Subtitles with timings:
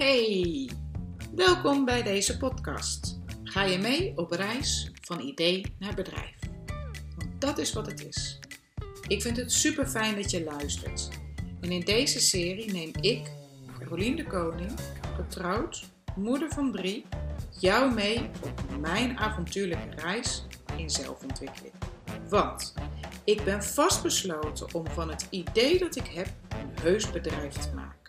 [0.00, 0.70] Hey,
[1.34, 3.18] welkom bij deze podcast.
[3.44, 6.36] Ga je mee op reis van idee naar bedrijf?
[7.16, 8.38] Want dat is wat het is.
[9.06, 11.08] Ik vind het super fijn dat je luistert.
[11.60, 13.30] En in deze serie neem ik,
[13.78, 14.72] Caroline de Koning,
[15.16, 15.84] getrouwd,
[16.16, 17.04] moeder van drie,
[17.58, 20.44] jou mee op mijn avontuurlijke reis
[20.76, 21.74] in zelfontwikkeling.
[22.28, 22.74] Want
[23.24, 27.99] ik ben vastbesloten om van het idee dat ik heb een heus bedrijf te maken.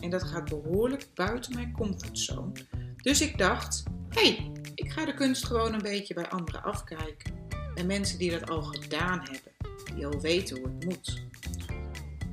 [0.00, 2.52] En dat gaat behoorlijk buiten mijn comfortzone.
[2.96, 7.32] Dus ik dacht, hé, hey, ik ga de kunst gewoon een beetje bij anderen afkijken.
[7.74, 9.52] En mensen die dat al gedaan hebben,
[9.94, 11.22] die al weten hoe het moet.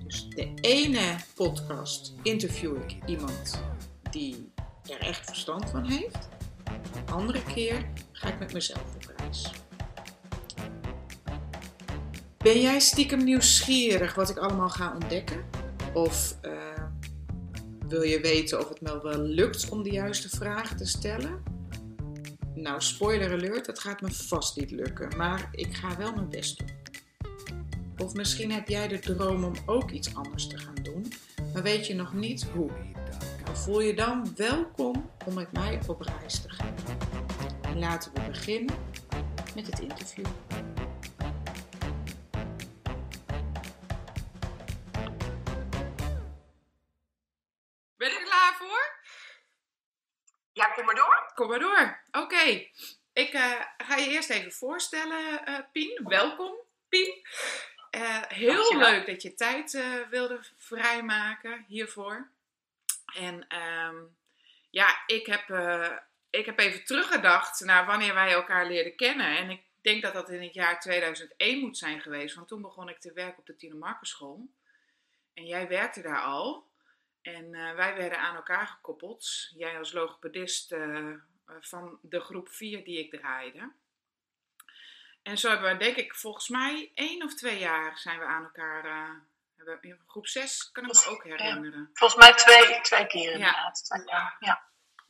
[0.03, 3.63] Dus de ene podcast interview ik iemand
[4.11, 4.51] die
[4.89, 6.29] er echt verstand van heeft.
[7.05, 9.51] De andere keer ga ik met mezelf op reis.
[12.37, 15.45] Ben jij stiekem nieuwsgierig wat ik allemaal ga ontdekken?
[15.93, 16.51] Of uh,
[17.87, 21.43] wil je weten of het me wel lukt om de juiste vragen te stellen?
[22.55, 26.57] Nou, spoiler alert, dat gaat me vast niet lukken, maar ik ga wel mijn best
[26.57, 26.69] doen.
[27.97, 31.11] Of misschien heb jij de droom om ook iets anders te gaan doen,
[31.53, 32.69] maar weet je nog niet hoe.
[33.45, 36.75] Dan voel je dan welkom om met mij op reis te gaan.
[37.61, 38.75] En laten we beginnen
[39.55, 40.25] met het interview.
[51.37, 51.99] Kom maar door.
[52.11, 52.67] Oké.
[53.13, 55.99] Ik uh, ga je eerst even voorstellen, uh, Pien.
[56.03, 56.55] Welkom,
[56.89, 57.13] Pien.
[57.91, 58.89] Uh, heel Dankjewel.
[58.89, 62.29] leuk dat je tijd wilde vrijmaken hiervoor.
[63.15, 64.15] En um,
[64.69, 65.49] ja, ik heb,
[66.29, 69.37] ik heb even teruggedacht naar wanneer wij elkaar leerden kennen.
[69.37, 72.35] En ik denk dat dat in het jaar 2001 moet zijn geweest.
[72.35, 74.47] Want toen begon ik te werken op de Tine Markenschool.
[75.33, 76.66] En jij werkte daar al.
[77.35, 79.49] En uh, wij werden aan elkaar gekoppeld.
[79.55, 81.13] Jij als logopedist uh,
[81.59, 83.71] van de groep 4 die ik draaide.
[85.23, 88.43] En zo hebben we, denk ik, volgens mij één of twee jaar zijn we aan
[88.43, 88.85] elkaar.
[88.85, 91.79] Uh, in groep 6 kan ik me ook herinneren.
[91.79, 94.03] Ja, volgens mij twee, twee keer inderdaad.
[94.05, 94.35] Ja.
[94.39, 94.61] ja.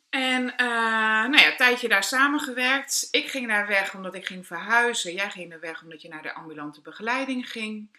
[0.10, 3.08] En nou ja, een tijdje daar samengewerkt.
[3.12, 5.14] Ik ging daar weg omdat ik ging verhuizen.
[5.14, 7.90] Jij ging daar weg omdat je naar de ambulante begeleiding ging.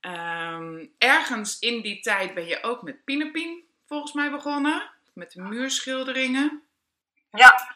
[0.00, 4.90] Um, ergens in die tijd ben je ook met Pinepien volgens mij begonnen.
[5.14, 6.62] Met de muurschilderingen.
[7.30, 7.74] Ja.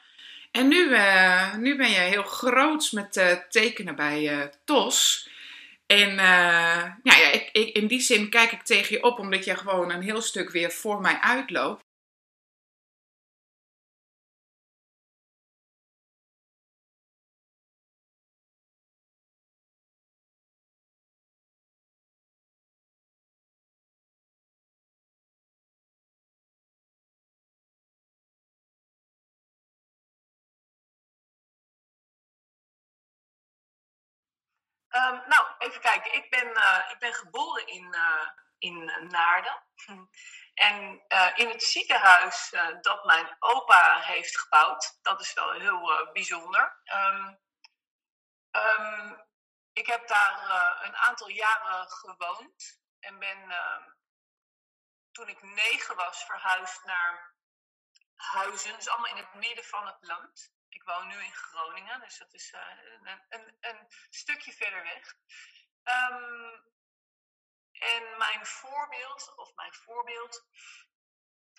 [0.51, 5.29] En nu, uh, nu ben je heel groots met uh, tekenen bij uh, TOS.
[5.87, 9.57] En ja, ja ik, ik, in die zin kijk ik tegen je op omdat je
[9.57, 11.85] gewoon een heel stuk weer voor mij uitloopt.
[34.91, 36.15] Um, nou, even kijken.
[36.15, 38.28] Ik ben, uh, ik ben geboren in, uh,
[38.59, 39.62] in Naarden.
[40.55, 44.99] En uh, in het ziekenhuis dat mijn opa heeft gebouwd.
[45.03, 46.81] Dat is wel heel bijzonder.
[46.84, 47.39] Um,
[48.51, 49.27] um,
[49.73, 52.81] ik heb daar een aantal jaren gewoond.
[53.01, 53.55] En ben
[55.12, 57.34] toen ik negen was verhuisd naar
[58.15, 58.77] Huizen.
[58.77, 60.53] Dus allemaal in het midden van het land.
[60.71, 62.61] Ik woon nu in Groningen, dus dat is uh,
[63.01, 65.15] een, een, een, stukje verder weg.
[65.85, 66.69] Um,
[67.73, 70.45] en mijn voorbeeld, of mijn voorbeeld,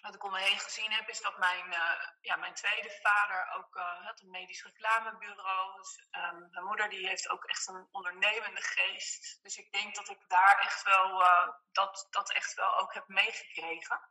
[0.01, 3.51] wat ik om me heen gezien heb, is dat mijn, uh, ja, mijn tweede vader
[3.51, 5.77] ook uh, had een medisch reclamebureau.
[5.77, 9.39] Dus, um, mijn moeder die heeft ook echt een ondernemende geest.
[9.41, 11.23] Dus ik denk dat ik daar echt wel,
[11.71, 14.09] dat, dat echt wel ook heb meegekregen.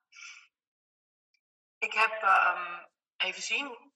[1.78, 3.93] Ik heb, um, even zien,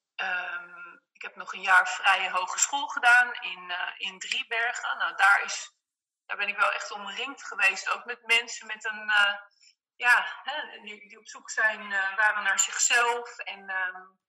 [1.25, 4.99] heb nog een jaar vrije hogeschool gedaan in, uh, in Driebergen.
[4.99, 5.73] Nou, daar, is,
[6.27, 7.89] daar ben ik wel echt omringd geweest.
[7.89, 9.35] Ook met mensen met een, uh,
[9.97, 13.39] ja, hè, die, die, op zoek zijn, uh, waren naar zichzelf.
[13.39, 14.23] En um,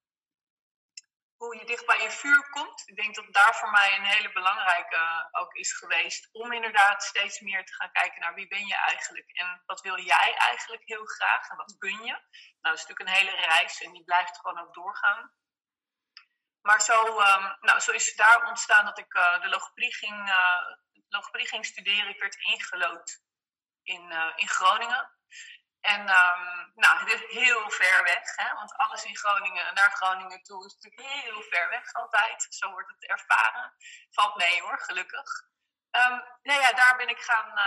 [1.37, 2.83] hoe je dicht bij je vuur komt.
[2.85, 6.29] Ik denk dat daar voor mij een hele belangrijke ook is geweest.
[6.31, 9.29] Om inderdaad steeds meer te gaan kijken naar wie ben je eigenlijk.
[9.31, 11.49] En wat wil jij eigenlijk heel graag.
[11.49, 12.11] En wat kun je.
[12.11, 12.21] Nou,
[12.61, 13.81] dat is natuurlijk een hele reis.
[13.81, 15.31] En die blijft gewoon ook doorgaan.
[16.65, 20.29] Maar zo, um, nou, zo is het daar ontstaan dat ik uh, de logopedie ging,
[20.29, 20.61] uh,
[21.09, 22.09] logopedie ging studeren.
[22.09, 23.21] Ik werd ingelood
[23.83, 25.09] in, uh, in Groningen.
[25.81, 28.53] En um, nou, het is heel ver weg, hè?
[28.53, 32.47] want alles in Groningen naar Groningen toe is natuurlijk heel ver weg altijd.
[32.49, 33.73] Zo wordt het ervaren.
[34.09, 35.43] Valt mee hoor, gelukkig.
[35.91, 37.59] Um, nou ja, daar ben ik gaan,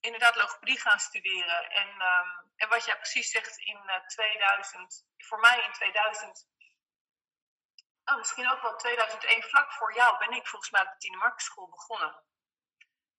[0.00, 1.70] inderdaad logopedie gaan studeren.
[1.70, 6.52] En, ehm, en wat jij precies zegt in 2000, voor mij in 2000,
[8.04, 11.32] oh, misschien ook wel 2001, vlak voor jou, ben ik volgens mij op de Tine
[11.36, 12.22] School begonnen.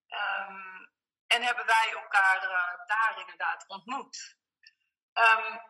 [0.09, 0.93] Um,
[1.27, 4.37] en hebben wij elkaar uh, daar inderdaad ontmoet.
[5.13, 5.61] Um,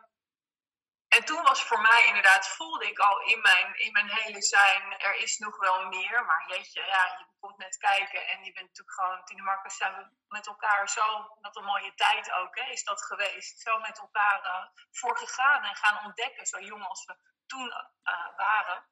[1.08, 4.98] en toen was voor mij inderdaad, voelde ik al in mijn, in mijn hele zijn,
[4.98, 6.24] er is nog wel meer.
[6.24, 9.96] Maar jeetje, ja, je komt net kijken en je bent natuurlijk gewoon, Tine Marcus, zijn
[9.96, 13.60] we met elkaar zo, wat een mooie tijd ook, hè, is dat geweest.
[13.60, 17.16] Zo met elkaar uh, voor gegaan en gaan ontdekken, zo jong als we
[17.46, 18.84] toen uh, waren.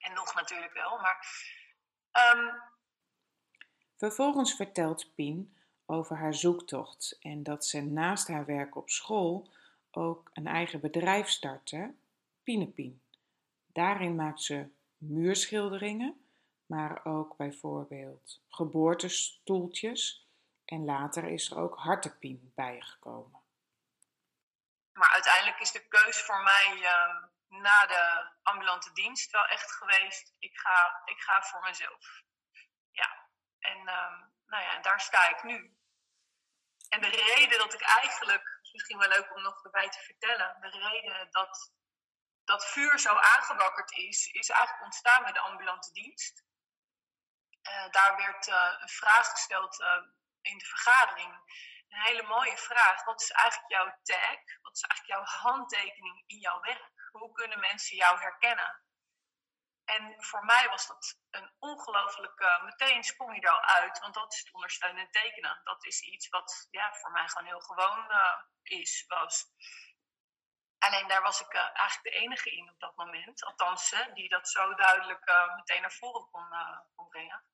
[0.00, 1.26] En nog natuurlijk wel, maar...
[2.34, 2.62] Um...
[3.96, 5.56] Vervolgens vertelt Pien
[5.86, 9.52] over haar zoektocht en dat ze naast haar werk op school
[9.90, 11.94] ook een eigen bedrijf startte,
[12.42, 13.02] Pinepien.
[13.66, 16.24] Daarin maakt ze muurschilderingen,
[16.66, 20.28] maar ook bijvoorbeeld geboortestoeltjes
[20.64, 23.40] en later is er ook hartepien bijgekomen.
[24.92, 30.34] Maar uiteindelijk is de keus voor mij uh, na de ambulante dienst wel echt geweest,
[30.38, 32.22] ik ga, ik ga voor mezelf.
[32.90, 35.76] Ja, en uh, nou ja, daar sta ik nu.
[36.88, 40.60] En de reden dat ik eigenlijk, is misschien wel leuk om nog erbij te vertellen,
[40.60, 41.72] de reden dat
[42.50, 46.44] dat vuur zo aangewakkerd is, is eigenlijk ontstaan met de ambulante dienst.
[47.68, 50.02] Uh, daar werd uh, een vraag gesteld uh,
[50.40, 51.32] in de vergadering.
[51.90, 53.04] Een hele mooie vraag.
[53.04, 54.38] Wat is eigenlijk jouw tag?
[54.62, 57.08] Wat is eigenlijk jouw handtekening in jouw werk?
[57.10, 58.82] Hoe kunnen mensen jou herkennen?
[59.84, 64.32] En voor mij was dat een ongelooflijke, meteen sprong je er al uit, want dat
[64.32, 65.60] is het ondersteunend tekenen.
[65.64, 69.46] Dat is iets wat ja, voor mij gewoon heel gewoon uh, is, was.
[70.78, 74.48] Alleen daar was ik uh, eigenlijk de enige in op dat moment, althans, die dat
[74.48, 76.48] zo duidelijk meteen naar voren kon,
[77.08, 77.44] brengen.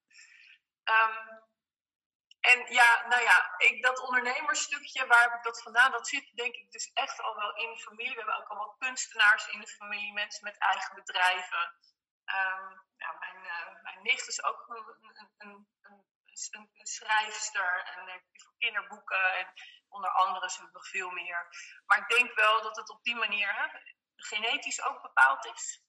[0.85, 1.44] Um,
[2.52, 5.90] en ja, nou ja, ik, dat ondernemersstukje, waar heb ik dat vandaan?
[5.90, 8.10] Dat zit denk ik dus echt al wel in de familie.
[8.10, 11.75] We hebben ook allemaal kunstenaars in de familie, mensen met eigen bedrijven.
[12.96, 15.69] Ja, mijn, uh, mijn nicht is ook een, een, een,
[16.50, 19.52] een, schrijfster en voor kinderboeken en
[19.88, 21.48] onder andere ze nog veel meer.
[21.87, 23.81] Maar ik denk wel dat het op die manier hè,
[24.16, 25.84] genetisch ook bepaald is.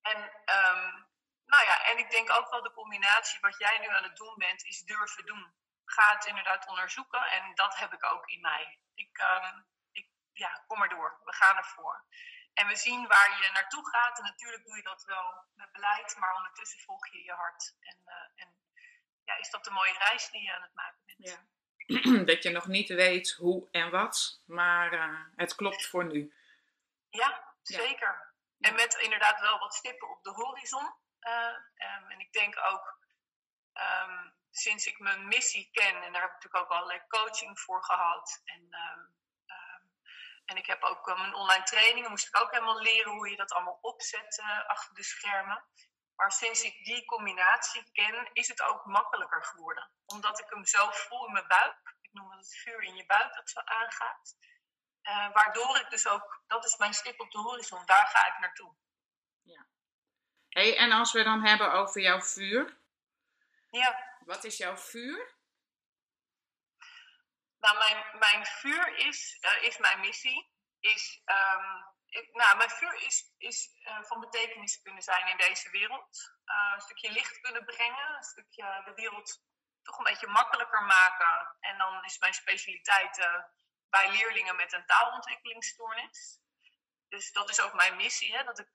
[0.00, 1.07] En, um,
[1.52, 4.34] nou ja, en ik denk ook wel de combinatie wat jij nu aan het doen
[4.36, 5.54] bent, is durven doen.
[5.84, 8.78] Ga het inderdaad onderzoeken en dat heb ik ook in mij.
[8.94, 11.20] Ik, um, ik ja, kom maar door.
[11.24, 12.04] We gaan ervoor.
[12.54, 14.18] En we zien waar je naartoe gaat.
[14.18, 17.76] En natuurlijk doe je dat wel met beleid, maar ondertussen volg je je hart.
[17.80, 18.56] En, uh, en
[19.24, 21.28] ja, is dat de mooie reis die je aan het maken bent.
[21.28, 22.24] Ja.
[22.32, 26.34] dat je nog niet weet hoe en wat, maar uh, het klopt voor nu.
[27.10, 28.32] Ja, zeker.
[28.56, 28.68] Ja.
[28.68, 30.94] En met inderdaad wel wat stippen op de horizon.
[31.78, 32.98] Um, en ik denk ook,
[33.72, 37.84] um, sinds ik mijn missie ken, en daar heb ik natuurlijk ook allerlei coaching voor
[37.84, 38.40] gehad.
[38.44, 39.16] En um,
[40.44, 43.36] en ik heb ook uh, mijn online trainingen, moest ik ook helemaal leren hoe je
[43.36, 45.64] dat allemaal opzet uh, achter de schermen.
[46.16, 49.90] Maar sinds ik die combinatie ken, is het ook makkelijker geworden.
[50.06, 51.96] Omdat ik hem zo voel in mijn buik.
[52.00, 54.36] Ik noem het het vuur in je buik dat zo aangaat.
[55.02, 58.38] Uh, waardoor ik dus ook, dat is mijn stip op de horizon, daar ga ik
[58.38, 58.76] naartoe.
[60.48, 62.76] Hey, en als we dan hebben over jouw vuur.
[63.70, 64.16] Ja.
[64.24, 65.36] Wat is jouw vuur?
[67.58, 70.50] Nou, mijn, mijn vuur is, uh, is mijn missie.
[70.80, 75.70] Is, um, ik, nou, mijn vuur is, is uh, van betekenis kunnen zijn in deze
[75.70, 76.32] wereld.
[76.44, 79.42] Uh, een stukje licht kunnen brengen, een stukje de wereld
[79.82, 81.56] toch een beetje makkelijker maken.
[81.60, 83.28] En dan is mijn specialiteit
[83.90, 86.40] bij leerlingen met een taalontwikkelingsstoornis.
[87.08, 88.68] Dus dat is ook mijn missie, hè, dat ik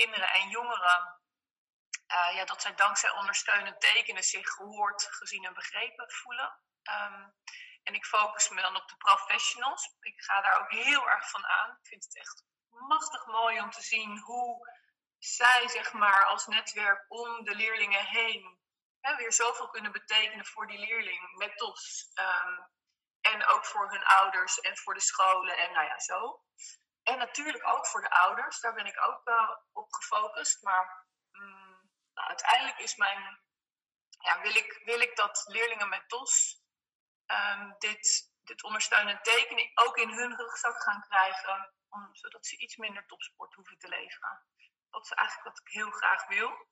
[0.00, 1.20] kinderen en jongeren,
[2.38, 6.60] ja, dat zij dankzij ondersteunend tekenen zich gehoord, gezien en begrepen voelen.
[6.82, 7.34] Um,
[7.82, 9.96] en ik focus me dan op de professionals.
[10.00, 11.70] Ik ga daar ook heel erg van aan.
[11.70, 14.70] Ik vind het echt machtig mooi om te zien hoe
[15.18, 18.60] zij, zeg maar, als netwerk om de leerlingen heen
[19.00, 22.10] hè, weer zoveel kunnen betekenen voor die leerling met TOS.
[22.14, 22.74] Um,
[23.20, 26.40] en ook voor hun ouders en voor de scholen en nou ja, zo.
[27.06, 30.62] En natuurlijk ook voor de ouders, daar ben ik ook uh, op gefocust.
[30.62, 33.40] Maar um, nou, uiteindelijk is mijn,
[34.18, 36.62] ja, wil, ik, wil ik dat leerlingen met TOS
[37.26, 42.76] um, dit, dit ondersteunend tekenen ook in hun rugzak gaan krijgen, om, zodat ze iets
[42.76, 44.44] minder topsport hoeven te leveren.
[44.90, 46.68] Dat is eigenlijk wat ik heel graag wil.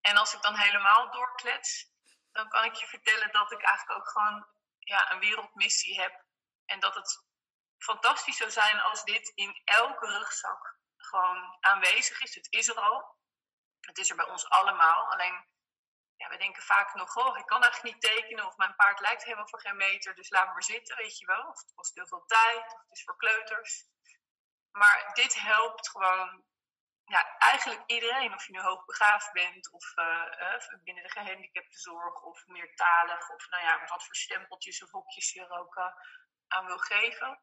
[0.00, 1.92] En als ik dan helemaal doorklets,
[2.32, 4.46] dan kan ik je vertellen dat ik eigenlijk ook gewoon
[4.78, 6.24] ja, een wereldmissie heb.
[6.64, 7.29] En dat het
[7.82, 12.34] fantastisch zou zijn als dit in elke rugzak gewoon aanwezig is.
[12.34, 13.18] Het is er al.
[13.80, 15.12] Het is er bij ons allemaal.
[15.12, 15.48] Alleen
[16.16, 19.24] ja, we denken vaak nog, oh, ik kan eigenlijk niet tekenen of mijn paard lijkt
[19.24, 21.48] helemaal voor geen meter, dus laat maar zitten, weet je wel.
[21.48, 23.84] Of het kost heel veel tijd, of het is voor kleuters.
[24.70, 26.44] Maar dit helpt gewoon
[27.04, 33.30] ja, eigenlijk iedereen, of je nu hoogbegaafd bent of uh, binnen de gehandicaptenzorg of meertalig
[33.30, 35.92] of nou ja, wat voor stempeltjes of hokjes je er ook uh,
[36.48, 37.40] aan wil geven.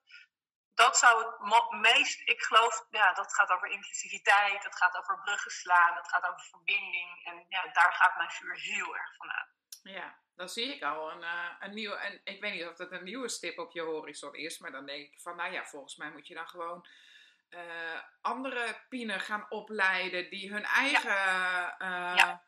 [0.78, 5.52] Dat zou het meest, ik geloof, ja, dat gaat over inclusiviteit, dat gaat over bruggen
[5.52, 7.26] slaan, dat gaat over verbinding.
[7.26, 9.48] En ja, daar gaat mijn vuur heel erg van aan.
[9.84, 12.92] Ja, dan zie ik al een, uh, een nieuwe, en ik weet niet of dat
[12.92, 15.96] een nieuwe stip op je horizon is, maar dan denk ik van, nou ja, volgens
[15.96, 16.88] mij moet je dan gewoon
[17.50, 21.82] uh, andere pienen gaan opleiden die hun eigen ja.
[21.82, 22.44] Uh, ja,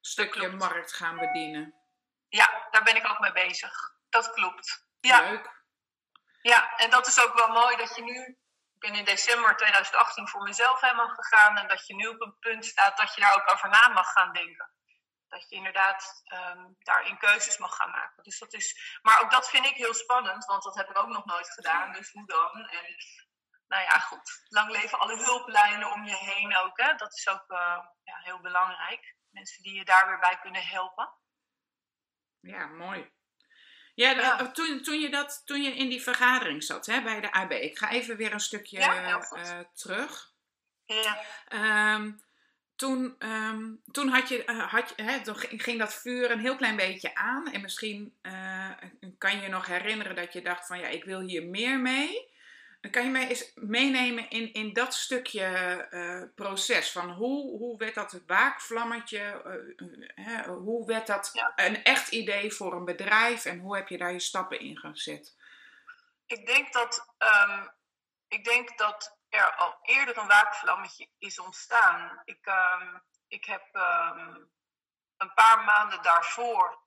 [0.00, 1.74] stukje markt gaan bedienen.
[2.28, 3.94] Ja, daar ben ik ook mee bezig.
[4.08, 4.86] Dat klopt.
[5.00, 5.30] Ja.
[5.30, 5.61] Leuk.
[6.42, 8.38] Ja, en dat is ook wel mooi dat je nu.
[8.74, 11.56] Ik ben in december 2018 voor mezelf helemaal gegaan.
[11.56, 14.12] En dat je nu op een punt staat dat je daar ook over na mag
[14.12, 14.70] gaan denken.
[15.28, 18.22] Dat je inderdaad um, daarin keuzes mag gaan maken.
[18.22, 21.08] Dus dat is, maar ook dat vind ik heel spannend, want dat heb ik ook
[21.08, 21.92] nog nooit gedaan.
[21.92, 22.68] Dus hoe dan?
[22.68, 22.96] En
[23.66, 24.44] nou ja, goed.
[24.48, 26.80] Lang leven alle hulplijnen om je heen ook.
[26.80, 26.94] Hè?
[26.94, 29.16] Dat is ook uh, ja, heel belangrijk.
[29.30, 31.14] Mensen die je daar weer bij kunnen helpen.
[32.40, 33.12] Ja, mooi.
[33.94, 34.50] Ja, ja.
[34.50, 37.78] Toen, toen, je dat, toen je in die vergadering zat hè, bij de AB, ik
[37.78, 40.32] ga even weer een stukje ja, uh, terug.
[40.84, 41.24] Ja.
[41.94, 42.22] Um,
[42.76, 46.56] toen, um, toen had je, uh, had je, hè, toen ging dat vuur een heel
[46.56, 47.52] klein beetje aan.
[47.52, 48.70] En misschien uh,
[49.18, 52.30] kan je je nog herinneren dat je dacht van ja, ik wil hier meer mee.
[52.90, 56.92] Kan je mij eens meenemen in, in dat stukje uh, proces?
[56.92, 59.42] Van hoe, hoe werd dat waakvlammetje?
[60.14, 63.44] Uh, hoe werd dat een echt idee voor een bedrijf?
[63.44, 65.36] En hoe heb je daar je stappen in gezet?
[66.26, 67.70] Ik denk dat, um,
[68.28, 72.22] ik denk dat er al eerder een waakvlammetje is ontstaan.
[72.24, 74.50] Ik, um, ik heb um,
[75.16, 76.81] een paar maanden daarvoor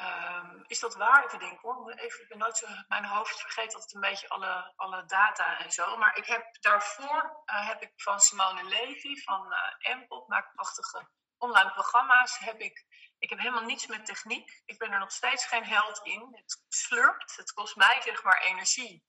[0.00, 1.24] Um, is dat waar?
[1.24, 1.92] Even denken hoor.
[1.92, 5.72] Even, ik ben nooit zo, mijn hoofd vergeet altijd een beetje alle, alle data en
[5.72, 5.96] zo.
[5.96, 11.08] Maar ik heb daarvoor uh, heb ik van Simone Levy van uh, Empel, maakt prachtige
[11.38, 12.38] online programma's.
[12.38, 12.84] Heb ik,
[13.18, 14.62] ik heb helemaal niets met techniek.
[14.64, 16.28] Ik ben er nog steeds geen held in.
[16.30, 17.36] Het slurpt.
[17.36, 19.04] Het kost mij zeg maar energie.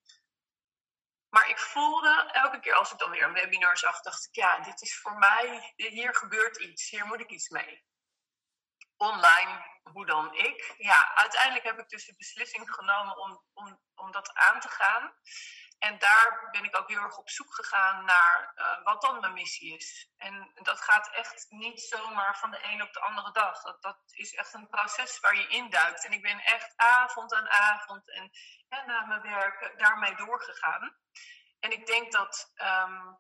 [1.29, 4.59] Maar ik voelde elke keer als ik dan weer een webinar zag, dacht ik, ja,
[4.59, 7.83] dit is voor mij, hier gebeurt iets, hier moet ik iets mee
[8.97, 10.75] online, hoe dan ik?
[10.77, 15.13] Ja, uiteindelijk heb ik dus de beslissing genomen om, om, om dat aan te gaan.
[15.79, 19.33] En daar ben ik ook heel erg op zoek gegaan naar uh, wat dan mijn
[19.33, 20.09] missie is.
[20.17, 23.61] En dat gaat echt niet zomaar van de een op de andere dag.
[23.61, 26.05] Dat, dat is echt een proces waar je induikt.
[26.05, 28.31] En ik ben echt avond aan avond en
[28.67, 30.97] ja, na mijn werk daarmee doorgegaan.
[31.59, 33.19] En ik denk dat um,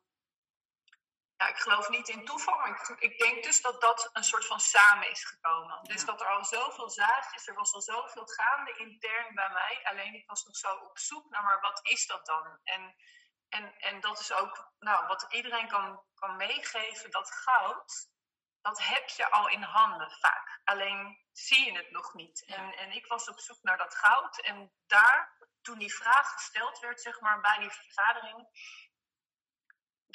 [1.37, 2.65] ja, ik geloof niet in toeval.
[2.65, 5.83] Ik, ik, denk dus dat dat een soort van samen is gekomen.
[5.83, 9.79] Dus dat er al zoveel zaadjes, er was al zoveel gaande intern bij mij.
[9.83, 12.59] Alleen ik was nog zo op zoek naar, maar wat is dat dan?
[12.63, 12.95] En,
[13.49, 18.09] en, en dat is ook nou, wat iedereen kan, kan meegeven, dat goud,
[18.61, 20.61] dat heb je al in handen vaak.
[20.63, 22.45] Alleen zie je het nog niet.
[22.45, 24.41] En, en ik was op zoek naar dat goud.
[24.41, 28.47] En daar, toen die vraag gesteld werd, zeg maar, bij die vergadering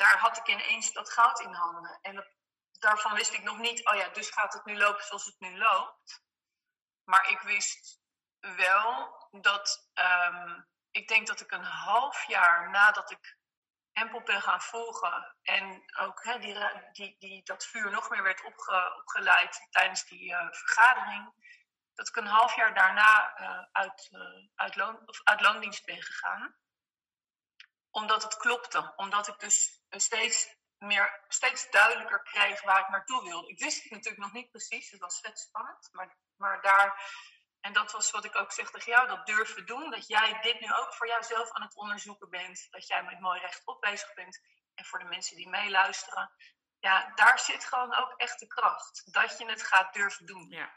[0.01, 1.99] daar had ik ineens dat goud in handen.
[2.03, 2.27] En
[2.79, 5.59] daarvan wist ik nog niet, oh ja, dus gaat het nu lopen zoals het nu
[5.59, 6.23] loopt.
[7.05, 8.01] Maar ik wist
[8.41, 13.39] wel dat, um, ik denk dat ik een half jaar nadat ik
[13.93, 16.57] Empel ben gaan volgen en ook die,
[16.93, 21.33] die, die, dat vuur nog meer werd opge, opgeleid tijdens die uh, vergadering,
[21.95, 26.03] dat ik een half jaar daarna uh, uit, uh, uit, loon, of uit loondienst ben
[26.03, 26.57] gegaan
[27.91, 28.93] omdat het klopte.
[28.97, 33.49] Omdat ik dus steeds, meer, steeds duidelijker kreeg waar ik naartoe wilde.
[33.49, 34.91] Ik wist het natuurlijk nog niet precies.
[34.91, 35.89] Het was vet spannend.
[35.93, 37.19] Maar, maar daar...
[37.61, 39.09] En dat was wat ik ook zeg tegen jou.
[39.09, 39.91] Dat durven doen.
[39.91, 42.67] Dat jij dit nu ook voor jouzelf aan het onderzoeken bent.
[42.71, 44.41] Dat jij met mooi rechtop bezig bent.
[44.75, 46.33] En voor de mensen die meeluisteren.
[46.79, 49.13] Ja, daar zit gewoon ook echt de kracht.
[49.13, 50.49] Dat je het gaat durven doen.
[50.49, 50.75] Ja,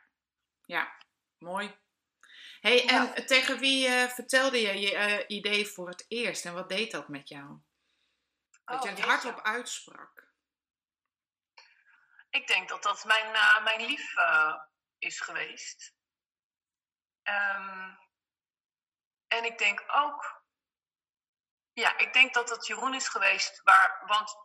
[0.62, 0.98] ja.
[1.38, 1.82] mooi
[2.63, 6.70] hey, en tegen wie uh, vertelde je je uh, idee voor het eerst en wat
[6.70, 7.60] deed dat met jou?
[8.65, 10.32] Dat oh, je het hardop uitsprak.
[12.29, 14.13] Ik denk dat dat mijn, uh, mijn lief
[14.98, 15.93] is geweest.
[17.24, 18.00] Um,
[19.27, 20.43] en ik denk ook,
[21.74, 24.36] ja, ik denk dat dat Jeroen is geweest, waar, want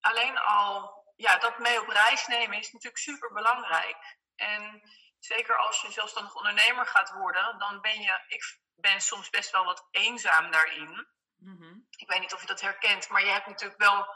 [0.00, 4.18] alleen al, ja, dat mee op reis nemen is natuurlijk super belangrijk.
[4.34, 4.82] En
[5.18, 9.64] zeker als je zelfstandig ondernemer gaat worden, dan ben je, ik ben soms best wel
[9.64, 11.08] wat eenzaam daarin.
[11.36, 11.74] Mhm.
[11.90, 14.06] Ik weet niet of je dat herkent, maar je hebt natuurlijk wel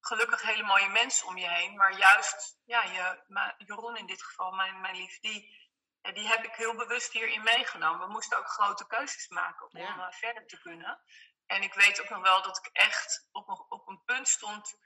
[0.00, 1.76] gelukkig hele mooie mensen om je heen.
[1.76, 3.22] Maar juist, ja, je,
[3.56, 8.06] Jeroen in dit geval, mijn, mijn lief, die, die heb ik heel bewust hierin meegenomen.
[8.06, 10.12] We moesten ook grote keuzes maken om ja.
[10.12, 11.00] verder te kunnen.
[11.46, 14.78] En ik weet ook nog wel dat ik echt op, op een punt stond.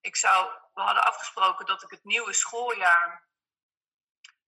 [0.00, 3.30] Ik zou, we hadden afgesproken dat ik het nieuwe schooljaar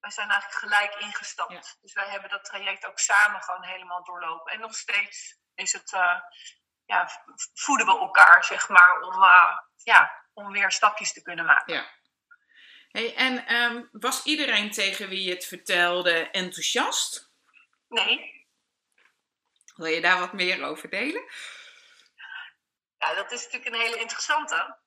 [0.00, 1.78] wij zijn eigenlijk gelijk ingestapt.
[1.80, 4.52] Dus wij hebben dat traject ook samen gewoon helemaal doorlopen.
[4.52, 5.90] En nog steeds is het,
[6.84, 7.08] ja,
[7.54, 9.22] voeden we elkaar, zeg maar, om,
[9.82, 11.74] ja, om weer stapjes te kunnen maken.
[11.74, 11.97] Ja.
[12.88, 17.32] Hey, en um, was iedereen tegen wie je het vertelde enthousiast?
[17.88, 18.46] Nee.
[19.74, 21.22] Wil je daar wat meer over delen?
[22.98, 24.78] Ja, dat is natuurlijk een hele interessante.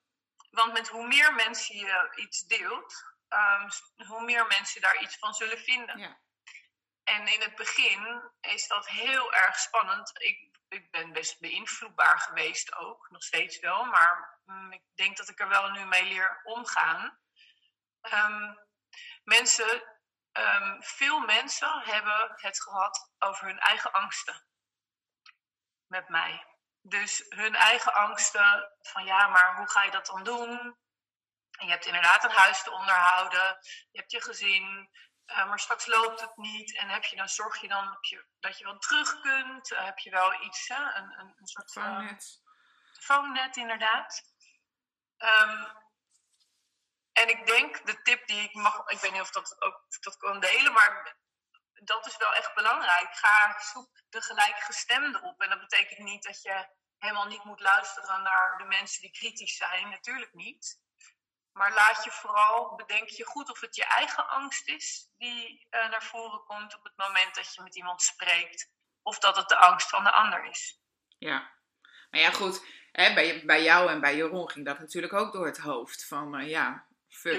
[0.50, 3.70] Want met hoe meer mensen je iets deelt, um,
[4.08, 6.00] hoe meer mensen daar iets van zullen vinden.
[6.00, 6.20] Ja.
[7.03, 10.12] En in het begin is dat heel erg spannend.
[10.13, 13.86] Ik, ik ben best beïnvloedbaar geweest ook, nog steeds wel.
[13.86, 17.20] Maar mm, ik denk dat ik er wel nu mee leer omgaan.
[18.01, 18.60] Um,
[19.24, 19.84] mensen,
[20.31, 24.46] um, veel mensen hebben het gehad over hun eigen angsten
[25.88, 26.46] met mij.
[26.81, 30.80] Dus hun eigen angsten van ja, maar hoe ga je dat dan doen?
[31.60, 33.58] En je hebt inderdaad een huis te onderhouden,
[33.91, 34.89] je hebt je gezin,
[35.26, 36.78] uh, maar straks loopt het niet.
[36.78, 39.71] En heb je dan, zorg je dan dat je, dat je wel terug kunt?
[39.71, 40.95] Uh, heb je wel iets, hè?
[40.95, 42.41] Een, een, een soort phone-net.
[42.99, 44.21] phone-net, inderdaad.
[45.17, 45.67] Um,
[47.13, 50.17] en ik denk, de tip die ik mag, ik weet niet of dat ook dat
[50.17, 51.15] kan delen, maar
[51.84, 53.15] dat is wel echt belangrijk.
[53.15, 55.41] Ga zoek de gelijkgestemde op.
[55.41, 59.58] En dat betekent niet dat je helemaal niet moet luisteren naar de mensen die kritisch
[59.58, 59.89] zijn.
[59.89, 60.80] Natuurlijk niet.
[61.52, 65.89] Maar laat je vooral, bedenk je goed of het je eigen angst is die uh,
[65.89, 68.69] naar voren komt op het moment dat je met iemand spreekt.
[69.02, 70.80] Of dat het de angst van de ander is.
[71.17, 71.52] Ja,
[72.10, 75.45] maar ja goed, hè, bij, bij jou en bij Jeroen ging dat natuurlijk ook door
[75.45, 76.06] het hoofd.
[76.06, 76.88] Van uh, ja,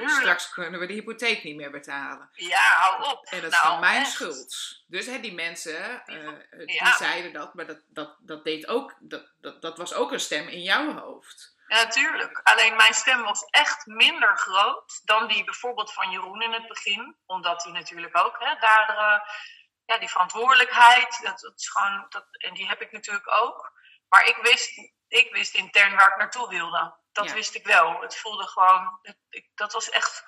[0.06, 2.30] straks kunnen we de hypotheek niet meer betalen.
[2.32, 3.24] Ja, hou op.
[3.24, 4.82] En dat is nou, mijn schuld.
[4.86, 9.32] Dus hè, die mensen, uh, die zeiden dat, maar dat, dat, dat, deed ook, dat,
[9.40, 11.56] dat, dat was ook een stem in jouw hoofd.
[11.66, 12.40] Ja, natuurlijk.
[12.42, 17.16] Alleen mijn stem was echt minder groot dan die bijvoorbeeld van Jeroen in het begin.
[17.26, 19.20] Omdat hij natuurlijk ook hè, daar, uh,
[19.84, 23.72] ja, die verantwoordelijkheid, dat, dat is gewoon, dat, en die heb ik natuurlijk ook.
[24.08, 26.94] Maar ik wist, ik wist intern waar ik naartoe wilde.
[27.12, 28.00] Dat wist ik wel.
[28.00, 28.98] Het voelde gewoon,
[29.28, 30.24] ik, dat was echt,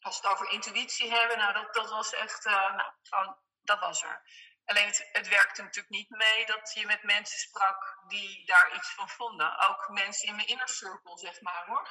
[0.00, 3.80] als we het over intuïtie hebben, nou dat, dat was echt, uh, nou, gewoon, dat
[3.80, 4.22] was er.
[4.64, 8.94] Alleen het, het, werkte natuurlijk niet mee dat je met mensen sprak die daar iets
[8.94, 9.68] van vonden.
[9.68, 11.88] Ook mensen in mijn inner circle, zeg maar hoor.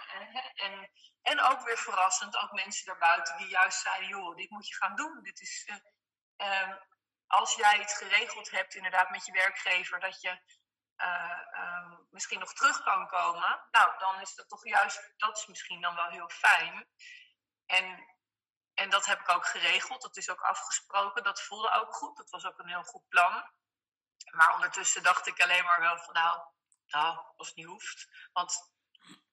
[0.55, 4.75] En, en ook weer verrassend, ook mensen daarbuiten die juist zeiden: joh, dit moet je
[4.75, 5.23] gaan doen.
[5.23, 5.69] Dit is,
[6.37, 6.73] uh,
[7.27, 10.39] als jij het geregeld hebt, inderdaad, met je werkgever, dat je
[10.97, 15.81] uh, misschien nog terug kan komen, nou, dan is dat toch juist, dat is misschien
[15.81, 16.87] dan wel heel fijn.
[17.65, 18.15] En,
[18.73, 22.29] en dat heb ik ook geregeld, dat is ook afgesproken, dat voelde ook goed, dat
[22.29, 23.51] was ook een heel goed plan.
[24.31, 26.41] Maar ondertussen dacht ik alleen maar wel van, nou,
[26.87, 28.73] nou als het niet hoeft, want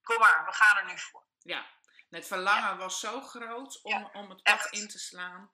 [0.02, 1.26] kom maar, we gaan er nu voor.
[1.38, 1.66] Ja,
[2.08, 5.52] het verlangen was zo groot om, om het pad in te slaan.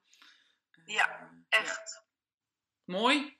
[0.85, 2.03] ja, eh, echt.
[2.83, 3.39] Mooi.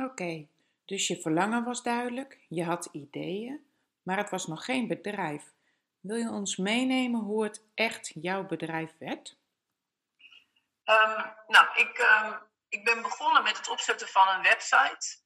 [0.00, 0.48] Oké.
[0.86, 3.70] Dus je verlangen was duidelijk, je had ideeën,
[4.02, 5.44] maar het was nog geen bedrijf.
[6.00, 9.38] Wil je ons meenemen hoe het echt jouw bedrijf werd?
[10.84, 15.24] Um, nou, ik, um, ik ben begonnen met het opzetten van een website.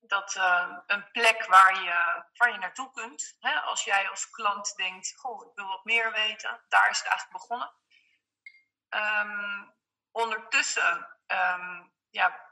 [0.00, 3.36] Dat uh, een plek waar je, waar je naartoe kunt.
[3.40, 3.60] Hè?
[3.60, 6.60] Als jij als klant denkt, goh, ik wil wat meer weten.
[6.68, 7.72] Daar is het eigenlijk begonnen.
[10.10, 11.08] Ondertussen
[12.10, 12.49] ja,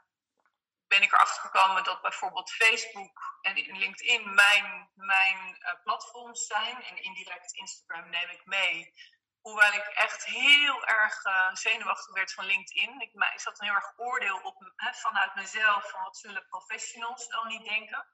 [0.89, 6.83] ben ik erachter gekomen dat bijvoorbeeld Facebook en LinkedIn mijn, mijn platforms zijn.
[6.83, 8.93] En indirect Instagram neem ik mee.
[9.41, 11.21] Hoewel ik echt heel erg
[11.53, 13.01] zenuwachtig werd van LinkedIn.
[13.01, 15.89] Ik, ik zat een heel erg oordeel op vanuit mezelf.
[15.89, 18.07] Van wat zullen professionals dan niet denken.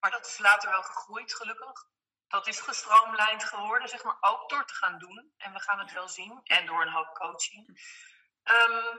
[0.00, 1.88] Maar dat is later wel gegroeid, gelukkig.
[2.28, 5.34] Dat is gestroomlijnd geworden, zeg maar, ook door te gaan doen.
[5.36, 6.40] En we gaan het wel zien.
[6.44, 7.80] En door een hoop coaching.
[8.42, 8.96] Ehm,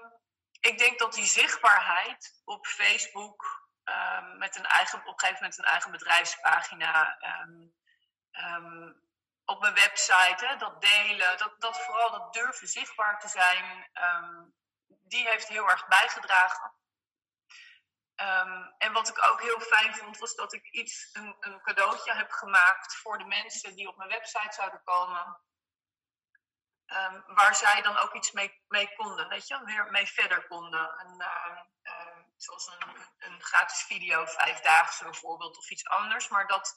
[0.61, 5.57] ik denk dat die zichtbaarheid op Facebook, um, met een eigen, op een gegeven moment
[5.57, 7.73] een eigen bedrijfspagina, um,
[9.45, 13.89] op mijn website, dat delen, dat, dat vooral dat durven zichtbaar te zijn,
[14.87, 16.73] die heeft heel erg bijgedragen.
[18.77, 22.31] en wat ik ook heel fijn vond, was dat ik iets, een, een cadeautje heb
[22.31, 25.41] gemaakt voor de mensen die op mijn website zouden komen.
[26.93, 30.97] Um, waar zij dan ook iets mee, mee, konden, weet je, weer mee verder konden.
[30.97, 36.27] En, uh, uh, zoals een, een, gratis video, vijfdaagse bijvoorbeeld, of iets anders.
[36.27, 36.75] Maar dat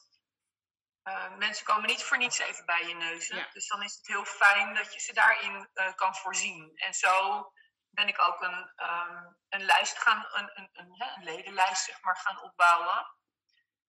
[1.04, 3.26] uh, mensen komen niet voor niets even bij je neus.
[3.26, 3.48] Ja.
[3.52, 6.72] Dus dan is het heel fijn dat je ze daarin eh, kan voorzien.
[6.76, 7.46] En zo
[7.90, 12.16] ben ik ook een, um, een lijst gaan, een, een, een, een, ledenlijst zeg maar,
[12.16, 13.06] gaan opbouwen.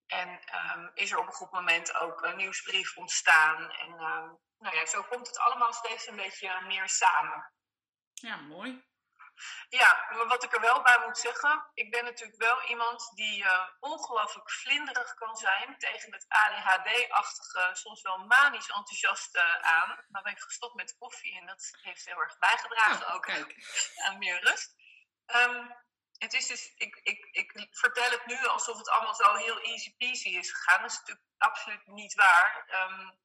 [0.08, 3.72] En um, is er op een goed moment ook een nieuwsbrief ontstaan.
[3.72, 3.96] En
[4.58, 7.52] nou ja, zo komt het allemaal steeds een beetje meer samen.
[8.14, 8.84] Ja, mooi.
[9.70, 13.44] Ja, maar wat ik er wel bij moet zeggen, ik ben natuurlijk wel iemand die
[13.44, 20.06] uh, ongelooflijk vlinderig kan zijn tegen het ADHD-achtige, soms wel manisch enthousiaste aan.
[20.08, 23.30] Maar ben ik gestopt met koffie en dat heeft heel erg bijgedragen oh, ook
[24.06, 24.76] aan meer rust.
[25.26, 25.76] Um,
[26.18, 29.96] het is dus, ik, ik, ik vertel het nu alsof het allemaal zo heel easy
[29.96, 30.82] peasy is gegaan.
[30.82, 32.68] Dat is natuurlijk absoluut niet waar.
[32.90, 33.20] Um,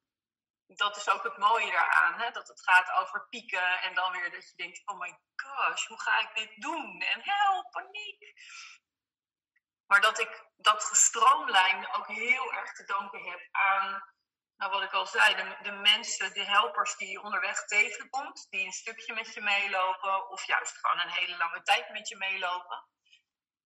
[0.65, 2.19] dat is ook het mooie daaraan.
[2.19, 2.31] Hè?
[2.31, 6.01] Dat het gaat over pieken en dan weer dat je denkt: oh my gosh, hoe
[6.01, 7.01] ga ik dit doen?
[7.01, 8.33] En help, paniek.
[9.87, 14.03] Maar dat ik dat gestroomlijnd ook heel erg te danken heb aan,
[14.61, 18.65] nou wat ik al zei, de, de mensen, de helpers die je onderweg tegenkomt, die
[18.65, 22.85] een stukje met je meelopen of juist gewoon een hele lange tijd met je meelopen.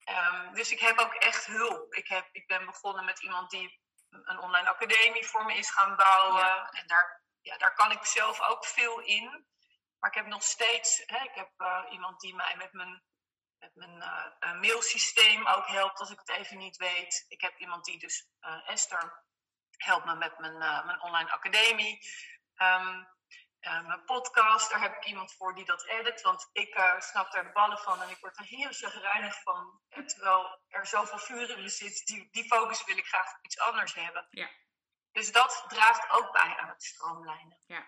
[0.10, 1.94] Um, dus ik heb ook echt hulp.
[1.94, 5.96] Ik, heb, ik ben begonnen met iemand die een online academie voor me is gaan
[5.96, 6.70] bouwen.
[6.70, 9.48] En daar, ja, daar kan ik zelf ook veel in.
[10.00, 13.04] Maar ik heb nog steeds, hè, ik heb uh, iemand die mij met mijn,
[13.58, 14.04] met mijn
[14.40, 17.26] uh, mailsysteem ook helpt als ik het even niet weet.
[17.28, 19.24] Ik heb iemand die dus, uh, Esther,
[19.78, 22.00] helpt me met mijn, mijn online academie.
[22.58, 23.08] Um,
[23.66, 26.22] uh, mijn podcast, daar heb ik iemand voor die dat edit.
[26.22, 29.82] Want ik uh, snap daar de ballen van en ik word er heel chagrijnig van.
[29.90, 33.60] Terwijl er zoveel vuur in me zit, die, die focus wil ik graag op iets
[33.60, 34.28] anders hebben.
[34.30, 34.50] Ja.
[35.12, 37.58] Dus dat draagt ook bij aan het stroomlijnen.
[37.68, 37.88] Ja.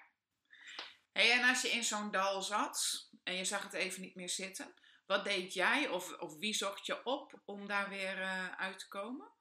[1.12, 4.30] Hey, en als je in zo'n dal zat en je zag het even niet meer
[4.30, 4.74] zitten,
[5.06, 8.88] wat deed jij of, of wie zocht je op om daar weer uh, uit te
[8.88, 9.32] komen?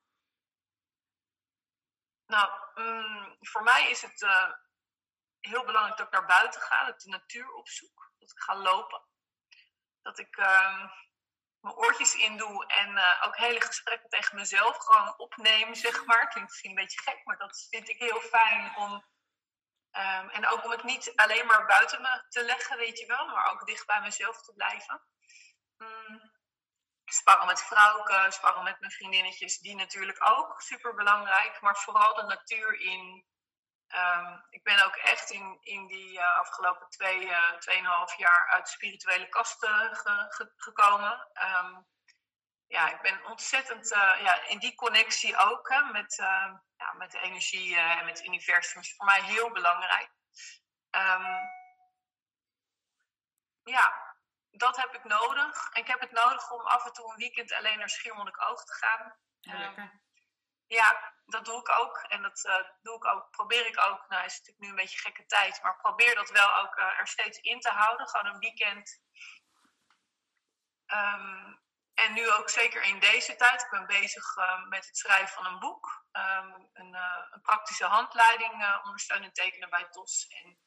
[2.27, 4.27] Nou, um, voor mij is het
[5.47, 8.57] heel belangrijk dat ik naar buiten ga, dat ik de natuur opzoek, dat ik ga
[8.57, 9.03] lopen.
[10.03, 10.91] Dat ik uh,
[11.61, 16.29] mijn oortjes in doe en uh, ook hele gesprekken tegen mezelf gewoon opneem, zeg maar.
[16.29, 18.93] Klinkt misschien een beetje gek, maar dat vind ik heel fijn om.
[19.93, 23.27] Um, en ook om het niet alleen maar buiten me te leggen, weet je wel,
[23.27, 25.03] maar ook dicht bij mezelf te blijven.
[27.09, 32.23] Sparren met vrouwen, sparren met mijn vriendinnetjes, die natuurlijk ook super belangrijk, maar vooral de
[32.23, 33.25] natuur in
[33.95, 38.69] Um, ik ben ook echt in, in die uh, afgelopen twee, uh, tweeënhalf jaar uit
[38.69, 41.29] spirituele kasten ge, ge, gekomen.
[41.43, 41.87] Um,
[42.67, 46.15] ja, ik ben ontzettend uh, ja, in die connectie ook hè, met,
[46.77, 50.11] ja, met de energie en met het universum is voor mij heel belangrijk.
[50.91, 51.39] Um,
[53.63, 54.06] ja,
[54.57, 55.69] dat heb ik nodig.
[55.73, 58.73] En ik heb het nodig om af en toe een weekend alleen naar Schiermonnikoog te
[58.73, 59.17] gaan.
[59.41, 59.91] Ja,
[60.67, 61.97] ja, dat doe ik ook.
[61.99, 64.09] En dat uh, doe ik ook, probeer ik ook.
[64.09, 66.99] Nou, is het natuurlijk nu een beetje gekke tijd, maar probeer dat wel ook uh,
[66.99, 68.09] er steeds in te houden.
[68.09, 69.01] Gewoon een weekend.
[70.87, 71.65] Um,
[71.95, 73.63] en nu ook zeker in deze tijd.
[73.63, 76.05] Ik ben bezig uh, met het schrijven van een boek.
[76.13, 76.95] Um, een,
[77.31, 80.27] een, praktische handleiding ondersteunen tekenen bij TOS.
[80.29, 80.59] En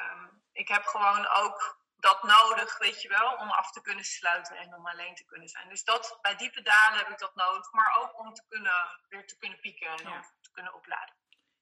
[0.00, 4.56] um, ik heb gewoon ook dat nodig, weet je wel, om af te kunnen sluiten
[4.56, 5.68] en om alleen te kunnen zijn.
[5.68, 9.26] Dus dat, bij diepe dalen heb ik dat nodig, maar ook om te kunnen, weer
[9.26, 11.14] te kunnen pieken en om te kunnen opladen.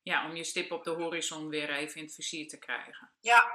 [0.02, 3.10] Ja, om je stip op de horizon weer even in het vizier te krijgen.
[3.20, 3.50] Ja.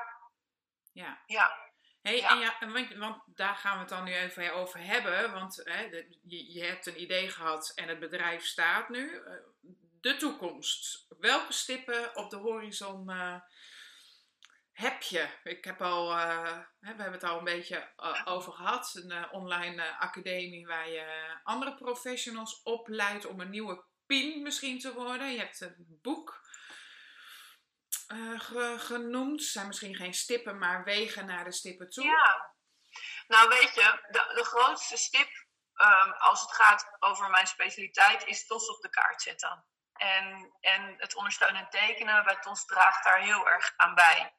[0.93, 1.23] Ja.
[1.26, 1.65] Ja.
[2.02, 2.30] Hey, ja.
[2.30, 5.32] En ja, want, want, daar gaan we het dan nu even over hebben.
[5.32, 9.23] Want hè, de, je, je, hebt een idee gehad en het bedrijf staat nu.
[9.23, 9.34] Eh,
[10.02, 11.06] de toekomst.
[11.19, 13.41] Welke stippen op de horizon uh,
[14.78, 15.30] heb je?
[15.44, 18.92] Ik heb al, uh, we hebben het al een beetje uh, over gehad.
[18.94, 24.94] Een uh, online academie waar je andere professionals opleidt om een nieuwe pin misschien te
[24.94, 25.32] worden.
[25.32, 26.46] Je hebt een boek
[28.38, 29.44] ge genoemd.
[29.44, 32.04] Zijn misschien geen stippen, maar wegen naar de stippen toe.
[32.04, 32.54] Ja,
[33.28, 35.30] nou weet je, de, grootste stip
[35.76, 39.66] um, als het gaat over mijn specialiteit is TOS op de kaart zetten.
[39.94, 44.36] En, en het ondersteunen en tekenen bij TOS draagt daar heel erg aan bij.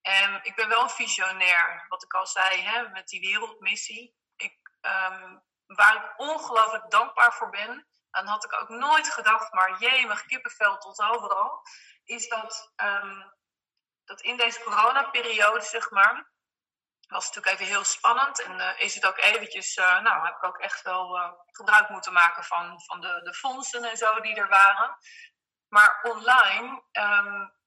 [0.00, 4.16] En ik ben wel een visionair, wat ik al zei, hè, met die wereldmissie.
[4.36, 9.78] Ik, um, waar ik ongelooflijk dankbaar voor ben, dan had ik ook nooit gedacht, maar
[9.78, 11.62] jee, mijn kippenvel tot overal,
[12.04, 13.34] is dat, um,
[14.04, 16.32] dat in deze coronaperiode, zeg maar,
[17.08, 18.42] was natuurlijk even heel spannend.
[18.42, 21.88] En uh, is het ook eventjes, uh, nou, heb ik ook echt wel uh, gebruik
[21.88, 24.98] moeten maken van, van de, de fondsen en zo die er waren.
[25.68, 27.57] Maar online um,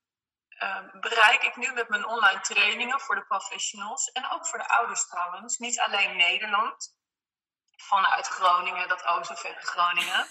[0.63, 4.67] um, bereik ik nu met mijn online trainingen voor de professionals en ook voor de
[4.67, 6.95] ouders trouwens, niet alleen Nederland,
[7.75, 10.27] vanuit Groningen, dat o zo verre Groningen.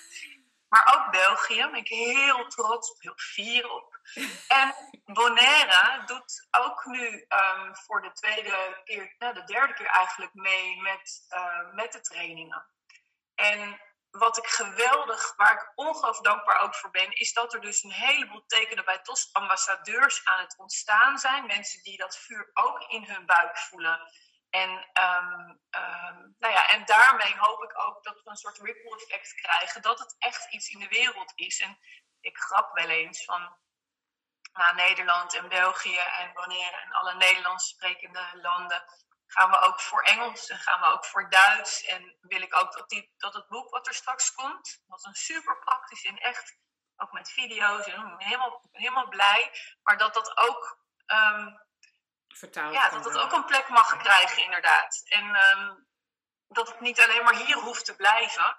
[0.69, 3.99] Maar ook België, ben ik heel trots heel fier op.
[4.49, 10.35] En Bonaire doet ook nu um, voor de tweede keer, nou, de derde keer eigenlijk
[10.35, 12.66] mee met, uh, met de trainingen.
[13.35, 17.83] En wat ik geweldig, waar ik ongelooflijk dankbaar ook voor ben, is dat er dus
[17.83, 21.46] een heleboel tekenen bij TOS ambassadeurs aan het ontstaan zijn.
[21.46, 24.01] Mensen die dat vuur ook in hun buik voelen.
[24.51, 28.96] En, um, um, nou ja, en daarmee hoop ik ook dat we een soort ripple
[28.96, 29.83] effect krijgen.
[29.83, 31.61] Dat het echt iets in de wereld is.
[31.61, 31.79] En
[32.20, 33.59] ik grap wel eens van
[34.53, 38.85] naar Nederland en België en Bonaire en alle Nederlands sprekende landen.
[39.31, 41.85] Gaan we ook voor Engels en gaan we ook voor Duits.
[41.85, 45.14] En wil ik ook dat, die, dat het boek wat er straks komt, wat een
[45.14, 46.59] super praktisch en echt,
[46.97, 49.51] ook met video's, en ik ben helemaal, helemaal blij.
[49.83, 51.61] Maar dat dat ook um,
[52.29, 55.03] vertaald Ja, dat het ook een plek mag krijgen, inderdaad.
[55.05, 55.88] En um,
[56.49, 58.59] dat het niet alleen maar hier hoeft te blijven.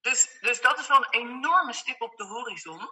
[0.00, 2.90] Dus, dus dat is wel een enorme stip op de horizon.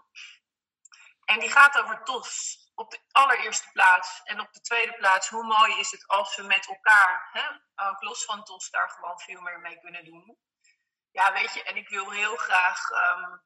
[1.24, 4.20] En die gaat over TOS op de allereerste plaats.
[4.24, 7.48] En op de tweede plaats, hoe mooi is het als we met elkaar, hè,
[7.88, 10.38] ook los van TOS, daar gewoon veel meer mee kunnen doen.
[11.10, 13.42] Ja, weet je, en ik wil heel graag um,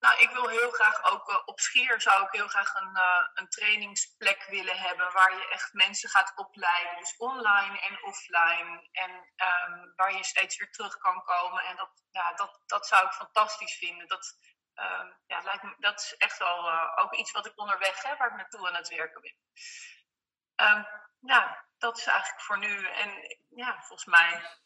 [0.00, 3.26] nou, ik wil heel graag ook uh, op Schier zou ik heel graag een, uh,
[3.34, 6.96] een trainingsplek willen hebben waar je echt mensen gaat opleiden.
[6.98, 8.88] Dus online en offline.
[8.92, 11.64] En um, waar je steeds weer terug kan komen.
[11.64, 14.08] En dat, ja, dat, dat zou ik fantastisch vinden.
[14.08, 14.36] Dat,
[15.26, 18.30] ja, lijkt me, dat is echt wel uh, ook iets wat ik onderweg heb, waar
[18.30, 19.34] ik naartoe aan het werken ben.
[20.68, 20.86] Um,
[21.20, 22.86] ja, dat is eigenlijk voor nu.
[22.86, 24.58] En ja, volgens mij.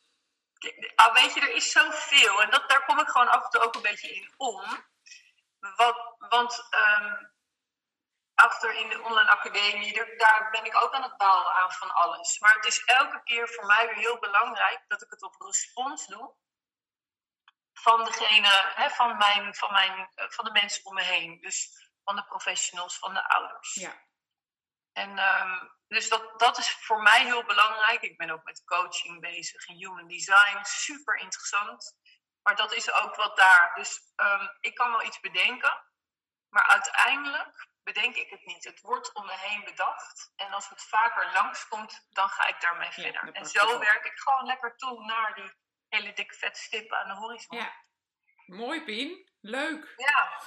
[0.96, 2.42] Oh, weet je, er is zoveel.
[2.42, 4.86] En dat, daar kom ik gewoon af en toe ook een beetje in om.
[5.58, 7.32] Wat, want um,
[8.34, 11.94] achter in de online academie, daar, daar, ben ik ook aan het bouwen aan van
[11.94, 12.38] alles.
[12.38, 16.06] Maar het is elke keer voor mij weer heel belangrijk dat ik het op respons
[16.06, 16.34] doe.
[17.74, 21.40] Van degene, hè, van, mijn, van, mijn, van de mensen om me heen.
[21.40, 23.74] Dus van de professionals, van de ouders.
[23.74, 24.02] Ja.
[24.92, 28.02] En um, dus dat, dat is voor mij heel belangrijk.
[28.02, 30.58] Ik ben ook met coaching bezig in human design.
[30.62, 31.96] Super interessant.
[32.42, 33.74] Maar dat is ook wat daar.
[33.74, 35.84] Dus um, ik kan wel iets bedenken,
[36.48, 38.64] maar uiteindelijk bedenk ik het niet.
[38.64, 40.32] Het wordt om me heen bedacht.
[40.36, 43.32] En als het vaker langskomt, dan ga ik daarmee ja, verder.
[43.32, 45.52] En zo werk ik gewoon lekker toe naar die
[45.94, 47.58] hele dikke vette stippen aan de horizon.
[47.58, 47.72] Ja,
[48.46, 49.28] mooi Pien.
[49.40, 49.94] Leuk.
[49.96, 50.40] Ja.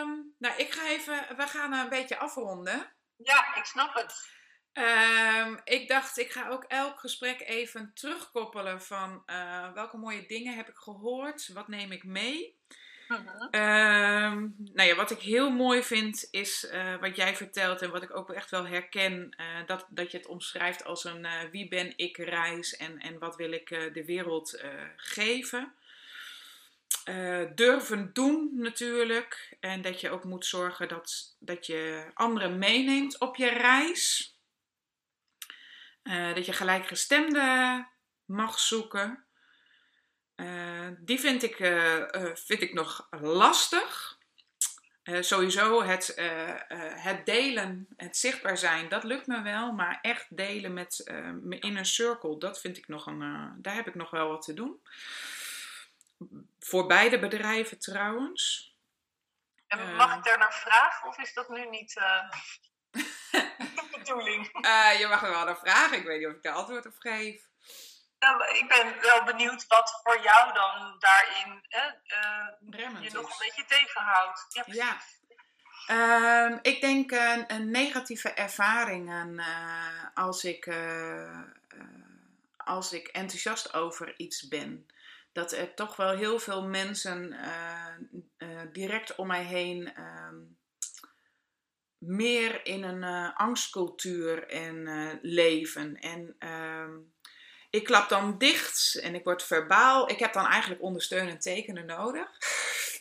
[0.00, 2.96] Um, nou, ik ga even, we gaan een beetje afronden.
[3.16, 4.38] Ja, ik snap het.
[4.72, 10.56] Um, ik dacht, ik ga ook elk gesprek even terugkoppelen van uh, welke mooie dingen
[10.56, 12.59] heb ik gehoord, wat neem ik mee.
[13.10, 14.32] -huh.
[14.32, 18.02] um, nou ja, wat ik heel mooi vind is uh, wat jij vertelt en wat
[18.02, 21.92] ik ook echt wel herken, uh, dat, dat je het omschrijft als een wie ben
[21.96, 24.62] ik reis en, en wat wil ik de wereld
[24.96, 25.74] geven.
[27.54, 33.36] durven doen natuurlijk en dat je ook moet zorgen dat, dat je anderen meeneemt op
[33.36, 34.34] je reis.
[36.34, 37.86] Dat je gelijkgestemde
[38.24, 39.24] mag zoeken.
[40.40, 44.18] Uh, die vind ik, uh, vind ik nog lastig.
[45.20, 46.14] sowieso het,
[46.94, 49.72] het delen, het zichtbaar zijn, dat lukt me wel.
[49.72, 51.02] Maar echt delen met
[51.40, 53.54] mijn inner circle, dat vind ik nog een.
[53.56, 54.82] daar heb ik nog wel wat te doen.
[56.58, 58.74] Voor beide bedrijven trouwens.
[59.66, 62.00] En mag ik daar naar vragen of is dat nu niet
[63.98, 64.64] bedoeling.
[64.64, 65.98] Uh, je mag er wel naar vragen.
[65.98, 67.49] Ik weet niet of ik daar antwoord op geef.
[68.20, 73.64] Nou, ik ben wel benieuwd wat voor jou dan daarin uh, je nog een beetje
[73.64, 74.46] tegenhoudt.
[74.48, 74.64] Ja.
[74.66, 75.00] ja.
[75.86, 81.40] Ehm, ik denk een, een negatieve ervaringen uh, als, ik, uh,
[82.56, 84.86] als ik enthousiast over iets ben.
[85.32, 87.36] Dat er toch wel heel veel mensen
[88.72, 90.36] direct om mij heen ehm,
[91.98, 95.96] meer in een angstcultuur en leven.
[95.96, 96.90] En ehm,
[97.70, 100.10] ik klap dan dicht en ik word verbaal.
[100.10, 102.28] Ik heb dan eigenlijk ondersteunend tekenen nodig.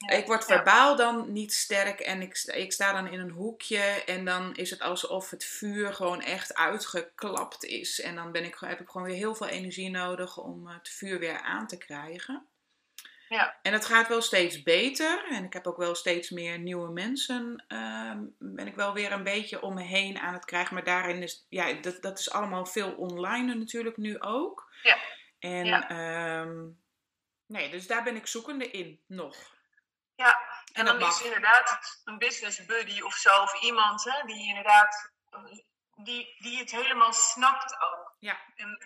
[0.08, 4.25] ik word verbaal dan niet sterk en ik, ik sta dan in een hoekje en
[4.25, 8.01] dan is het alsof het vuur gewoon echt uitgeklapt is.
[8.01, 11.19] En dan ben ik, heb ik gewoon weer heel veel energie nodig om het vuur
[11.19, 12.49] weer aan te krijgen.
[13.30, 13.60] Ja.
[13.62, 15.26] En het gaat wel steeds beter.
[15.32, 17.65] En ik heb ook wel steeds meer nieuwe mensen.
[17.68, 20.74] Uh, ben ik wel weer een beetje om me heen aan het krijgen.
[20.74, 24.74] Maar daarin is, ja, dat, dat is allemaal veel online natuurlijk nu ook.
[24.84, 24.98] Ja.
[25.39, 25.89] En, ja.
[25.89, 26.68] Ehm,
[27.48, 29.36] nee, dus daar ben ik zoekende in nog.
[30.15, 30.39] Ja,
[30.74, 33.42] en, dan is inderdaad een business buddy of zo.
[33.42, 35.12] Of iemand hè, die inderdaad,
[35.96, 38.15] die, die het helemaal snapt ook.
[38.20, 38.39] Ja.
[38.56, 38.78] En,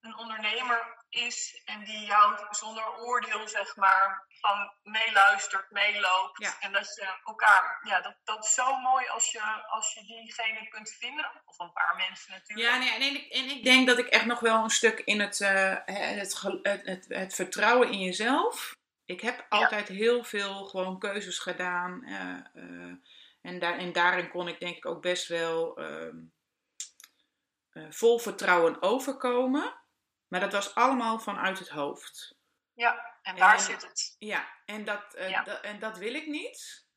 [0.00, 6.56] een ondernemer is en die jou zonder oordeel, zeg maar, van meeluistert, meeloopt.
[6.60, 10.68] En dat je elkaar, ja, dat, dat is zo mooi als je, als je diegene
[10.68, 11.30] kunt vinden.
[11.44, 12.68] Of een paar mensen natuurlijk.
[12.68, 15.20] Ja, nee, en, ik, en ik denk dat ik echt nog wel een stuk in
[15.20, 18.72] het, uh, het, het, het, het, vertrouwen in jezelf.
[19.04, 22.02] Ik heb altijd heel veel gewoon keuzes gedaan.
[22.04, 22.94] Uh, uh,
[23.42, 26.16] en, daar, en daarin kon ik denk ik ook best wel ehm,
[27.90, 29.79] vol vertrouwen overkomen.
[30.30, 32.38] Maar dat was allemaal vanuit het hoofd.
[32.74, 34.16] Ja, en daar zit het.
[34.18, 36.88] Ja, en dat, uh, en dat wil ik niet.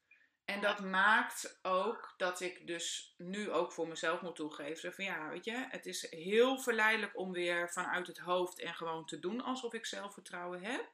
[0.46, 4.94] En dat maakt ook dat ik dus nu ook voor mezelf moet toegeven.
[4.94, 9.06] Van ja, weet je, het is heel verleidelijk om weer vanuit het hoofd en gewoon
[9.06, 10.90] te doen alsof ik zelfvertrouwen heb.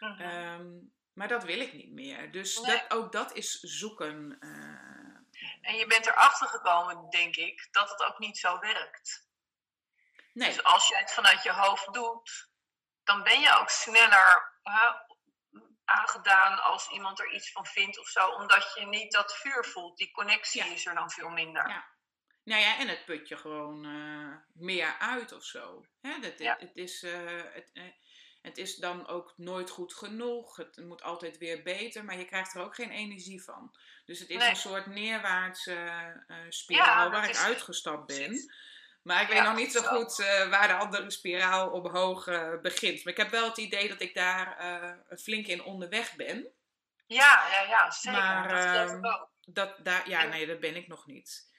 [0.00, 0.20] Mhm.
[0.20, 0.66] Ehm,
[1.12, 2.32] maar dat wil ik niet meer.
[2.32, 4.36] Dus dat, ook dat is zoeken.
[4.40, 5.04] Uh,
[5.60, 9.23] en je bent erachter gekomen, denk ik, dat het ook niet zo werkt.
[10.34, 10.48] Nee.
[10.48, 12.48] Dus als je het vanuit je hoofd doet,
[13.04, 14.52] dan ben je ook sneller
[15.84, 19.96] aangedaan als iemand er iets van vindt of zo, omdat je niet dat vuur voelt.
[19.96, 21.68] Die connectie is er dan veel minder.
[21.68, 21.92] Ja.
[22.44, 25.86] Nou ja, en het put je gewoon uh, meer uit of zo.
[26.00, 26.18] Hè?
[26.18, 26.56] Dat, ja.
[26.58, 27.84] het, is, uh, het, uh,
[28.42, 30.56] het is dan ook nooit goed genoeg.
[30.56, 33.76] Het moet altijd weer beter, maar je krijgt er ook geen energie van.
[34.04, 34.48] Dus het is nee.
[34.48, 38.26] een soort neerwaartse spiraal ja, waar ik uitgestapt ben.
[38.26, 38.72] Precies.
[39.04, 43.04] Maar ik weet nog niet zo goed uh, waar de andere spiraal omhoog uh, begint.
[43.04, 46.48] Maar ik heb wel het idee dat ik daar uh, flink in onderweg ben.
[47.06, 48.20] Ja, ja, ja zeker.
[48.20, 51.52] Maar, dat, uh, dat daar, ja, nee, dat ben ik nog niet.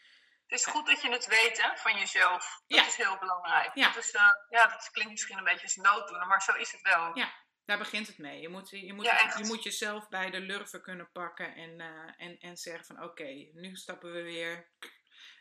[0.48, 2.62] Het is goed dat je het weet hè, van jezelf.
[2.68, 2.88] Dat ja.
[2.88, 3.76] is heel belangrijk.
[3.76, 3.92] Ja.
[3.92, 4.12] Dat, is,
[4.50, 7.18] ja, dat klinkt misschien een beetje als nooddoener, maar zo is het wel.
[7.18, 7.34] Ja,
[7.66, 8.42] daar begint het mee.
[8.42, 11.80] Je moet, je moet, ja, je moet jezelf bij de lurven kunnen pakken en,
[12.18, 14.70] en, en zeggen van oké, nu stappen we weer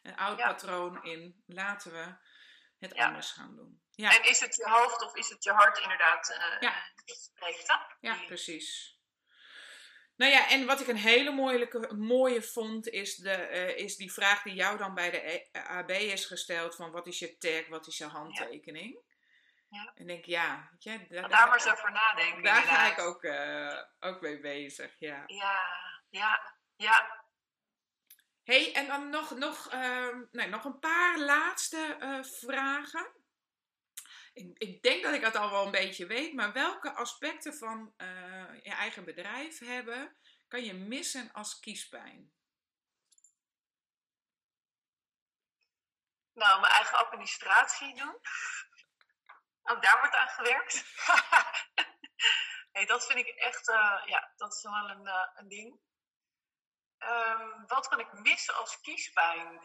[0.04, 1.42] een oud patroon in.
[1.46, 2.14] Laten we
[2.78, 3.82] het anders gaan doen.
[3.90, 4.16] Ja.
[4.16, 6.74] En is het je hoofd of is het je hart inderdaad uh, ja.
[7.04, 8.98] spreekt Ja, precies.
[10.16, 14.12] Nou ja, en wat ik een hele mooie, mooie vond, is, de, uh, is die
[14.12, 17.66] vraag die jou dan bij de e, AB is gesteld: van wat is je tag,
[17.68, 18.98] wat is je handtekening?
[19.68, 19.92] Ja.
[19.94, 22.42] En denk, ja, je, daar, daar maar nadenken.
[22.42, 25.22] Daar ga ik ook, uh, ook mee bezig, ja.
[25.26, 25.60] Ja,
[26.10, 27.23] ja, ja
[28.44, 33.12] hey, en dan nog, nog, uh, nog een paar laatste uh, vragen.
[34.33, 37.94] Ik, ik, denk dat ik het al wel een beetje weet, maar welke aspecten van
[37.96, 40.16] uh, je eigen bedrijf hebben
[40.48, 42.33] kan je missen als kiespijn?
[46.33, 48.18] Nou, mijn eigen administratie doen.
[49.62, 50.85] Ook daar wordt aan gewerkt.
[52.72, 55.80] hey, dat vind ik echt, uh, ja, dat is wel een, een ding.
[57.08, 59.60] Um, wat kan ik missen als kiespijn?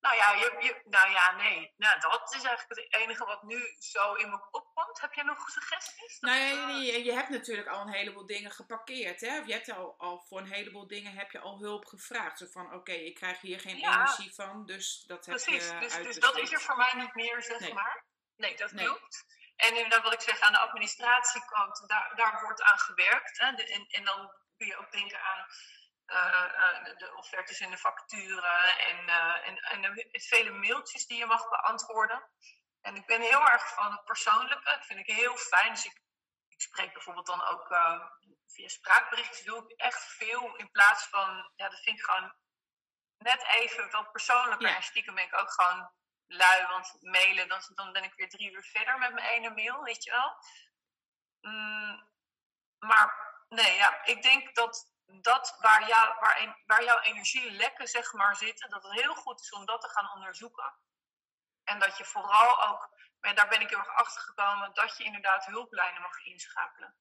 [0.00, 1.74] Nou ja, je, je, nou ja, nee.
[1.76, 5.00] Nou, dat is eigenlijk het enige wat nu zo in me opkomt.
[5.00, 6.20] Heb jij nog suggesties?
[6.20, 9.20] Nou ja, je, je, hebt natuurlijk al een heleboel dingen geparkeerd.
[9.20, 9.40] Hè?
[9.40, 12.38] Of je hebt al, al voor een heleboel dingen heb je al hulp gevraagd.
[12.38, 13.94] Zo van, oké, ik krijg hier geen ja.
[13.94, 17.14] energie van, dus dat heb Precies, je dus, dus dat is er voor mij niet
[17.14, 17.74] meer, zeg nee.
[17.74, 18.04] maar.
[18.36, 18.84] Nee, dat nee.
[18.84, 19.24] klopt.
[19.60, 23.38] En inderdaad, wat ik zeg, aan de administratiekant, daar, daar wordt aan gewerkt.
[23.38, 23.52] Hè.
[23.52, 25.46] De, en, en, dan kun je ook denken aan
[26.06, 31.18] uh, uh, de offertes en de facturen en, uh, en, en de vele mailtjes die
[31.18, 32.28] je mag beantwoorden.
[32.80, 35.72] En ik ben heel erg van het persoonlijke, dat vind ik heel fijn.
[35.72, 36.02] Dus ik,
[36.48, 37.66] ik spreek bijvoorbeeld dan ook
[38.46, 42.34] via spraakberichtjes, doe ik echt veel in plaats van, ja, dat vind ik gewoon
[43.18, 44.68] net even wat persoonlijker.
[44.68, 44.76] Ja.
[44.76, 45.90] En stiekem ben ik ook gewoon
[46.30, 49.82] lui, want mailen, dan, dan ben ik weer drie uur verder met mijn ene mail,
[49.82, 50.36] weet je wel.
[51.40, 52.08] Mm,
[52.78, 58.36] maar nee, ja, ik denk dat dat waar, jou, waar, waar jouw energielekken zeg maar,
[58.36, 60.74] zitten, dat het heel goed is om dat te gaan onderzoeken.
[61.64, 65.04] En dat je vooral ook, en daar ben ik heel erg achter gekomen, dat je
[65.04, 66.96] inderdaad hulplijnen mag inschakelen.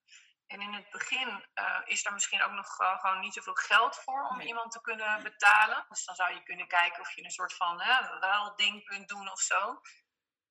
[0.50, 3.96] En in het begin uh, is er misschien ook nog uh, gewoon niet zoveel geld
[3.96, 5.86] voor om iemand te kunnen betalen.
[5.90, 7.82] Dus dan zou je kunnen kijken of je een soort van
[8.20, 9.82] ruilding kunt doen of zo.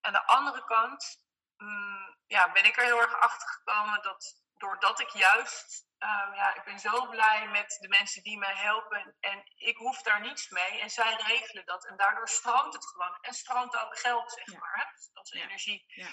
[0.01, 1.23] Aan de andere kant
[1.57, 6.55] um, ja, ben ik er heel erg achter gekomen dat doordat ik juist, um, ja,
[6.55, 10.49] ik ben zo blij met de mensen die mij helpen en ik hoef daar niets
[10.49, 14.53] mee en zij regelen dat en daardoor stroomt het gewoon en stroomt ook geld, zeg
[14.53, 14.59] Ja.
[14.59, 14.75] maar.
[14.75, 14.85] Hè?
[14.95, 15.45] Dus dat is Ja.
[15.45, 15.85] energie.
[15.87, 16.11] Ja,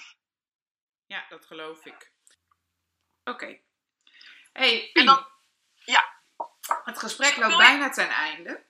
[1.05, 2.13] ja dat geloof ik.
[3.23, 3.64] Oké.
[4.55, 5.27] Hey, En dan-
[5.85, 6.13] ja.
[6.83, 8.65] Het gesprek loopt bijna ten einde.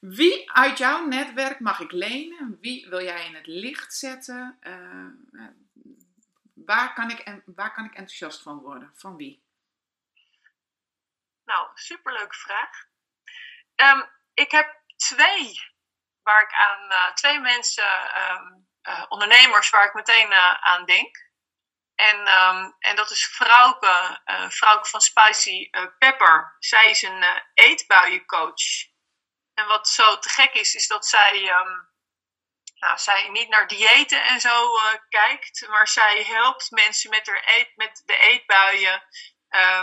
[0.00, 2.58] Wie uit jouw netwerk mag ik lenen?
[2.60, 4.56] Wie wil jij in het licht zetten?
[4.60, 5.48] Eh, eh,
[6.54, 8.92] waar, kan ik, en waar kan ik enthousiast van worden?
[8.94, 9.42] Van wie?
[11.44, 12.84] Nou, superleuke vraag.
[13.74, 14.02] Ehm,
[14.34, 15.72] ik heb twee
[16.22, 18.52] waar ik aan, eh, twee mensen, ehm,
[18.82, 21.29] eh, ondernemers waar ik meteen aan denk.
[22.00, 26.56] En, ehm, en dat is Frauke, eh Frauke van Spicy eh, Pepper.
[26.58, 28.88] Zij is een eh, eetbuiencoach.
[29.54, 31.78] En wat zo te gek is, is dat zij, ehm,
[32.74, 34.78] nou, zij niet naar diëten en zo
[35.08, 39.02] kijkt, maar zij helpt mensen met, eet, met de eetbuien,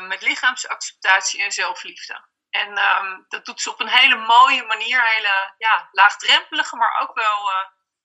[0.07, 2.27] met lichaamsacceptatie en zelfliefde.
[2.49, 7.15] En ehm, dat doet ze op een hele mooie manier, hele ja, laagdrempelige, maar ook
[7.15, 7.51] wel,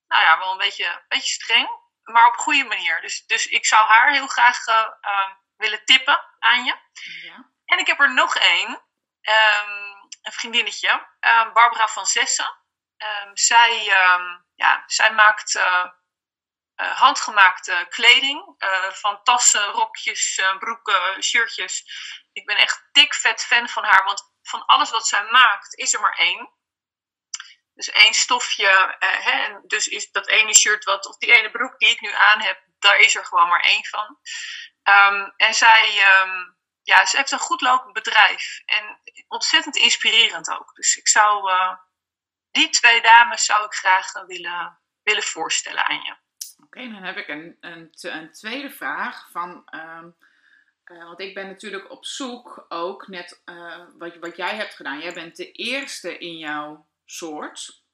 [0.09, 3.01] nou ja, wel een beetje, een beetje streng, maar op goede manier.
[3.01, 6.77] Dus, dus ik zou haar heel graag eh, eh, willen tippen aan je.
[7.23, 7.51] Ja.
[7.65, 8.83] En ik heb er nog één,
[9.21, 9.71] ehm,
[10.23, 12.57] een vriendinnetje, ehm, Barbara van Zessen.
[12.97, 15.87] Ehm, zij, ehm, ja, zij maakt eh,
[16.75, 18.55] eh, handgemaakte kleding,
[18.93, 21.85] van tassen, rokjes, broeken, shirtjes.
[22.33, 25.95] Ik ben echt dik vet fan van haar, want van alles wat zij maakt is
[25.95, 26.51] er maar één.
[27.75, 31.51] Dus één stofje, eh, hè, en dus is dat ene shirt wat, of die ene
[31.51, 34.19] broek die ik nu aan heb, daar is er gewoon maar één van.
[34.83, 36.53] Ehm, en zij, ehm,
[36.83, 38.63] ja, ze heeft een goed lopend bedrijf.
[38.65, 40.75] En ontzettend inspirerend ook.
[40.75, 41.77] Dus ik zou, eh,
[42.51, 46.17] die twee dames zou ik graag willen, willen voorstellen aan je.
[46.65, 49.29] Oké, dan heb ik een, een, een tweede vraag.
[49.31, 50.11] Van, ehm,
[50.85, 55.01] eh, want ik ben natuurlijk op zoek ook net eh, wat, wat jij hebt gedaan.
[55.01, 57.85] Jij bent de eerste in jouw soort.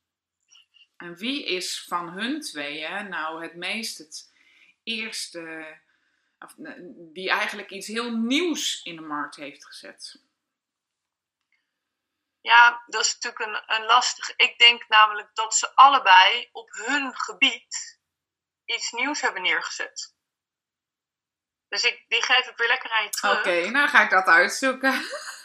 [0.97, 4.33] En wie is van hun tweeën nou het meest het
[4.83, 5.77] eerste,
[6.39, 6.55] of,
[7.13, 10.23] die eigenlijk iets heel nieuws in de markt heeft gezet?
[12.41, 14.37] Ja, dat is natuurlijk een, een lastig.
[14.37, 18.01] Ik denk namelijk dat ze allebei op hun gebied
[18.65, 20.17] iets nieuws hebben neergezet.
[21.69, 23.39] Dus ik, die geef ik weer lekker aan je terug.
[23.39, 24.93] Oké, nou ga ik dat uitzoeken.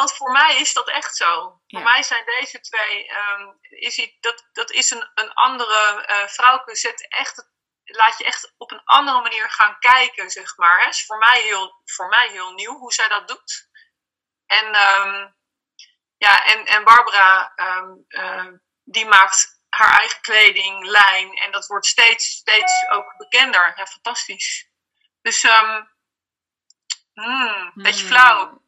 [0.00, 1.60] Want voor mij is dat echt zo.
[1.66, 1.78] Ja.
[1.78, 6.26] Voor mij zijn deze twee, ehm, is die, dat, dat is een, een andere eh
[6.26, 7.50] vrouwke, zet echt,
[7.84, 10.80] laat je echt op een andere manier gaan kijken, zeg maar.
[10.82, 10.88] Hè.
[10.88, 13.68] is voor mij, heel, voor mij heel nieuw hoe zij dat doet.
[14.46, 15.28] En, ehm,
[16.16, 18.46] ja, en, en Barbara, ehm, eh,
[18.84, 23.72] die maakt haar eigen kleding, lijn, en dat wordt steeds, steeds ook bekender.
[23.76, 24.68] Ja, fantastisch.
[25.22, 25.82] Dus, ehm
[27.14, 28.10] hmm, beetje Hmm.
[28.10, 28.59] flauw.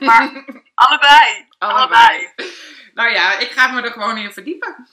[0.00, 0.44] Maar
[0.74, 1.48] allebei.
[1.58, 2.32] Allebei.
[2.94, 4.88] Nou ja, ik ga me er gewoon in verdiepen.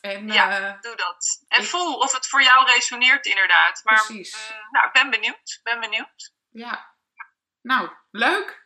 [0.00, 0.50] En, Ja.
[0.74, 1.44] eh, Doe dat.
[1.48, 3.80] En Ik- voel of het voor jou resoneert inderdaad.
[3.84, 4.50] Maar Precies.
[4.50, 5.60] mm, nou, ik ben benieuwd.
[5.62, 6.32] Ben benieuwd.
[6.50, 6.94] ja.
[7.62, 8.64] Nou, leuk.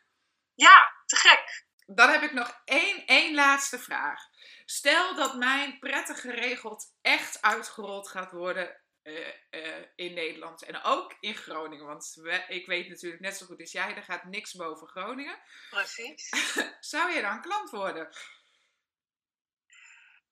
[0.54, 1.64] Ja, te gek.
[1.86, 4.20] Dan heb ik nog één, één laatste vraag.
[4.64, 11.16] Stel dat mijn prettig geregeld echt uitgerold gaat worden eh, eh, in Nederland en ook
[11.20, 11.86] in Groningen.
[11.86, 15.38] Want we- ik weet natuurlijk net zo goed als jij, er gaat niks boven Groningen.
[15.70, 16.28] Precies.
[16.94, 18.12] Zou je dan klant worden?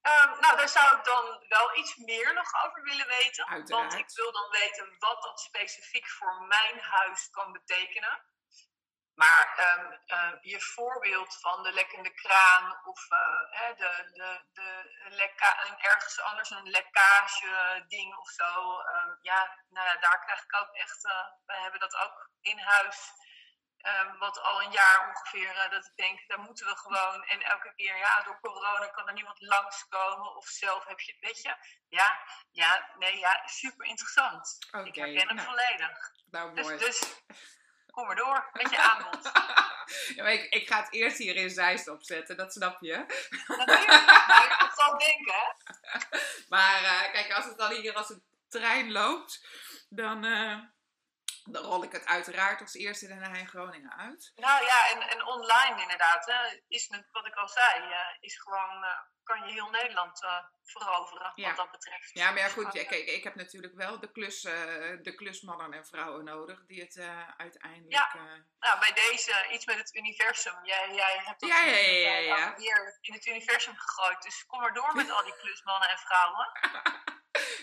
[0.02, 3.46] Ehm, nou, daar zou ik dan wel iets meer nog over willen weten.
[3.46, 3.92] Uiteraard.
[3.92, 8.22] Want ik wil dan weten wat dat specifiek voor mijn huis kan betekenen.
[9.22, 14.84] Maar ehm, eh, je voorbeeld van de lekkende kraan of eh, hè, de, de, de
[15.10, 18.80] lekka en ergens anders een lekkage ding of zo.
[18.80, 21.04] ehm, ja, nou ja, daar krijg ik ook echt.
[21.04, 23.10] eh, wij hebben dat ook in huis.
[23.78, 27.24] ehm, wat al een jaar ongeveer, eh, dat ik denk, daar moeten we gewoon.
[27.24, 30.36] En elke keer, ja, door corona kan er niemand langskomen.
[30.36, 31.56] Of zelf heb je, weet je.
[31.88, 32.18] Ja,
[32.50, 34.58] ja, nee, ja, super interessant.
[34.84, 36.10] Ik herken hem nou, volledig.
[36.30, 36.78] nou Dus, mooi.
[36.78, 37.22] dus
[37.98, 39.30] kom maar door met je aanbod.
[40.14, 42.96] Ja, maar ik, ik ga het eerst hier in Zeist opzetten, dat snap je.
[43.46, 45.56] Natuurlijk, maar ik zo denken?
[46.54, 49.46] Maar eh, kijk, als het dan hier als een trein loopt,
[49.88, 50.58] dan, eh,
[51.52, 54.32] dan rol ik het uiteraard als eerste daarna in Groningen uit.
[54.34, 58.40] Nou ja, en, en online inderdaad, hè, is het, wat ik al zei, uh, is
[58.40, 58.90] gewoon, uh,
[59.22, 61.48] kan je heel Nederland uh, veroveren Ja.
[61.48, 62.10] wat dat betreft.
[62.12, 64.52] Ja, maar ja, goed, gewoon, ja, kijk, ik heb natuurlijk wel de, klus, eh,
[65.02, 67.92] de klusmannen en vrouwen nodig die het eh, uiteindelijk...
[67.92, 68.12] Ja.
[68.14, 68.20] eh,
[68.58, 70.64] Nou, bij deze iets met het universum.
[70.64, 74.22] Jij, jij hebt dat Ja, ja, ja, ja, eh, weer in het universum gegooid.
[74.22, 76.48] Dus kom maar door met al die klusmannen en vrouwen.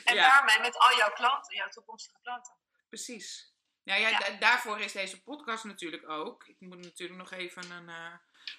[0.05, 2.53] En daarmee met al jouw klanten, jouw toekomstige klanten.
[2.89, 3.55] Precies.
[3.86, 4.19] Nou ja, Ja.
[4.19, 6.43] da- daarvoor is deze podcast natuurlijk ook.
[6.47, 8.13] Ik moet natuurlijk nog even een, eh,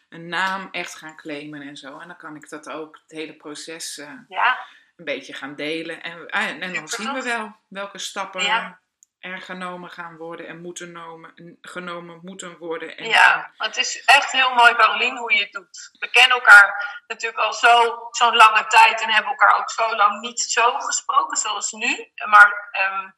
[0.09, 1.99] een naam echt gaan claimen en zo.
[1.99, 4.59] En dan kan ik dat ook, het hele proces, eh, Ja,
[4.97, 6.03] een beetje gaan delen.
[6.03, 8.81] En, ah, en dan zien we wel welke stappen Ja.
[9.19, 12.97] er genomen gaan worden en moeten nomen, genomen moeten worden.
[12.97, 15.91] En, ja, maar het is echt heel mooi, Carolien, hoe je het doet.
[15.99, 20.21] We kennen elkaar natuurlijk al zo- zo'n lange tijd en hebben elkaar ook zo lang
[20.21, 22.11] niet zo gesproken zoals nu.
[22.29, 23.11] Maar ehm,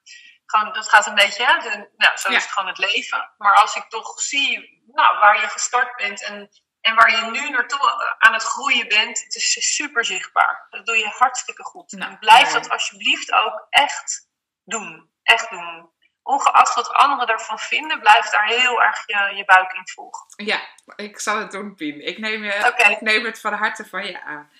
[0.50, 2.36] gewoon, dat gaat een beetje, hè, de- nou, zo Ja.
[2.36, 3.30] is het gewoon het leven.
[3.38, 6.48] Maar als ik toch zie nou, waar je gestart bent en,
[6.80, 10.66] en waar je nu naartoe eh, aan het groeien bent, het is super zichtbaar.
[10.70, 11.92] Dat doe je hartstikke goed.
[11.92, 12.52] Nou, en blijf mooi.
[12.62, 14.28] dat alsjeblieft ook echt
[14.64, 15.10] doen.
[15.22, 15.90] Echt doen.
[16.22, 20.26] Ongeacht wat anderen ervan vinden, blijf daar heel erg je, je buik in volgen.
[20.36, 20.60] Ja,
[20.96, 22.06] ik zal het doen, Pien.
[22.06, 24.50] Ik neem, je, ik neem het van harte van je aan.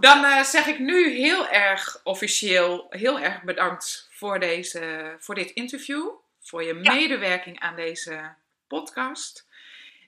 [0.00, 5.50] Dan eh, zeg ik nu heel erg officieel, heel erg bedankt voor, deze, voor dit
[5.50, 6.08] interview.
[6.42, 6.92] Voor je Ja.
[6.92, 8.34] medewerking aan deze
[8.68, 9.46] podcast.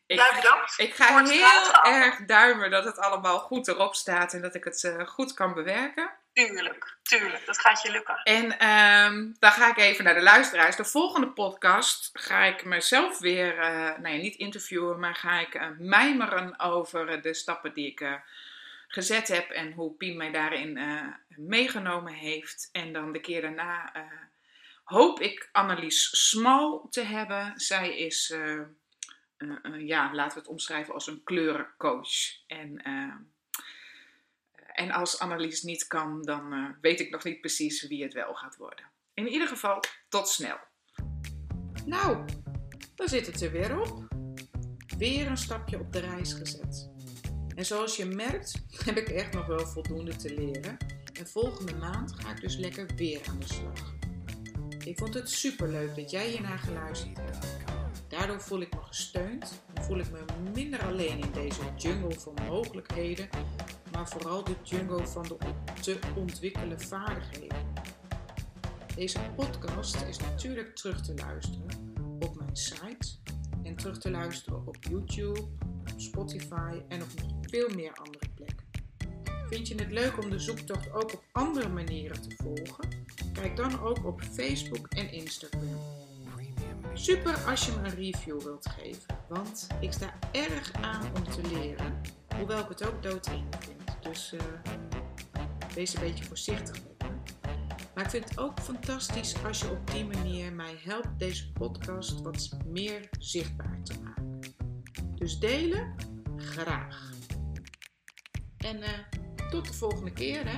[0.06, 0.20] Ik,
[0.76, 4.84] ik ga heel erg duimen dat het allemaal goed erop staat en dat ik het
[4.84, 6.10] eh, goed kan bewerken.
[6.32, 7.46] Tuurlijk, tuurlijk.
[7.46, 8.20] Dat gaat je lukken.
[8.24, 10.76] En ehm, dan ga ik even naar de luisteraars.
[10.76, 15.60] De volgende podcast ga ik mezelf weer, eh, nou ja, niet interviewen, maar ga ik
[15.78, 18.20] mijmeren over de stappen die ik
[18.89, 22.68] gezet heb en hoe Pien mij daarin eh, meegenomen heeft.
[22.72, 24.03] En dan de keer daarna eh,
[24.84, 27.53] hoop ik Annelies Smal te hebben.
[27.61, 28.61] Zij is, eh,
[29.78, 32.47] ja, laten we het omschrijven als een kleurencoach.
[32.47, 32.82] En
[34.78, 38.57] en als Annelies niet kan, dan weet ik nog niet precies wie het wel gaat
[38.57, 38.91] worden.
[39.14, 40.59] In ieder geval, tot snel.
[41.84, 42.24] Nou,
[42.95, 44.07] dan zit het er weer op.
[44.99, 46.97] Weer een stapje op de reis gezet.
[47.59, 50.76] En zoals je merkt, heb ik echt nog wel voldoende te leren.
[51.12, 53.94] En volgende maand ga ik dus lekker weer aan de slag.
[54.84, 57.46] Ik vond het superleuk dat jij hiernaar geluisterd hebt.
[58.09, 60.18] Daardoor voel ik me gesteund en voel ik me
[60.54, 63.28] minder alleen in deze jungle van mogelijkheden
[63.92, 65.36] maar vooral de jungle van de
[65.80, 67.66] te ontwikkelen vaardigheden.
[68.94, 73.09] Deze podcast is natuurlijk terug te luisteren op mijn site
[73.62, 75.40] en terug te luisteren op YouTube,
[75.97, 78.66] Spotify en op nog veel meer andere plekken.
[79.49, 82.89] Vind je het leuk om de zoektocht ook op andere manieren te volgen?
[83.32, 85.78] Kijk dan ook op Facebook en Instagram.
[86.95, 91.41] Super als je me een review wilt geven, want ik sta erg aan om te
[91.53, 92.01] leren,
[92.36, 94.03] hoewel ik het ook doodeng vind.
[94.03, 94.41] Dus eh,
[95.74, 97.09] wees een beetje voorzichtig met me.
[97.95, 102.20] Maar ik vind het ook fantastisch als je op die manier mij helpt deze podcast
[102.20, 104.27] wat meer zichtbaar te maken.
[105.28, 105.94] Dus delen,
[106.36, 107.12] graag.
[108.56, 108.90] En eh,
[109.50, 110.56] tot de volgende keer hè.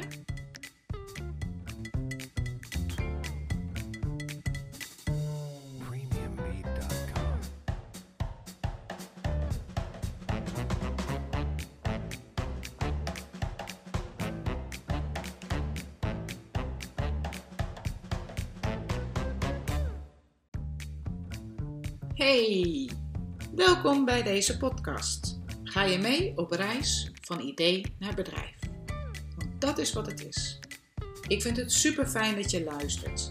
[23.83, 25.39] Welkom bij deze podcast.
[25.65, 28.59] Ga je mee op reis van idee naar bedrijf?
[29.37, 30.59] Want dat is wat het is.
[31.27, 33.29] Ik vind het super fijn dat je luistert.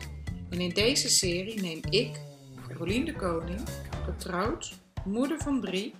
[0.50, 2.20] En in deze serie neem ik,
[2.68, 3.62] Carolien de Koning,
[4.06, 4.74] getrouwd,
[5.06, 5.96] moeder van drie,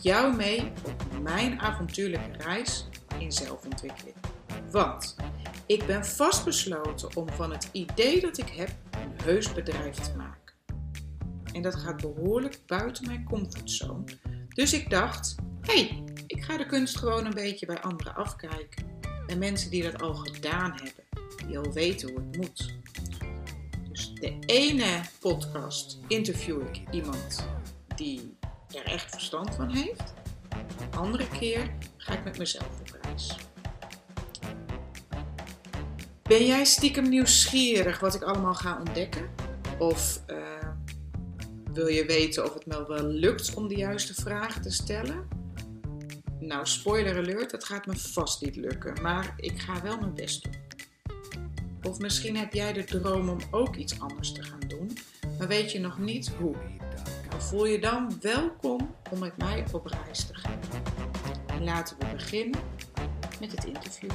[0.00, 2.86] jou mee op mijn avontuurlijke reis
[3.18, 4.16] in zelfontwikkeling.
[4.70, 5.16] Want
[5.66, 10.41] ik ben vastbesloten om van het idee dat ik heb een heus bedrijf te maken.
[11.52, 14.04] En dat gaat behoorlijk buiten mijn comfortzone.
[14.48, 18.84] Dus ik dacht, hé, hey, ik ga de kunst gewoon een beetje bij anderen afkijken.
[19.26, 21.04] En mensen die dat al gedaan hebben,
[21.46, 22.74] die al weten hoe het moet.
[23.88, 27.46] Dus de ene podcast interview ik iemand
[27.96, 28.36] die
[28.74, 30.14] er echt verstand van heeft.
[30.90, 33.36] De andere keer ga ik met mezelf op reis.
[36.22, 39.30] Ben jij stiekem nieuwsgierig wat ik allemaal ga ontdekken?
[39.78, 40.36] Of eh,
[41.72, 45.28] wil je weten of het me wel lukt om de juiste vragen te stellen?
[46.40, 50.42] Nou, spoiler alert, dat gaat me vast niet lukken, maar ik ga wel mijn best
[50.42, 50.54] doen.
[51.82, 54.96] Of misschien heb jij de droom om ook iets anders te gaan doen,
[55.38, 56.54] maar weet je nog niet hoe?
[57.30, 60.60] Dan voel je dan welkom om met mij op reis te gaan.
[61.46, 62.60] En laten we beginnen
[63.40, 64.10] met het interview.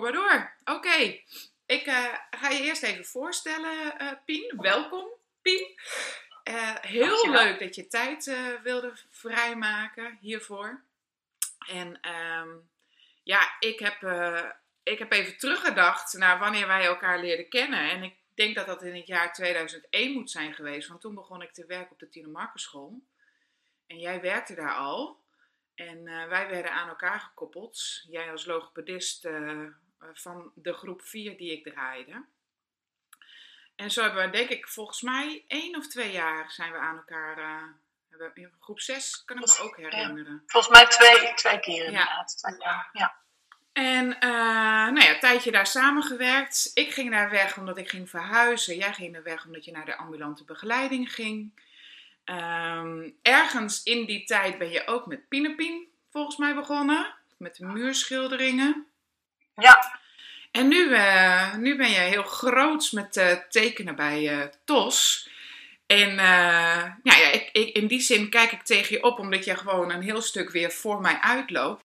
[0.00, 0.74] Kom maar door.
[0.76, 1.20] Oké.
[1.66, 4.52] Ik uh, ga je eerst even voorstellen, uh, Pien.
[4.56, 5.08] Welkom,
[5.42, 5.66] Pien.
[6.44, 7.42] Uh, heel Dankjewel.
[7.44, 10.82] leuk dat je tijd wilde vrijmaken hiervoor.
[11.68, 12.70] En um,
[13.22, 14.02] ja, ik heb,
[14.82, 17.90] ik heb even teruggedacht naar wanneer wij elkaar leerden kennen.
[17.90, 20.88] En ik denk dat dat in het jaar 2001 moet zijn geweest.
[20.88, 23.02] Want toen begon ik te werken op de Tine Markenschool.
[23.86, 25.20] En jij werkte daar al.
[25.74, 28.04] En wij werden aan elkaar gekoppeld.
[28.08, 29.66] Jij als logopedist eh,
[30.12, 32.24] van de groep 4 die ik draaide.
[33.76, 36.96] En zo hebben we, denk ik, volgens mij één of twee jaar zijn we aan
[36.96, 37.38] elkaar.
[37.38, 37.62] Uh,
[38.34, 40.42] in groep 6 kan ik me ook herinneren.
[40.46, 42.56] volgens mij twee, twee keer inderdaad.
[42.58, 42.88] Ja.
[42.92, 43.14] ja.
[43.72, 44.20] En uh,
[44.92, 46.70] nou ja, een tijdje daar samengewerkt.
[46.74, 48.76] Ik ging daar weg omdat ik ging verhuizen.
[48.76, 51.52] Jij ging daar weg omdat je naar de ambulante begeleiding ging.
[52.24, 57.14] Um, ergens in die tijd ben je ook met Pinepien volgens mij begonnen.
[57.36, 58.89] Met de muurschilderingen.
[59.60, 59.98] Ja.
[60.50, 65.28] En nu, uh, nu ben je heel groots met uh, tekenen bij uh, TOS.
[65.86, 69.56] En ja, ja ik, ik, in die zin kijk ik tegen je op, omdat je
[69.56, 71.84] gewoon een heel stuk weer voor mij uitloopt.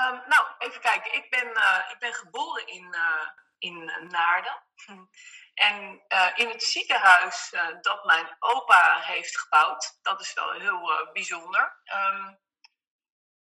[0.00, 1.14] Um, nou, even kijken.
[1.14, 3.28] Ik ben, uh, ik ben geboren in, uh,
[3.58, 4.62] in Naarden.
[5.54, 9.98] En uh, in het ziekenhuis dat mijn opa heeft gebouwd.
[10.02, 11.80] Dat is wel heel bijzonder.
[11.94, 12.38] Um,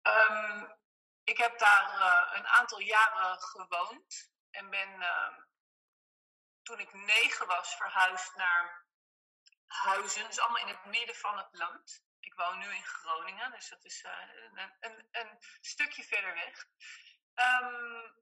[0.01, 0.77] um,
[1.23, 1.91] ik heb daar
[2.35, 4.31] een aantal jaren gewoond.
[4.49, 5.05] En ben
[6.63, 8.85] toen ik negen was verhuisd naar
[9.65, 10.27] Huizen.
[10.27, 12.03] Dus allemaal in het midden van het land.
[12.21, 14.11] Ik woon nu in Groningen, dus dat is uh,
[14.51, 16.65] een, een, een, stukje verder weg.
[17.35, 18.19] Um,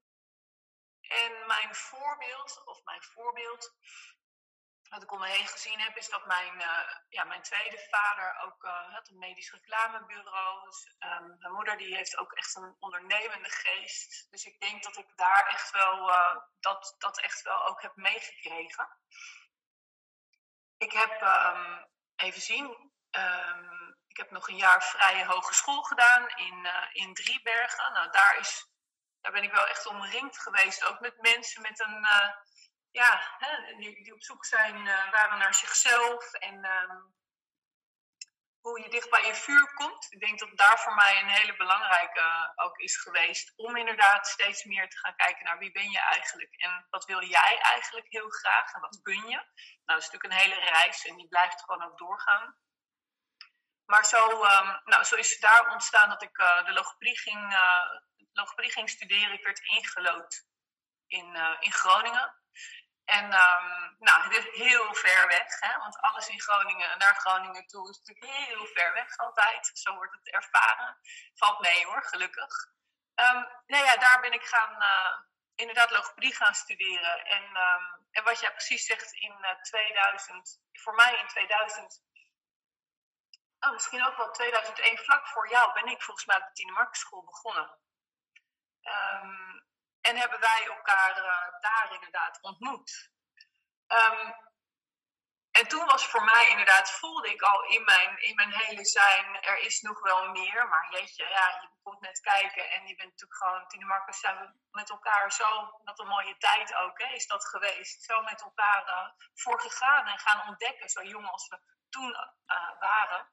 [1.02, 3.74] en mijn voorbeeld, of mijn voorbeeld,
[4.90, 8.40] wat ik om me heen gezien heb, is dat mijn, uh, ja, mijn tweede vader
[8.40, 10.66] ook uh, had een medisch reclamebureau.
[10.66, 14.28] Dus, um, mijn moeder die heeft ook echt een ondernemende geest.
[14.30, 16.12] Dus ik denk dat ik daar echt wel,
[16.60, 18.98] dat, dat echt wel ook heb meegekregen.
[20.78, 22.92] Ik heb, um, even zien,
[24.10, 27.94] ik heb nog een jaar vrije hogeschool gedaan in, uh, in Driebergen.
[27.94, 28.66] Nou, daar, is,
[29.22, 30.86] daar ben ik wel echt omringd geweest.
[30.86, 32.30] Ook met mensen met een, uh,
[32.92, 36.34] ja, hè, die, die, op zoek zijn, uh, waren naar zichzelf.
[36.34, 37.18] En um,
[38.62, 40.08] hoe je dicht bij je vuur komt.
[40.10, 43.54] Ik denk dat daar voor mij een hele belangrijke ook is geweest.
[43.56, 46.54] Om inderdaad steeds meer te gaan kijken naar wie ben je eigenlijk.
[46.56, 48.74] En wat wil jij eigenlijk heel graag.
[48.74, 49.36] En wat kun je.
[49.36, 49.46] Nou,
[49.86, 51.06] dat is natuurlijk een hele reis.
[51.06, 52.56] En die blijft gewoon ook doorgaan.
[53.90, 57.54] Maar zo, um, nou, zo is het daar ontstaan dat ik uh, de logopedie ging,
[57.54, 57.86] uh,
[58.34, 59.34] logopedie ging studeren.
[59.34, 60.46] Ik werd ingelood
[61.08, 62.36] in, uh, in Groningen.
[63.06, 65.78] En um, nou, het is heel ver weg, hè?
[65.78, 69.72] want alles in Groningen naar Groningen toe is natuurlijk heel ver weg altijd.
[69.74, 70.98] Zo wordt het ervaren.
[71.34, 72.68] Valt mee hoor, gelukkig.
[73.16, 74.84] Um, nou ja, daar ben ik gaan,
[75.56, 77.26] inderdaad logopedie gaan studeren.
[77.26, 77.44] En,
[78.12, 82.08] en wat jij precies zegt in 2000, voor mij in 2000
[83.60, 86.72] oh, misschien ook wel 2001, vlak voor jou, ben ik volgens mij op de Tine
[86.72, 87.78] Markenschool begonnen.
[88.84, 89.68] Um,
[90.02, 93.12] en hebben wij elkaar uh, daar inderdaad ontmoet.
[93.88, 94.36] Um,
[95.52, 99.42] en toen was voor mij inderdaad, voelde ik al in mijn, in mijn hele zijn,
[99.42, 100.68] er is nog wel meer.
[100.68, 104.54] Maar jeetje, ja, je komt net kijken en je bent natuurlijk gewoon, Tine zijn we
[104.72, 108.04] met elkaar zo, wat een mooie tijd ook, hè, is dat geweest.
[108.04, 112.80] Zo met elkaar uh, voor gegaan en gaan ontdekken, zo jong als we toen uh,
[112.80, 113.28] waren.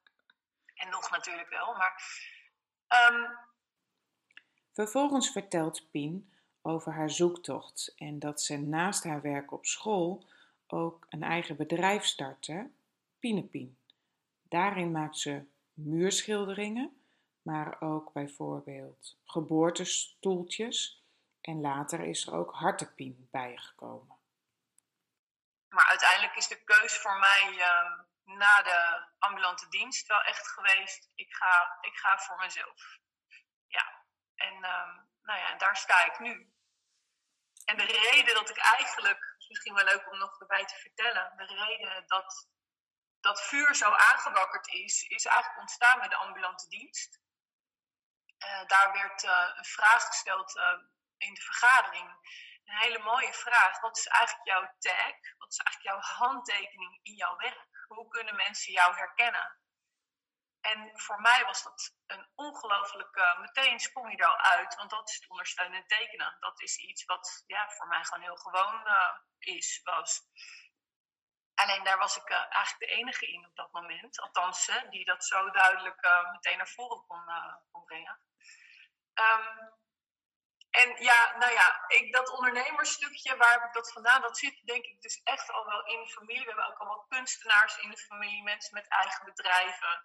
[0.76, 2.02] En nog natuurlijk wel, maar.
[3.10, 3.38] Um...
[4.72, 10.26] Vervolgens vertelt Pien over haar zoektocht en dat ze naast haar werk op school
[10.66, 12.70] ook een eigen bedrijf startte,
[13.18, 13.78] Pienepien.
[14.42, 17.00] Daarin maakt ze muurschilderingen,
[17.42, 21.04] maar ook bijvoorbeeld geboortestoeltjes
[21.40, 24.16] en later is er ook hartepien bijgekomen.
[25.68, 31.10] Maar uiteindelijk is de keus voor mij uh, na de ambulante dienst wel echt geweest,
[31.14, 32.98] ik ga, ik ga voor mezelf.
[33.66, 34.04] Ja,
[34.34, 36.52] en um, nou ja, daar sta ik nu.
[37.64, 41.36] En de reden dat ik eigenlijk is misschien wel leuk om nog erbij te vertellen.
[41.36, 42.48] De reden dat
[43.20, 47.20] dat vuur zo aangewakkerd is, is eigenlijk ontstaan met de ambulante dienst.
[48.44, 50.78] Uh, daar werd uh, een vraag gesteld uh,
[51.16, 52.10] in de vergadering.
[52.66, 53.80] Een hele mooie vraag.
[53.80, 55.14] Wat is eigenlijk jouw tag?
[55.38, 57.84] Wat is eigenlijk jouw handtekening in jouw werk?
[57.86, 59.58] Hoe kunnen mensen jou herkennen?
[60.60, 63.36] En voor mij was dat een ongelooflijk.
[63.40, 66.36] meteen sprong je er al uit, want dat is het ondersteunend tekenen.
[66.40, 68.88] Dat is iets wat ja, voor mij gewoon heel gewoon
[69.38, 70.22] is, was.
[71.54, 74.20] Alleen daar was ik uh, eigenlijk de enige in op dat moment.
[74.20, 77.24] Althans, uh, die dat zo duidelijk meteen naar voren kon,
[77.84, 78.20] brengen.
[79.14, 79.74] Um,
[80.82, 84.20] en ja, nou ja, ik, dat ondernemersstukje, waar heb ik dat vandaan?
[84.20, 86.40] Dat zit denk ik dus echt al wel in de familie.
[86.40, 90.04] We hebben ook allemaal kunstenaars in de familie, mensen met eigen bedrijven.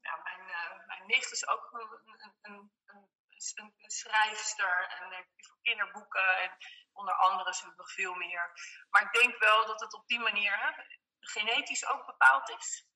[0.00, 0.44] Ja, mijn,
[0.86, 2.72] mijn nicht is ook een, een, een,
[3.54, 6.38] een, schrijfster en voor kinderboeken.
[6.38, 6.56] En,
[6.92, 8.52] onder andere zijn nog veel meer.
[8.90, 10.84] Maar ik denk wel dat het op die manier hè,
[11.20, 12.88] genetisch ook bepaald is.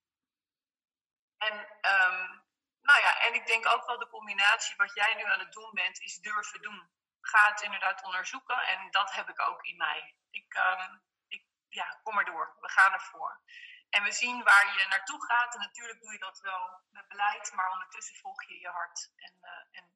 [1.36, 1.54] En,
[1.94, 2.43] um,
[2.88, 5.70] nou ja, en ik denk ook wel de combinatie wat jij nu aan het doen
[5.72, 6.90] bent, is durven doen.
[7.20, 10.14] Ga het inderdaad onderzoeken en dat heb ik ook in mij.
[10.30, 12.56] Ik, um, ik ja, kom maar door.
[12.60, 13.40] We gaan ervoor.
[13.90, 15.54] En we zien waar je naartoe gaat.
[15.54, 19.12] En natuurlijk doe je dat wel met beleid, maar ondertussen volg je je hart.
[19.16, 19.92] En, uh, en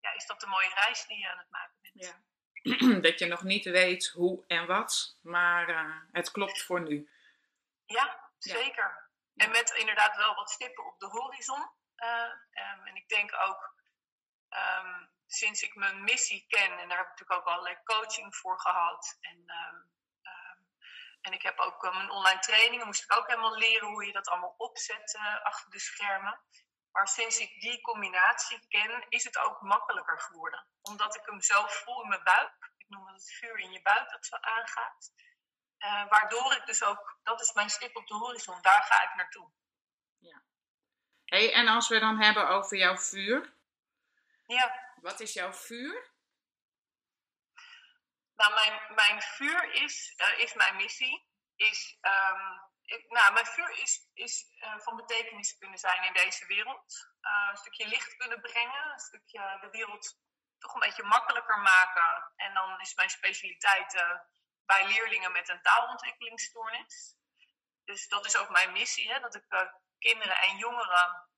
[0.00, 2.04] ja, is dat de mooie reis die je aan het maken bent.
[2.04, 3.00] Ja.
[3.08, 7.10] dat je nog niet weet hoe en wat, maar uh, het klopt voor nu.
[7.86, 9.08] Ja, zeker.
[9.32, 9.44] Ja.
[9.44, 11.70] En met inderdaad wel wat stippen op de horizon.
[11.96, 12.32] Uh,
[12.72, 13.74] um, en ik denk ook,
[14.48, 18.60] um, sinds ik mijn missie ken, en daar heb ik natuurlijk ook allerlei coaching voor
[18.60, 19.16] gehad.
[19.20, 19.92] En, um,
[21.20, 24.28] en ik heb ook mijn online trainingen, moest ik ook helemaal leren hoe je dat
[24.28, 26.40] allemaal opzet uh, achter de schermen.
[26.90, 30.66] Maar sinds ik die combinatie ken, is het ook makkelijker geworden.
[30.82, 32.72] Omdat ik hem zo voel in mijn buik.
[32.76, 35.12] Ik noem het het vuur in je buik dat zo aangaat.
[36.08, 39.52] Waardoor ik dus ook, dat is mijn stip op de horizon, daar ga ik naartoe.
[40.18, 40.42] Ja.
[41.24, 43.52] Hey, en als we dan hebben over jouw vuur.
[44.46, 44.92] Ja.
[45.00, 46.12] Wat is jouw vuur?
[48.34, 51.26] Nou, mijn, mijn vuur is, uh, is mijn missie.
[51.56, 56.46] Is um, ik, nou, mijn vuur is, is uh, van betekenis kunnen zijn in deze
[56.46, 57.08] wereld.
[57.20, 60.18] Uh, een stukje licht kunnen brengen, een stukje de wereld
[60.58, 62.32] toch een beetje makkelijker maken.
[62.36, 64.04] En dan is mijn specialiteit
[64.66, 67.16] bij leerlingen met een taalontwikkelingsstoornis.
[67.84, 69.44] Dus dat is ook mijn missie, hè, dat ik
[70.08, 71.28] kinderen en jongeren,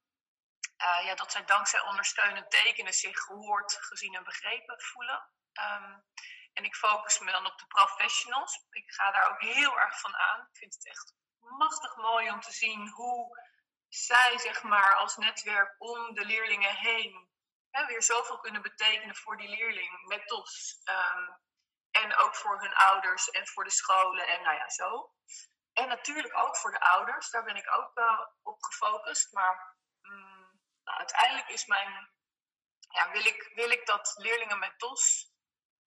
[1.08, 5.30] ja, dat zij dankzij ondersteunend tekenen zich gehoord, gezien en begrepen voelen.
[5.52, 6.04] Um,
[6.52, 8.66] en ik focus me dan op de professionals.
[8.70, 10.40] Ik ga daar ook heel erg van aan.
[10.40, 13.40] Ik vind het echt machtig mooi om te zien hoe
[13.88, 17.30] zij, zeg maar, als netwerk om de leerlingen heen
[17.70, 20.80] hè, weer zoveel kunnen betekenen voor die leerling met TOS.
[20.84, 21.44] Um,
[21.90, 25.10] en ook voor hun ouders en voor de scholen en nou ja, zo.
[25.76, 29.32] En natuurlijk ook voor de ouders, daar ben ik ook uh, op gefocust.
[29.32, 32.10] Maar um, nou, uiteindelijk is mijn,
[32.88, 35.32] ja, wil, ik, wil ik dat leerlingen met TOS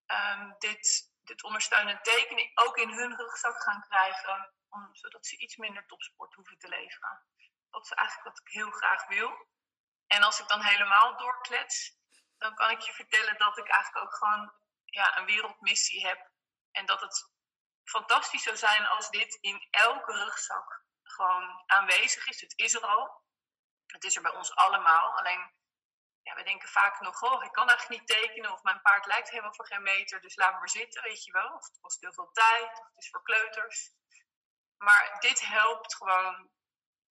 [0.06, 5.56] um, dit, dit ondersteunend tekenen ook in hun rugzak gaan krijgen om, zodat ze iets
[5.56, 7.24] minder topsport hoeven te leveren.
[7.70, 9.48] Dat is eigenlijk wat ik heel graag wil.
[10.06, 11.98] En als ik dan helemaal doorklets,
[12.38, 14.52] dan kan ik je vertellen dat ik eigenlijk ook gewoon
[14.84, 16.30] ja, een wereldmissie heb.
[16.70, 17.35] En dat het
[17.88, 22.40] fantastisch zou zijn als dit in elke rugzak gewoon aanwezig is.
[22.40, 23.24] Het is er al.
[23.86, 25.18] Het is er bij ons allemaal.
[25.18, 25.54] Alleen,
[26.22, 28.52] ja, we denken vaak nog, oh, ik kan eigenlijk niet tekenen.
[28.52, 31.54] Of mijn paard lijkt helemaal voor geen meter, dus laat maar zitten, weet je wel.
[31.54, 33.90] Of het kost heel veel tijd, of het is voor kleuters.
[34.76, 36.50] Maar dit helpt gewoon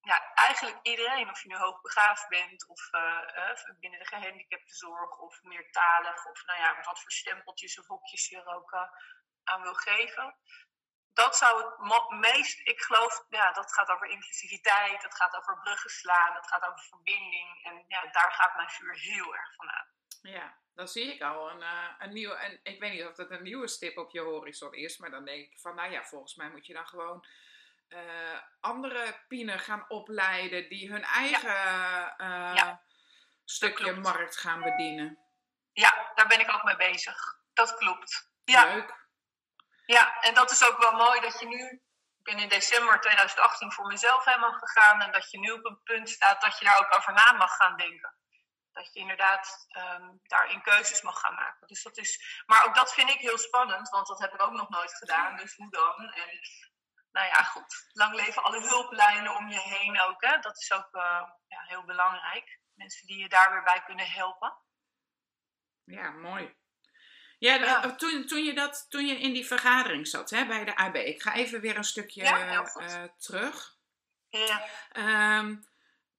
[0.00, 6.26] ja, eigenlijk iedereen, of je nu hoogbegaafd bent of uh, binnen de gehandicaptenzorg of meertalig
[6.26, 8.88] of nou ja, wat voor stempeltjes of hokjes je er ook uh,
[9.44, 10.36] aan wil geven.
[11.16, 15.90] Dat zou het meest, ik geloof, ja, dat gaat over inclusiviteit, dat gaat over bruggen
[15.90, 17.64] slaan, dat gaat over verbinding.
[17.64, 19.86] En ja, daar gaat mijn vuur heel erg van aan.
[20.22, 23.30] Ja, dan zie ik al een, uh, een nieuwe, en ik weet niet of dat
[23.30, 26.34] een nieuwe stip op je horizon is, maar dan denk ik van, nou ja, volgens
[26.34, 27.26] mij moet je dan gewoon
[27.88, 32.20] uh, andere pienen gaan opleiden die hun eigen ja.
[32.20, 32.82] Uh, ja.
[33.44, 35.18] stukje markt gaan bedienen.
[35.72, 37.38] Ja, daar ben ik ook mee bezig.
[37.52, 38.30] Dat klopt.
[38.44, 38.74] Ja.
[38.74, 39.05] Leuk.
[39.86, 41.82] Ja, en dat is ook wel mooi dat je nu.
[42.18, 45.00] Ik ben in december 2018 voor mezelf helemaal gegaan.
[45.00, 47.56] En dat je nu op een punt staat dat je daar ook over na mag
[47.56, 48.14] gaan denken.
[48.72, 51.66] Dat je inderdaad um, daarin keuzes mag gaan maken.
[51.66, 54.52] Dus dat is, maar ook dat vind ik heel spannend, want dat heb ik ook
[54.52, 55.36] nog nooit gedaan.
[55.36, 56.12] Dus hoe dan?
[56.12, 56.40] En
[57.10, 57.88] nou ja, goed.
[57.92, 60.24] Lang leven alle hulplijnen om je heen ook.
[60.24, 60.38] Hè?
[60.38, 62.60] Dat is ook uh, ja, heel belangrijk.
[62.74, 64.58] Mensen die je daar weer bij kunnen helpen.
[65.84, 66.54] Ja, mooi.
[67.38, 67.94] Ja, ja.
[67.94, 70.94] Toen, toen, je dat, toen je in die vergadering zat hè, bij de AB.
[70.94, 73.76] Ik ga even weer een stukje uh, terug.
[74.28, 74.68] Ja.
[75.38, 75.66] Um,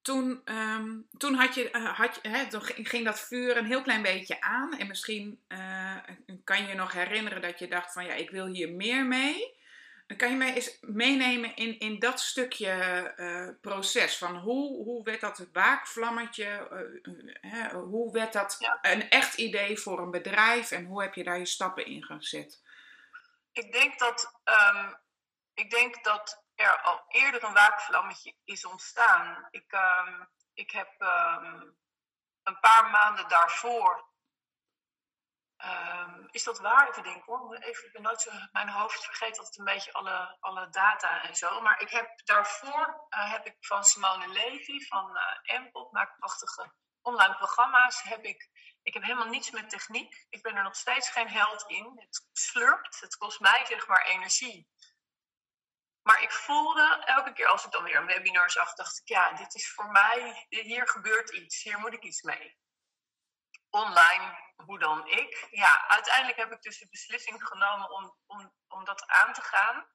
[0.02, 3.82] toen, um, toen, had je, uh, had je, hè, toen ging dat vuur een heel
[3.82, 4.78] klein beetje aan.
[4.78, 5.96] En misschien uh,
[6.44, 9.56] kan je je nog herinneren dat je dacht van ja, ik wil hier meer mee.
[10.16, 14.18] Kan je mij eens meenemen in, in dat stukje uh, proces?
[14.18, 16.68] Van hoe, hoe werd dat waakvlammetje?
[17.40, 18.78] Uh, hoe werd dat ja.
[18.82, 20.70] een echt idee voor een bedrijf?
[20.70, 22.62] En hoe heb je daar je stappen in gezet?
[23.52, 24.96] Ik denk dat, um,
[25.54, 29.48] ik denk dat er al eerder een waakvlammetje is ontstaan.
[29.50, 31.76] Ik, um, ik heb um,
[32.42, 34.07] een paar maanden daarvoor
[35.64, 36.88] Um, is dat waar?
[36.88, 37.56] Even denken hoor.
[37.56, 41.60] Even, ik nooit zo, mijn hoofd vergeet altijd een beetje alle, alle data en zo.
[41.60, 46.72] Maar ik heb daarvoor uh, heb ik van Simone Levy van uh, Empel, maakt prachtige
[47.02, 48.02] online programma's.
[48.02, 48.48] Heb ik,
[48.82, 50.26] ik heb helemaal niets met techniek.
[50.28, 51.92] Ik ben er nog steeds geen held in.
[51.94, 53.00] Het slurpt.
[53.00, 54.68] Het kost mij zeg maar energie.
[56.02, 59.32] Maar ik voelde elke keer als ik dan weer een webinar zag, dacht ik, ja,
[59.32, 62.56] dit is voor mij, hier gebeurt iets, hier moet ik iets mee
[63.70, 65.48] online, hoe dan ik.
[65.50, 69.86] Ja, uiteindelijk heb ik dus de beslissing genomen om, om, om dat aan te gaan.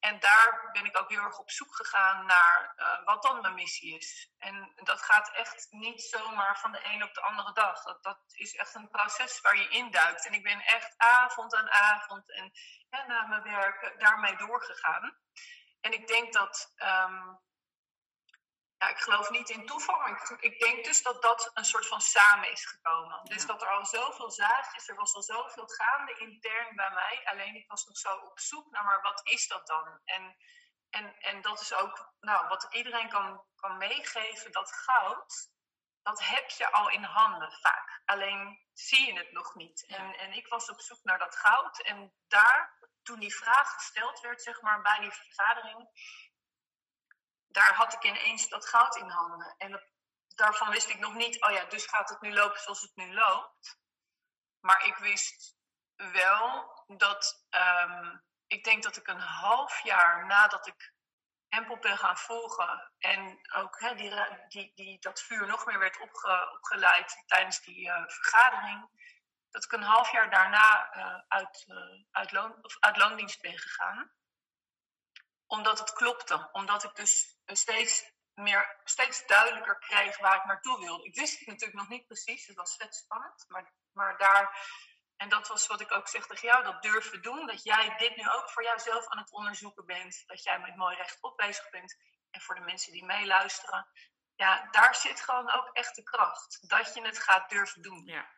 [0.00, 3.54] En daar ben ik ook heel erg op zoek gegaan naar uh, wat dan mijn
[3.54, 4.30] missie is.
[4.38, 7.82] En dat gaat echt niet zomaar van de een op de andere dag.
[7.82, 10.26] Dat, dat is echt een proces waar je induikt.
[10.26, 12.52] En ik ben echt avond aan avond en
[12.88, 15.18] ja, na mijn werk daarmee doorgegaan.
[15.80, 17.40] En ik denk dat um,
[18.78, 20.06] ja, ik geloof niet in toeval.
[20.06, 23.24] Ik, ik, denk dus dat dat een soort van samen is gekomen.
[23.24, 27.20] Dus dat er al zoveel zaadjes, er was al zoveel gaande intern bij mij.
[27.24, 30.00] Alleen ik was nog zo op zoek naar, maar wat is dat dan?
[30.04, 30.36] En,
[30.90, 35.50] en, en dat is ook nou, wat iedereen kan, kan meegeven, dat goud,
[36.02, 38.02] dat heb je al in handen vaak.
[38.04, 39.86] Alleen zie je het nog niet.
[39.86, 41.82] En, en ik was op zoek naar dat goud.
[41.82, 45.88] En daar, toen die vraag gesteld werd, zeg maar, bij die vergadering
[47.56, 49.54] daar had ik ineens dat goud in handen.
[49.58, 49.82] En
[50.34, 53.14] daarvan wist ik nog niet, oh ja, dus gaat het nu lopen zoals het nu
[53.14, 53.78] loopt.
[54.60, 55.56] Maar ik wist
[55.96, 60.94] wel dat, um, ik denk dat ik een half jaar nadat ik
[61.48, 64.12] Empel ben gaan volgen en ook die,
[64.48, 68.88] die, die, dat vuur nog meer werd opge, opgeleid tijdens die uh, vergadering,
[69.50, 73.58] dat ik een half jaar daarna uh, uit, uh, uit, loon, of uit loondienst ben
[73.58, 74.12] gegaan
[75.46, 76.48] omdat het klopte.
[76.52, 81.04] Omdat ik dus steeds, meer, steeds duidelijker kreeg waar ik naartoe wilde.
[81.04, 82.46] Ik wist het natuurlijk nog niet precies.
[82.46, 83.44] Het was vet spannend.
[83.48, 84.74] Maar, maar daar...
[85.16, 87.46] En dat was wat ik ook zeg tegen jou, dat durven doen.
[87.46, 90.22] Dat jij dit nu ook voor jouzelf aan het onderzoeken bent.
[90.26, 91.96] Dat jij met mooi rechtop bezig bent.
[92.30, 93.88] En voor de mensen die meeluisteren.
[94.34, 96.68] Ja, daar zit gewoon ook echt de kracht.
[96.68, 98.04] Dat je het gaat durven doen.
[98.04, 98.30] Ja,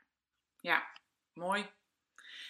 [0.57, 0.93] ja.
[1.33, 1.77] mooi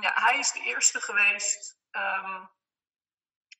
[0.00, 2.50] ja hij is de eerste geweest um,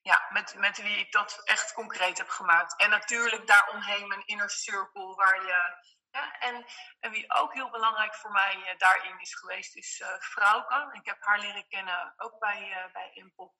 [0.01, 2.79] ja, met, met wie ik dat echt concreet heb gemaakt.
[2.79, 5.77] En natuurlijk daaromheen mijn inner circle, waar je
[6.13, 6.65] ja, en,
[6.99, 10.89] en wie ook heel belangrijk voor mij uh, daarin is geweest, is uh, Frauke.
[10.91, 13.53] Ik heb haar leren kennen ook bij, uh, bij Impop.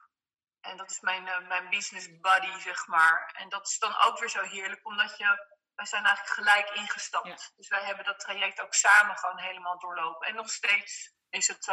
[0.62, 3.34] En dat is mijn, mijn business buddy, zeg maar.
[3.38, 7.54] En dat is dan ook weer zo heerlijk, omdat je wij zijn eigenlijk gelijk ingestapt.
[7.56, 10.28] Dus wij hebben dat traject ook samen gewoon helemaal doorlopen.
[10.28, 11.66] En nog steeds is het,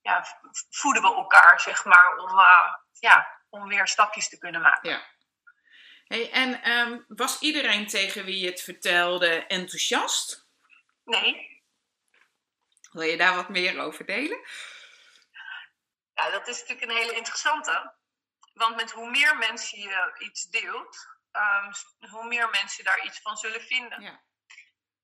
[0.00, 0.24] ja,
[0.70, 2.38] voeden we elkaar, zeg maar, om,
[2.92, 4.90] ja, om weer stapjes te kunnen maken.
[4.90, 5.13] Ja.
[6.04, 10.48] Hey, en um, was iedereen tegen wie je het vertelde enthousiast?
[11.04, 11.62] Nee.
[12.90, 14.38] Wil je daar wat meer over delen?
[16.14, 17.94] Ja, dat is natuurlijk een hele interessante.
[18.52, 21.72] Want met hoe meer mensen je iets deelt, um,
[22.10, 24.02] hoe meer mensen daar iets van zullen vinden.
[24.02, 24.22] Ja.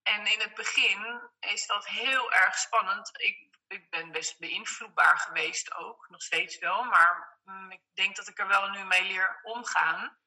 [0.03, 3.11] En in het begin is dat heel erg spannend.
[3.13, 6.85] Ik, ik ben best beïnvloedbaar geweest ook, nog steeds wel.
[6.85, 10.19] Maar mm, ik denk dat ik er wel nu mee leer omgaan.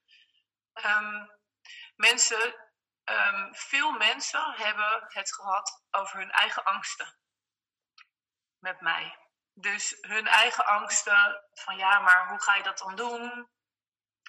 [0.74, 1.32] Um,
[1.95, 2.55] mensen,
[3.03, 7.17] um, veel mensen hebben het gehad over hun eigen angsten.
[8.59, 9.17] Met mij.
[9.53, 13.51] Dus hun eigen angsten van ja, maar hoe ga je dat dan doen?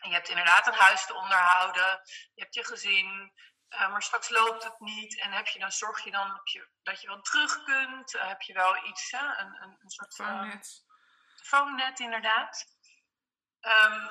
[0.03, 2.01] En je hebt inderdaad een huis te onderhouden,
[2.35, 3.33] je hebt je gezin,
[3.69, 5.21] uh, maar straks loopt het niet.
[5.21, 8.15] En heb je dan, zorg je dan dat je, dat je wel terug kunt?
[8.15, 9.39] Uh, heb je wel iets, hè?
[9.39, 10.85] Een, een, een soort phone-net.
[10.87, 12.67] Uh, phone-net, inderdaad.
[13.61, 14.11] Um,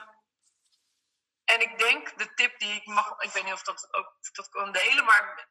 [1.45, 4.49] en ik denk, de tip die ik mag, ik weet niet of dat ook dat
[4.49, 5.47] kan delen, maar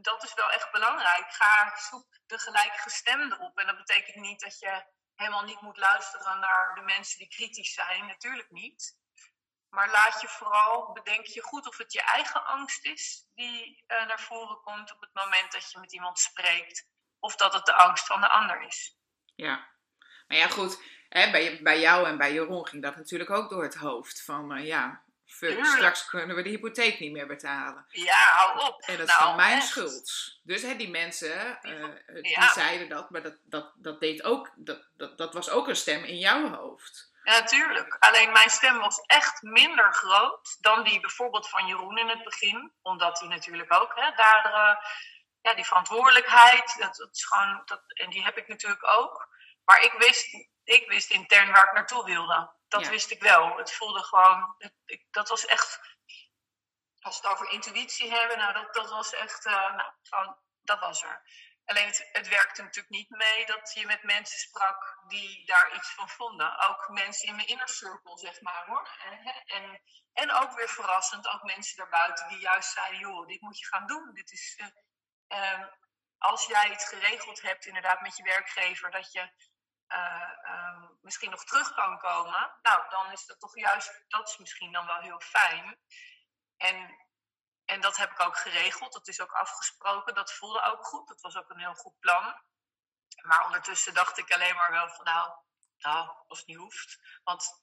[0.00, 1.32] dat is wel echt belangrijk.
[1.32, 3.58] Ga zoek de gelijkgestemde op.
[3.58, 7.74] En dat betekent niet dat je helemaal niet moet luisteren naar de mensen die kritisch
[7.74, 8.06] zijn.
[8.06, 8.96] Natuurlijk niet.
[9.68, 14.06] Maar laat je vooral, bedenk je goed of het je eigen angst is die uh,
[14.06, 16.88] naar voren komt op het moment dat je met iemand spreekt.
[17.18, 18.96] Of dat het de angst van de ander is.
[19.34, 19.68] Ja,
[20.26, 23.62] maar ja goed, hè, bij, bij jou en bij Jeroen ging dat natuurlijk ook door
[23.62, 24.22] het hoofd.
[24.22, 27.86] Van uh, ja, fuck, straks kunnen we de hypotheek niet meer betalen.
[27.88, 28.80] Ja, hou op.
[28.80, 29.66] En dat nou, is van mijn echt.
[29.66, 30.38] schuld.
[30.42, 32.52] Dus hè, die mensen, uh, die Ja.
[32.52, 36.04] zeiden dat, maar dat, dat, dat, deed ook, dat, dat, dat was ook een stem
[36.04, 37.12] in jouw hoofd.
[37.22, 37.96] Ja, natuurlijk.
[37.98, 42.72] Alleen mijn stem was echt minder groot dan die bijvoorbeeld van Jeroen in het begin.
[42.82, 44.76] Omdat hij natuurlijk ook hè, daar, uh,
[45.40, 49.28] ja, die verantwoordelijkheid, dat, dat is gewoon, dat, en die heb ik natuurlijk ook.
[49.64, 52.50] Maar ik wist, ik wist intern waar ik naartoe wilde.
[52.68, 52.90] Dat Ja.
[52.90, 53.56] wist ik wel.
[53.56, 54.54] Het voelde gewoon,
[54.84, 55.80] ik, dat was echt,
[57.00, 60.80] als we het over intuïtie hebben, nou, dat, dat was echt, uh, nou, gewoon, dat
[60.80, 61.22] was er.
[61.64, 65.90] Alleen het, het werkte natuurlijk niet mee dat je met mensen sprak die daar iets
[65.94, 66.58] van vonden.
[66.68, 68.88] Ook mensen in mijn inner circle, zeg maar hoor.
[69.04, 73.58] En, en, en ook weer verrassend, ook mensen daarbuiten die juist zeiden: joh, dit moet
[73.58, 74.14] je gaan doen.
[74.14, 74.66] Dit is, uh,
[75.38, 75.66] uh,
[76.18, 79.30] als jij het geregeld hebt, inderdaad, met je werkgever, dat je
[79.88, 82.58] uh, misschien nog terug kan komen.
[82.62, 85.78] Nou, dan is dat toch juist, dat is misschien dan wel heel fijn.
[86.56, 87.06] En
[87.68, 88.92] en dat heb ik ook geregeld.
[88.92, 90.14] Dat is ook afgesproken.
[90.14, 91.08] Dat voelde ook goed.
[91.08, 92.42] Dat was ook een heel goed plan.
[93.22, 95.30] Maar ondertussen dacht ik alleen maar wel van nou,
[95.78, 96.98] nou als het niet hoeft.
[97.24, 97.62] Want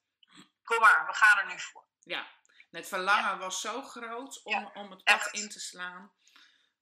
[0.63, 1.87] kom maar, we gaan er nu voor.
[1.99, 2.27] Ja,
[2.69, 3.37] het verlangen ja.
[3.37, 5.33] was zo groot om, Ja, om het pad echt.
[5.33, 6.13] in te slaan.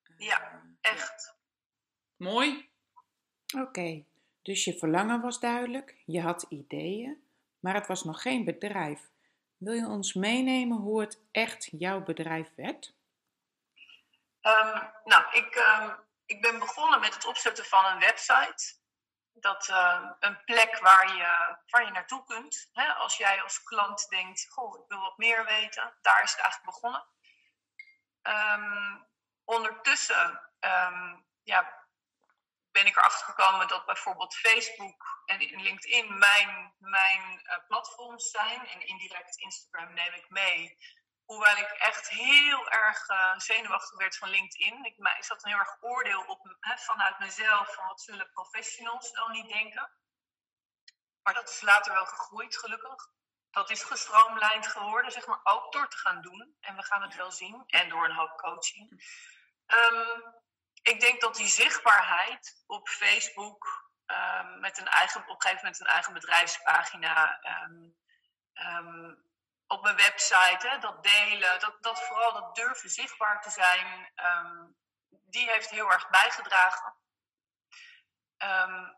[0.03, 1.35] Uh, Ja, Echt.
[2.15, 2.71] Mooi.
[3.57, 4.05] Oké,
[4.43, 7.27] dus je verlangen was duidelijk, je had ideeën,
[7.59, 9.01] maar het was nog geen bedrijf.
[9.57, 12.95] Wil je ons meenemen hoe het echt jouw bedrijf werd?
[14.41, 18.81] Um, nou, ik, um, ik ben begonnen met het opzetten van een website.
[19.33, 22.69] Dat uh, een plek waar je, waar je naartoe kunt.
[22.73, 22.93] Hè?
[22.93, 25.93] Als jij als klant denkt, goh, ik wil wat meer weten.
[26.01, 27.05] Daar is het eigenlijk begonnen.
[29.43, 30.41] Ondertussen
[31.43, 31.82] ja,
[32.73, 38.67] ben ik erachter gekomen dat bijvoorbeeld Facebook en LinkedIn mijn, mijn uh, platforms zijn.
[38.67, 40.77] En indirect Instagram neem ik mee.
[41.25, 44.85] Hoewel ik echt heel erg uh, zenuwachtig werd van LinkedIn.
[44.85, 49.27] Ik, ik zat een heel erg oordeel op vanuit mezelf van wat zullen professionals wel
[49.27, 49.91] niet denken.
[51.23, 53.11] Maar dat is later wel gegroeid, gelukkig.
[53.51, 56.57] Dat is gestroomlijnd geworden, zeg maar, ook door te gaan doen.
[56.59, 57.63] En we gaan het wel zien.
[57.67, 58.91] En door een hoop coaching.
[59.67, 60.41] Um,
[60.83, 65.79] ik denk dat die zichtbaarheid op Facebook um, met een eigen, op een gegeven moment
[65.79, 67.39] een eigen bedrijfspagina.
[67.63, 67.95] Um,
[68.53, 69.31] um,
[69.67, 74.13] op mijn website, dat delen, dat, dat vooral dat durven zichtbaar te zijn,
[75.09, 76.95] die heeft heel erg bijgedragen.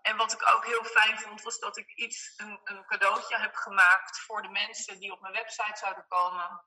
[0.01, 3.55] en wat ik ook heel fijn vond, was dat ik iets, een, een cadeautje heb
[3.55, 6.65] gemaakt voor de mensen die op mijn website zouden komen.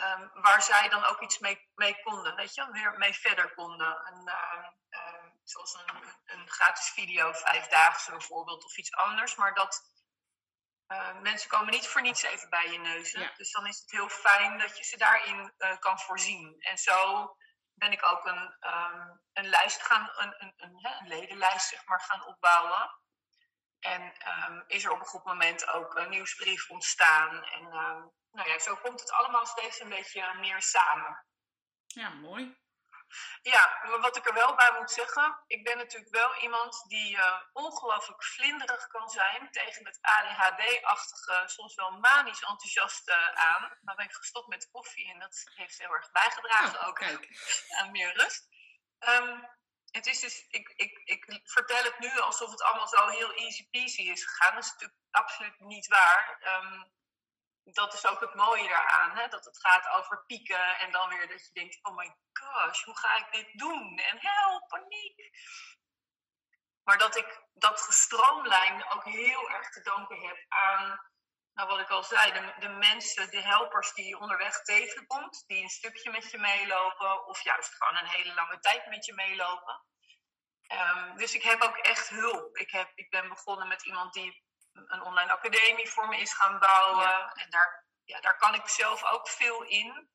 [0.00, 4.04] Um, waar zij dan ook iets mee, mee, konden, weet je, weer mee verder konden.
[4.04, 9.34] En, uh, uh, zoals een, een, gratis video, vijfdaagse bijvoorbeeld, of iets anders.
[9.34, 9.82] Maar dat
[10.88, 13.10] uh, mensen komen niet voor niets even bij je neus.
[13.10, 13.32] Ja.
[13.36, 16.56] Dus dan is het heel fijn dat je ze daarin eh, kan voorzien.
[16.60, 17.36] En zo
[17.74, 22.00] ben ik ook een, um, een lijst gaan, een, een, een, een, ledenlijst zeg maar,
[22.00, 22.90] gaan opbouwen.
[23.80, 27.44] En um, is er op een goed moment ook een nieuwsbrief ontstaan.
[27.44, 27.72] En
[28.38, 31.24] nou ja, zo komt het allemaal steeds een beetje meer samen.
[31.86, 32.56] Ja, mooi.
[33.42, 37.16] Ja, maar wat ik er wel bij moet zeggen, ik ben natuurlijk wel iemand die
[37.16, 43.78] uh, ongelooflijk vlinderig kan zijn tegen het ADHD-achtige, soms wel manisch enthousiaste aan.
[43.80, 47.28] Maar ben ik gestopt met koffie en dat heeft heel erg bijgedragen Oh, ook kijk.
[47.68, 48.48] aan meer rust.
[48.98, 49.40] Ehm,
[49.90, 53.68] het is dus, ik, ik, ik vertel het nu alsof het allemaal zo heel easy
[53.68, 54.54] peasy is gegaan.
[54.54, 56.38] Dat is natuurlijk absoluut niet waar.
[56.40, 56.82] Ehm,
[57.74, 59.16] dat is ook het mooie daaraan.
[59.16, 59.28] Hè?
[59.28, 62.98] Dat het gaat over pieken en dan weer dat je denkt: oh my gosh, hoe
[62.98, 63.98] ga ik dit doen?
[63.98, 65.30] En help, paniek.
[66.84, 71.00] Maar dat ik dat gestroomlijnd ook heel erg te danken heb aan,
[71.52, 75.62] nou wat ik al zei, de, de mensen, de helpers die je onderweg tegenkomt, die
[75.62, 79.82] een stukje met je meelopen of juist gewoon een hele lange tijd met je meelopen.
[80.72, 82.56] Um, dus ik heb ook echt hulp.
[82.56, 84.42] Ik, heb, ik ben begonnen met iemand die
[84.86, 87.08] een online academie voor me is gaan bouwen.
[87.08, 87.32] Ja.
[87.32, 90.10] En daar, ja, daar kan ik zelf ook veel in.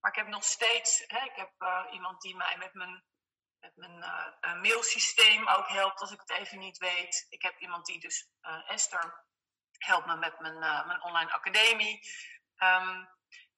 [0.00, 3.04] Maar ik heb nog steeds, hè, ik heb uh, iemand die mij met mijn,
[3.58, 3.96] met mijn
[4.40, 7.26] uh, mailsysteem ook helpt als ik het even niet weet.
[7.28, 9.24] Ik heb iemand die dus, uh, Esther,
[9.78, 12.00] helpt me met mijn, mijn online academie.
[12.58, 13.15] Um,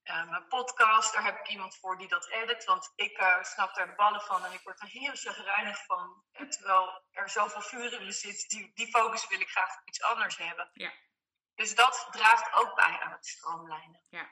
[0.09, 2.65] mijn podcast, daar heb ik iemand voor die dat edit.
[2.65, 6.25] Want ik snap daar de ballen van en ik word er heel chagrijnig van.
[6.33, 9.89] En terwijl er zoveel vuur in me zit, die, die focus wil ik graag op
[9.89, 10.71] iets anders hebben.
[10.73, 10.93] Ja.
[11.55, 14.01] Dus dat draagt ook bij aan het stroomlijnen.
[14.11, 14.31] Ja.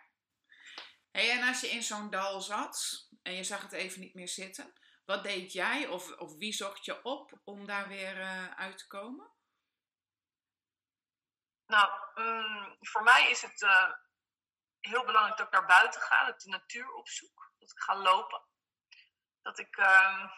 [1.10, 4.28] Hey, en als je in zo'n dal zat en je zag het even niet meer
[4.28, 4.72] zitten,
[5.04, 8.86] wat deed jij of, of wie zocht je op om daar weer uh, uit te
[8.86, 9.30] komen?
[11.66, 13.92] Nou, um, voor mij is het uh,
[14.86, 17.96] heel belangrijk dat ik naar buiten ga, dat ik de natuur opzoek, dat ik ga
[17.96, 18.42] lopen.
[19.42, 20.30] Dat ik uh,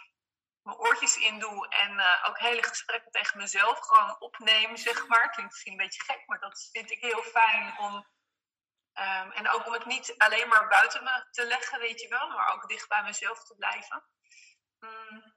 [0.63, 5.31] mijn oortjes in doe en uh, ook hele gesprekken tegen mezelf gewoon opneem, zeg maar.
[5.31, 8.07] Klinkt misschien een beetje gek, maar dat vind ik heel fijn om
[8.99, 12.29] Um, en ook om het niet alleen maar buiten me te leggen, weet je wel,
[12.29, 14.05] maar ook dicht bij mezelf te blijven.
[14.79, 15.35] Mm.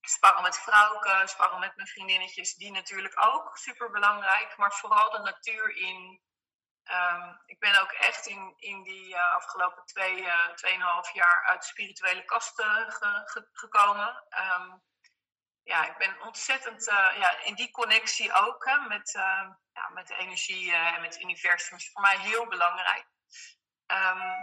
[0.00, 5.18] Sparren met vrouwen, sparren met mijn vriendinnetjes, die natuurlijk ook super belangrijk, maar vooral de
[5.18, 6.22] natuur in.
[6.84, 11.60] Um, ik ben ook echt in, in die uh, afgelopen twee, uh, tweeënhalf jaar uit
[11.60, 14.24] de spirituele kasten ge, ge, gekomen.
[14.38, 14.82] Um,
[15.62, 20.06] ja, ik ben ontzettend uh, ja, in die connectie ook hè, met, uh, ja, met
[20.06, 23.06] de energie en met het universum is voor mij heel belangrijk.
[23.86, 24.34] Um,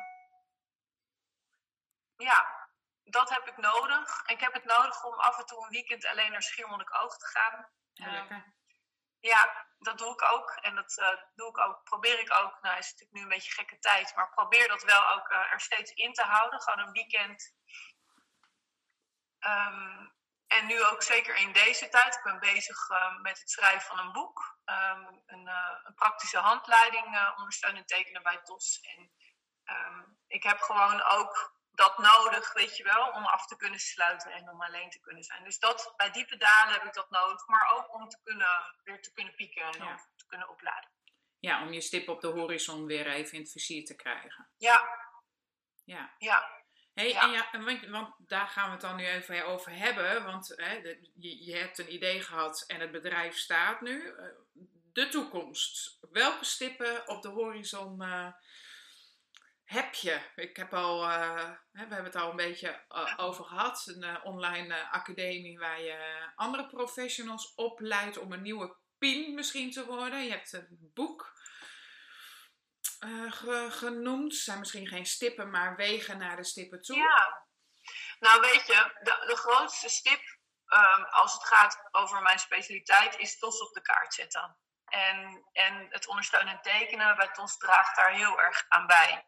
[2.15, 2.69] ja,
[3.03, 4.23] dat heb ik nodig.
[4.25, 7.25] En ik heb het nodig om af en toe een weekend alleen naar Schiermonnikoog te
[7.25, 7.69] gaan.
[9.19, 10.49] Ja, dat doe ik ook.
[10.61, 12.61] En dat uh, doe ik ook, probeer ik ook.
[12.61, 15.51] Nou, is het natuurlijk nu een beetje gekke tijd, maar probeer dat wel ook uh,
[15.51, 16.61] er steeds in te houden.
[16.61, 17.53] Gewoon een weekend.
[19.39, 20.17] Um,
[20.47, 22.15] en nu ook zeker in deze tijd.
[22.15, 24.57] Ik ben bezig uh, met het schrijven van een boek.
[24.65, 25.47] Um, een,
[25.83, 28.79] een, praktische handleiding uh, ondersteunen tekenen bij TOS.
[28.81, 29.11] En
[29.75, 34.31] um, ik heb gewoon ook dat nodig, weet je wel, om af te kunnen sluiten
[34.31, 35.43] en om alleen te kunnen zijn.
[35.43, 37.47] Dus dat, bij diepe dalen heb ik dat nodig.
[37.47, 39.95] Maar ook om te kunnen, weer te kunnen pieken en Ja.
[40.15, 40.89] te kunnen opladen.
[41.39, 44.49] Ja, om je stip op de horizon weer even in het vizier te krijgen.
[44.57, 44.87] Ja,
[45.85, 46.13] Ja.
[46.17, 46.57] ja,
[46.93, 47.21] Hey, Ja.
[47.21, 50.23] en ja, want, want daar gaan we het dan nu even over hebben.
[50.25, 54.15] Want hè, de- je, je hebt een idee gehad en het bedrijf staat nu.
[54.17, 54.25] Eh,
[54.93, 55.97] De toekomst.
[56.11, 58.27] Welke stippen op de horizon eh,
[59.69, 60.21] heb je?
[60.35, 63.83] Ik heb al, eh, we hebben het al een beetje eh, over gehad.
[63.85, 69.85] Een eh, online academie waar je andere professionals opleidt om een nieuwe PIN misschien te
[69.85, 70.23] worden.
[70.23, 71.33] Je hebt een boek
[73.29, 74.35] ge- genoemd.
[74.35, 76.97] Zijn misschien geen stippen, maar wegen naar de stippen toe.
[76.97, 77.45] Ja,
[78.19, 80.21] nou weet je, de, grootste stip
[80.65, 84.57] ehm, als het gaat over mijn specialiteit is TOS op de kaart zetten.
[84.85, 89.27] En, en het ondersteunen en tekenen bij TOS draagt daar heel erg aan bij.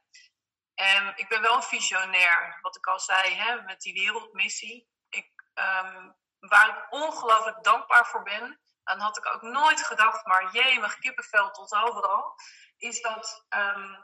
[0.73, 4.89] En ik ben wel een visionair, wat ik al zei, hè, met die wereldmissie.
[5.09, 10.51] Ik, ehm, waar ik ongelooflijk dankbaar voor ben, dan had ik ook nooit gedacht, maar
[10.51, 12.35] jee, mijn kippenvel tot overal,
[12.77, 13.95] is dat, ehm,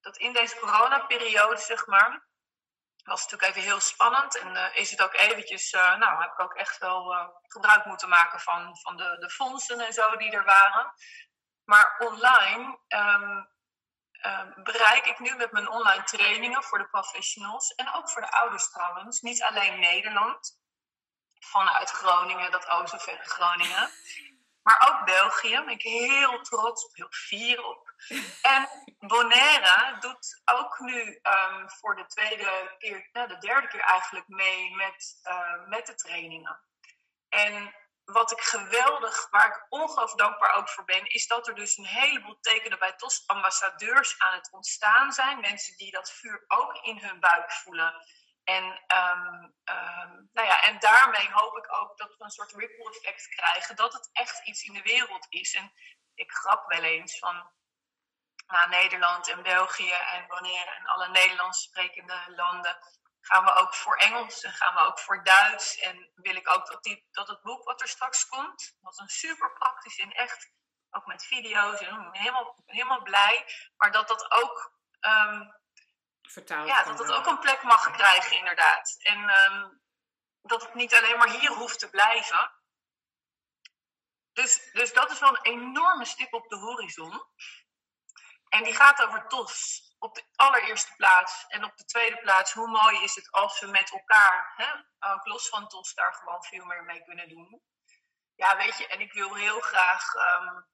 [0.00, 2.28] dat in deze coronaperiode, zeg maar,
[3.04, 4.38] was het natuurlijk even heel spannend.
[4.38, 7.84] En eh, is het ook eventjes, eh, nou, heb ik ook echt wel eh, gebruik
[7.84, 10.94] moeten maken van, van de, de fondsen en zo die er waren.
[11.64, 13.44] Maar online ehm,
[14.24, 18.30] ehm, bereik ik nu met mijn online trainingen voor de professionals en ook voor de
[18.30, 20.58] ouders trouwens, niet alleen Nederland,
[21.38, 23.90] vanuit Groningen, dat o zo verre Groningen,
[24.62, 25.62] maar ook België.
[25.64, 27.92] Ben ik heel trots heel fier op.
[28.42, 28.68] En
[28.98, 34.74] Bonaire doet ook nu ehm, voor de tweede keer, nou, de derde keer eigenlijk mee
[34.74, 36.60] met, eh, met de trainingen.
[37.28, 37.74] En
[38.04, 41.86] wat ik geweldig, waar ik ongelooflijk dankbaar ook voor ben, is dat er dus een
[41.86, 45.40] heleboel tekenen bij TOS ambassadeurs aan het ontstaan zijn.
[45.40, 47.94] Mensen die dat vuur ook in hun buik voelen.
[48.44, 52.90] En, ehm, ehm, nou ja, en daarmee hoop ik ook dat we een soort ripple
[52.90, 53.76] effect krijgen.
[53.76, 55.54] Dat het echt iets in de wereld is.
[55.54, 55.72] En
[56.14, 57.52] ik grap wel eens van
[58.46, 62.78] naar Nederland en België en wanneer en alle Nederlands sprekende landen
[63.24, 65.78] gaan we ook voor Engels en gaan we ook voor Duits.
[65.78, 69.08] En wil ik ook dat, die, dat het boek wat er straks komt, wat een
[69.08, 70.52] super praktisch en echt,
[70.90, 73.44] ook met video's, en ik ben helemaal, helemaal blij,
[73.76, 75.54] maar dat dat ook um,
[76.22, 78.96] vertaald Ja, dat het ook een plek mag krijgen, inderdaad.
[78.98, 79.82] En um,
[80.42, 82.52] dat het niet alleen maar hier hoeft te blijven.
[84.32, 87.22] Dus, dus dat is wel een enorme stip op de horizon.
[88.48, 91.44] En die gaat over TOS op de allereerste plaats.
[91.48, 94.72] En op de tweede plaats, hoe mooi is het als we met elkaar, hè,
[95.12, 97.62] ook los van TOS, daar gewoon veel meer mee kunnen doen.
[98.34, 100.66] Ja, weet je, en ik wil heel graag um,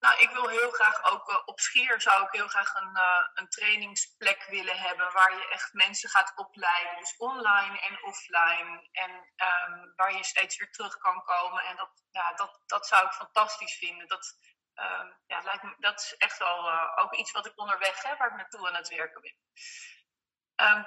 [0.00, 3.26] nou, ik wil heel graag ook uh, op Schier zou ik heel graag een, uh,
[3.34, 6.96] een trainingsplek willen hebben waar je echt mensen gaat opleiden.
[6.98, 8.88] Dus online en offline.
[8.92, 11.64] En um, waar je steeds weer terug kan komen.
[11.64, 14.08] En dat, ja, dat, dat zou ik fantastisch vinden.
[14.08, 14.36] Dat,
[14.80, 18.18] um, ja, lijkt me, dat is echt wel uh, ook iets wat ik onderweg heb,
[18.18, 19.34] waar ik naartoe aan het werken ben.
[20.68, 20.86] Um,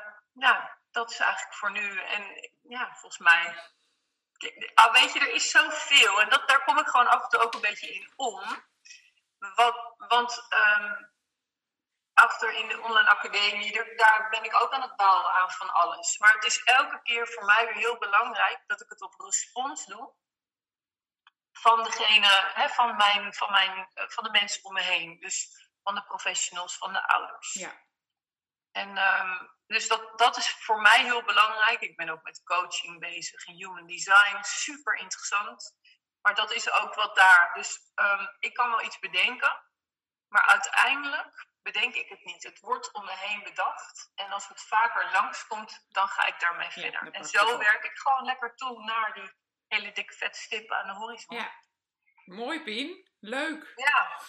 [0.94, 1.99] dat is eigenlijk voor nu.
[1.99, 3.72] En ja, volgens mij.
[4.76, 6.22] Oh, weet je, er is zoveel.
[6.22, 8.65] En dat, daar kom ik gewoon af en toe ook een beetje in om.
[9.38, 11.11] Wat, want um,
[12.14, 16.18] achter in de online academie, daar ben ik ook aan het bouwen aan van alles.
[16.18, 19.86] Maar het is elke keer voor mij weer heel belangrijk dat ik het op respons
[19.86, 20.14] doe.
[21.64, 25.19] Van degene, hè, van, mijn, van, mijn, van de mensen om me heen.
[25.19, 27.53] Dus van de professionals, van de ouders.
[27.53, 27.72] Ja.
[28.72, 31.81] En um, dus dat, dat is voor mij heel belangrijk.
[31.81, 34.38] Ik ben ook met coaching bezig in human design.
[34.41, 35.76] Super interessant.
[36.22, 37.53] Maar dat is ook wat daar.
[37.53, 39.64] Dus um, ik kan wel iets bedenken,
[40.27, 42.44] maar uiteindelijk bedenk ik het niet.
[42.44, 44.11] Het wordt om me heen bedacht.
[44.15, 47.11] En als het vaker langskomt, dan ga ik daarmee verder.
[47.11, 50.94] En zo werk ik gewoon lekker toe naar die hele dikke vette stippen aan de
[50.94, 51.38] horizon.
[51.38, 51.52] Ja,
[52.26, 53.07] mooi Pien.
[53.19, 53.73] Leuk.
[53.76, 54.19] Ja.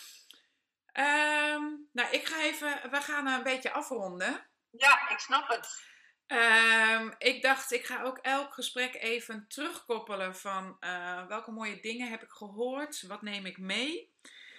[1.55, 4.51] Um, nou, ik ga even, we gaan een beetje afronden.
[4.71, 5.93] Ja, ik snap het.
[6.27, 12.11] Um, ik dacht, ik ga ook elk gesprek even terugkoppelen van uh, welke mooie dingen
[12.11, 14.14] heb ik gehoord, wat neem ik mee.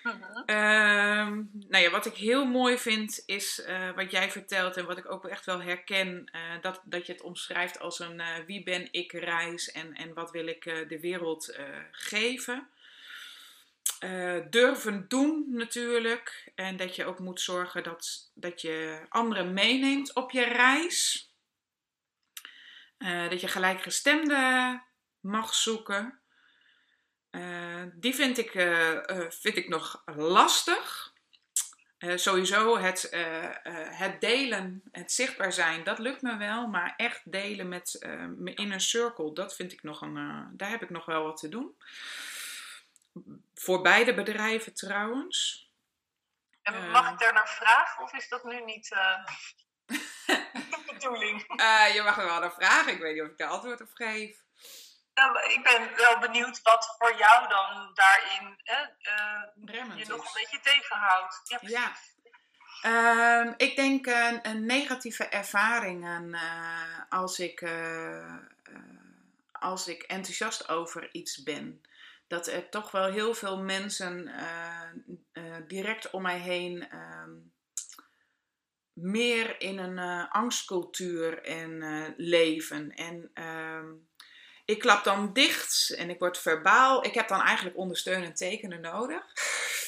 [0.06, 1.28] -huh.
[1.28, 4.98] um, nou ja, wat ik heel mooi vind is uh, wat jij vertelt en wat
[4.98, 8.88] ik ook echt wel herken, uh, dat, dat je het omschrijft als een wie ben
[8.92, 11.58] ik reis en, en wat wil ik de wereld
[11.92, 12.70] geven.
[14.50, 20.32] durven doen natuurlijk en dat je ook moet zorgen dat, dat je anderen meeneemt op
[20.32, 21.30] je reis.
[23.30, 24.82] Dat je gelijkgestemde
[25.20, 26.20] mag zoeken.
[27.36, 29.00] Uh, die vind ik, uh,
[29.30, 31.14] vind ik nog lastig.
[32.16, 33.10] sowieso het,
[33.90, 36.68] het delen, het zichtbaar zijn, dat lukt me wel.
[36.68, 37.98] Maar echt delen met
[38.38, 40.50] mijn inner circle, dat vind ik nog een.
[40.52, 41.78] daar heb ik nog wel wat te doen.
[43.54, 45.70] Voor beide bedrijven trouwens.
[46.62, 48.96] En mag ik daar naar vragen of is dat nu niet
[50.94, 51.60] bedoeling.
[51.60, 52.94] Uh, je mag er wel naar vragen.
[52.94, 54.45] Ik weet niet of ik daar antwoord op geef.
[55.16, 60.60] Nou, ik ben wel benieuwd wat voor jou dan daarin uh, je nog een beetje
[60.60, 61.42] tegenhoudt.
[61.44, 61.96] Ja, ja.
[62.86, 68.36] Uh, ik denk een, een negatieve ervaringen uh, als, ik, uh,
[69.52, 71.82] als ik enthousiast over iets ben.
[72.28, 74.32] Dat er toch wel heel veel mensen
[75.68, 77.32] direct om mij heen ehm,
[78.94, 82.92] meer in een angstcultuur en leven.
[82.92, 83.92] En uh,
[84.66, 87.06] ik klap dan dicht en ik word verbaal.
[87.06, 89.24] Ik heb dan eigenlijk ondersteunend tekenen nodig.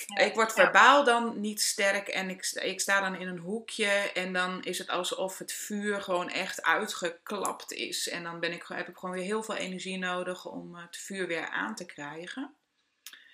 [0.05, 1.03] Ja, ik word verbaal ja.
[1.03, 4.89] dan niet sterk en ik, ik sta dan in een hoekje en dan is het
[4.89, 8.09] alsof het vuur gewoon echt uitgeklapt is.
[8.09, 11.27] En dan ben ik, heb ik gewoon weer heel veel energie nodig om het vuur
[11.27, 12.56] weer aan te krijgen.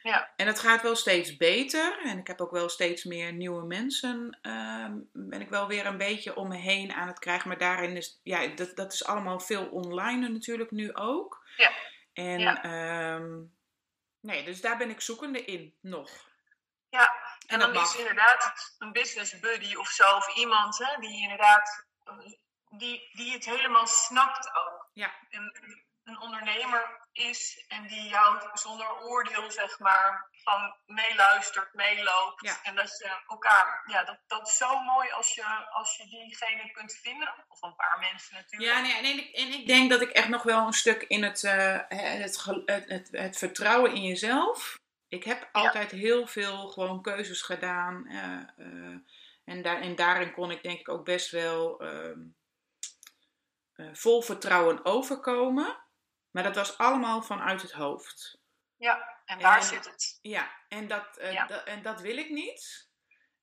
[0.03, 0.33] Ja.
[0.35, 1.99] En het gaat wel steeds beter.
[2.05, 4.39] En ik heb ook wel steeds meer nieuwe mensen.
[4.41, 7.47] Uh, ben ik wel weer een beetje om me heen aan het krijgen.
[7.47, 11.47] Maar daarin is, ja, dat, dat is allemaal veel online natuurlijk nu ook.
[11.57, 11.71] Ja.
[12.13, 13.13] En, ja.
[13.15, 13.55] Um,
[14.21, 16.09] nee, dus daar ben ik zoekende in nog.
[16.89, 17.13] Ja,
[17.47, 20.15] en, en dan is inderdaad een business buddy of zo.
[20.15, 21.85] Of iemand hè, die inderdaad,
[22.69, 24.89] die, die het helemaal snapt ook.
[24.93, 25.13] Ja.
[25.29, 25.51] En,
[26.03, 32.41] een ondernemer is en die jou zonder oordeel, zeg maar, van meeluistert, meeloopt.
[32.41, 32.59] Ja.
[32.63, 36.71] En dat je elkaar, ja, dat, dat is zo mooi als je, als je diegene
[36.71, 37.33] kunt vinden.
[37.47, 38.71] Of een paar mensen natuurlijk.
[38.71, 41.23] Ja, nee, en, ik, en ik denk dat ik echt nog wel een stuk in
[41.23, 44.75] het, uh, het, het, het, het, vertrouwen in jezelf.
[45.07, 45.97] Ik heb altijd ja.
[45.97, 48.05] heel veel gewoon keuzes gedaan.
[48.07, 48.97] Uh, uh,
[49.45, 51.81] en, daar, en daarin kon ik denk ik ook best wel
[53.75, 55.82] eh, vol vertrouwen overkomen.
[56.33, 58.41] Maar dat was allemaal vanuit het hoofd.
[58.77, 60.19] Ja, en daar En- zit het.
[60.21, 61.65] Ja, en dat, eh, Ja.
[61.65, 62.91] en dat wil ik niet.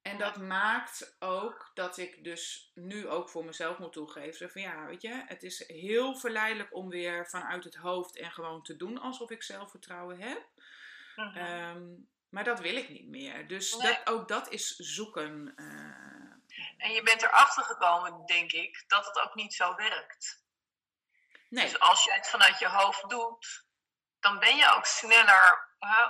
[0.02, 4.50] En dat maakt ook dat ik dus nu ook voor mezelf moet toegeven.
[4.50, 8.62] Van ja, weet je, het is heel verleidelijk om weer vanuit het hoofd en gewoon
[8.62, 10.46] te doen alsof ik zelfvertrouwen heb.
[11.16, 11.36] Mhm.
[11.36, 11.82] Ehm,
[12.28, 13.48] maar dat wil ik niet meer.
[13.48, 13.86] Dus Nee.
[13.92, 15.52] dat, ook dat is zoeken.
[15.56, 15.66] eh,
[16.78, 20.44] En je bent erachter gekomen, denk ik, dat het ook niet zo werkt.
[21.50, 23.64] Nee, Dus als je het vanuit je hoofd doet,
[24.20, 26.04] dan ben je ook sneller hè,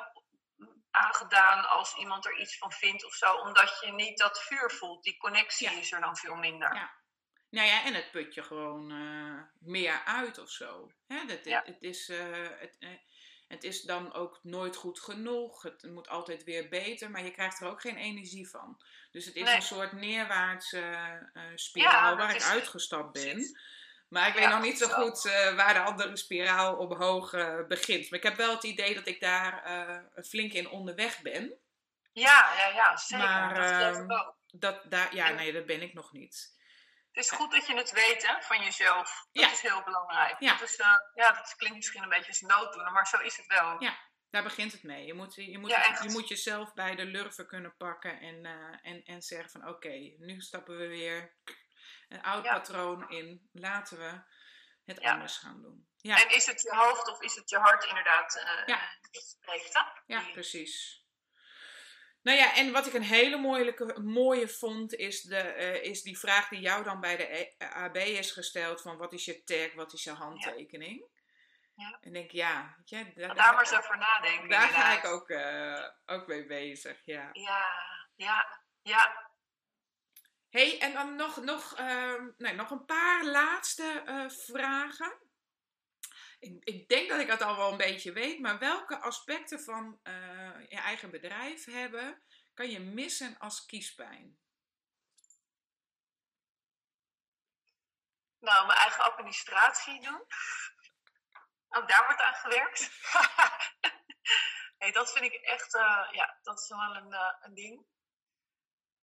[0.91, 5.03] aangedaan als iemand er iets van vindt of zo, omdat je niet dat vuur voelt.
[5.05, 5.79] Die connectie Ja.
[5.79, 6.75] is er dan veel minder.
[6.75, 6.99] Ja.
[7.51, 10.93] nou ja, en het put je gewoon eh, meer uit of zo.
[11.07, 11.63] Hè, dat, Ja.
[11.65, 12.89] het, is, eh, het, eh,
[13.49, 15.63] het is dan ook nooit goed genoeg.
[15.63, 18.83] Het moet altijd weer beter, maar je krijgt er ook geen energie van.
[19.11, 19.55] Dus het is Nee.
[19.55, 23.33] een soort neerwaartse spiraal Ja, waar ik is- uitgestapt ben.
[23.33, 23.61] precies.
[24.11, 27.67] Maar ik weet Ja, nog niet zo goed eh, waar de andere spiraal omhoog eh,
[27.69, 28.11] begint.
[28.11, 31.53] Maar ik heb wel het idee dat ik daar eh, flink in onderweg ben.
[32.13, 33.27] Ja, ja, ja, zeker.
[33.27, 34.31] Maar, dat geloof ehm.
[34.53, 36.59] Dat, daar, ja, nee, dat ben ik nog niet.
[37.13, 39.27] Het is goed dat je het weet hè, van jezelf.
[39.33, 39.51] Dat Ja.
[39.53, 40.41] is heel belangrijk.
[40.41, 40.53] Ja.
[40.59, 40.77] Dat, is,
[41.15, 43.83] ja, dat klinkt misschien een beetje als nooddoener, maar zo is het wel.
[43.83, 43.99] Ja.
[44.31, 45.07] Daar begint het mee.
[45.07, 46.03] Je moet, je moet, Ja, het- echt.
[46.03, 48.45] je moet jezelf bij de lurven kunnen pakken en,
[48.83, 51.35] en, en zeggen van oké, nu stappen we weer
[52.11, 52.53] een oud Ja.
[52.53, 53.49] patroon in.
[53.53, 54.21] Laten we
[54.85, 55.13] het Ja.
[55.13, 55.89] anders gaan doen.
[55.97, 58.81] Ja, En is het je hoofd of is het je hart inderdaad eh Ja.
[59.11, 60.99] spreekt, ja, precies.
[62.23, 66.19] Nou ja, en wat ik een hele mooie, mooie vond, is, de, eh, is die
[66.19, 69.73] vraag die jou dan bij de E- AB is gesteld: van wat is je tag,
[69.75, 71.05] wat is je handtekening?
[71.75, 71.99] Ja.
[72.01, 74.49] En ik denk, ja, weet je, daar, Daar maar over nadenken.
[74.49, 77.01] daar ga ik ook, eh, ook mee bezig.
[77.05, 77.29] Ja.
[77.33, 77.67] Ja,
[78.17, 79.30] ja, ja.
[80.51, 81.79] Hey, en dan nog, nog,
[82.37, 85.19] nee, nog een paar laatste eh, vragen.
[86.39, 90.01] Ik, ik denk dat ik het al wel een beetje weet, maar welke aspecten van
[90.03, 92.23] eh, je eigen bedrijf hebben
[92.55, 94.39] kan je missen als kiespijn?
[98.39, 100.27] Nou, mijn eigen administratie doen.
[101.69, 102.91] Ook daar wordt aan gewerkt.
[104.79, 107.87] nee, dat vind ik echt, eh, ja, dat is wel een, een ding.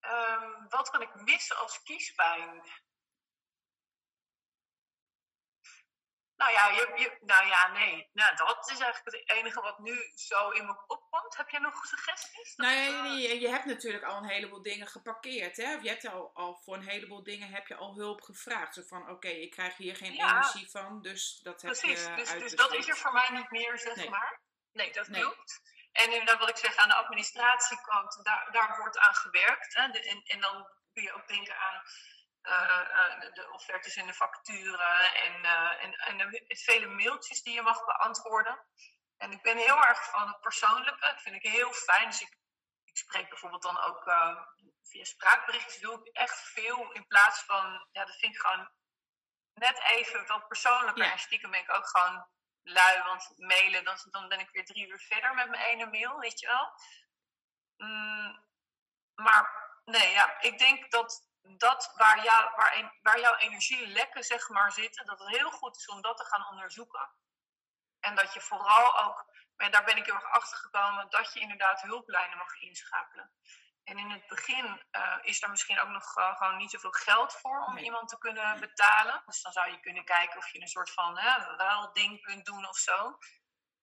[0.06, 2.62] Ehm, wat kan ik missen als kiespijn?
[6.36, 8.10] Nou ja, je, je, nou ja, nee.
[8.12, 11.36] Nou, dat is eigenlijk het enige wat nu zo in me opkomt.
[11.36, 12.54] Heb jij nog suggesties?
[12.56, 15.56] Dat, Nou ja, eh, je, je hebt natuurlijk al een heleboel dingen geparkeerd.
[15.56, 15.76] Hè?
[15.76, 18.74] Of je hebt al, al voor een heleboel dingen heb je al hulp gevraagd.
[18.74, 20.30] Zo van, oké, ik krijg hier geen Ja.
[20.30, 22.58] energie van, dus dat heb Precies, je dus, dus uitbesteed.
[22.58, 24.08] dat is er voor mij niet meer, zeg Nee.
[24.10, 24.40] maar.
[24.72, 25.20] Nee, dat Nee.
[25.20, 25.60] klopt.
[25.96, 29.74] En inderdaad, wat ik zeg aan de administratiekant, daar, daar wordt aan gewerkt.
[29.74, 29.88] Hè.
[29.88, 31.82] De- en, en dan kun je ook denken aan
[32.40, 37.54] eh, eh, de offertes en de facturen en, eh, en, en de vele mailtjes die
[37.54, 38.66] je mag beantwoorden.
[39.16, 42.08] En ik ben heel erg van het persoonlijke, dat vind ik heel fijn.
[42.08, 42.38] Dus ik,
[42.84, 44.02] ik spreek bijvoorbeeld dan ook
[44.82, 48.70] via spraakberichtjes, doe ik echt veel in plaats van, ja, dat vind ik gewoon
[49.54, 51.04] net even wat persoonlijker.
[51.04, 51.12] Ja.
[51.12, 52.28] En stiekem ben ik ook gewoon
[52.66, 56.18] lui, want mailen, dan, dan ben ik weer drie uur verder met mijn ene mail,
[56.18, 56.72] weet je wel.
[57.76, 58.44] Mm,
[59.14, 64.72] maar nee, ja, ik denk dat dat waar, jou, waar, waar jouw energielekken zeg maar
[64.72, 67.10] zitten, dat het heel goed is om dat te gaan onderzoeken.
[68.00, 69.26] En dat je vooral ook,
[69.56, 73.32] en daar ben ik heel erg achter gekomen, dat je inderdaad hulplijnen mag inschakelen.
[73.86, 77.64] En in het begin eh, is er misschien ook nog gewoon niet zoveel geld voor
[77.64, 77.84] om Nee.
[77.84, 79.22] iemand te kunnen betalen.
[79.26, 82.68] Dus dan zou je kunnen kijken of je een soort van hè, ruilding kunt doen
[82.68, 83.18] of zo.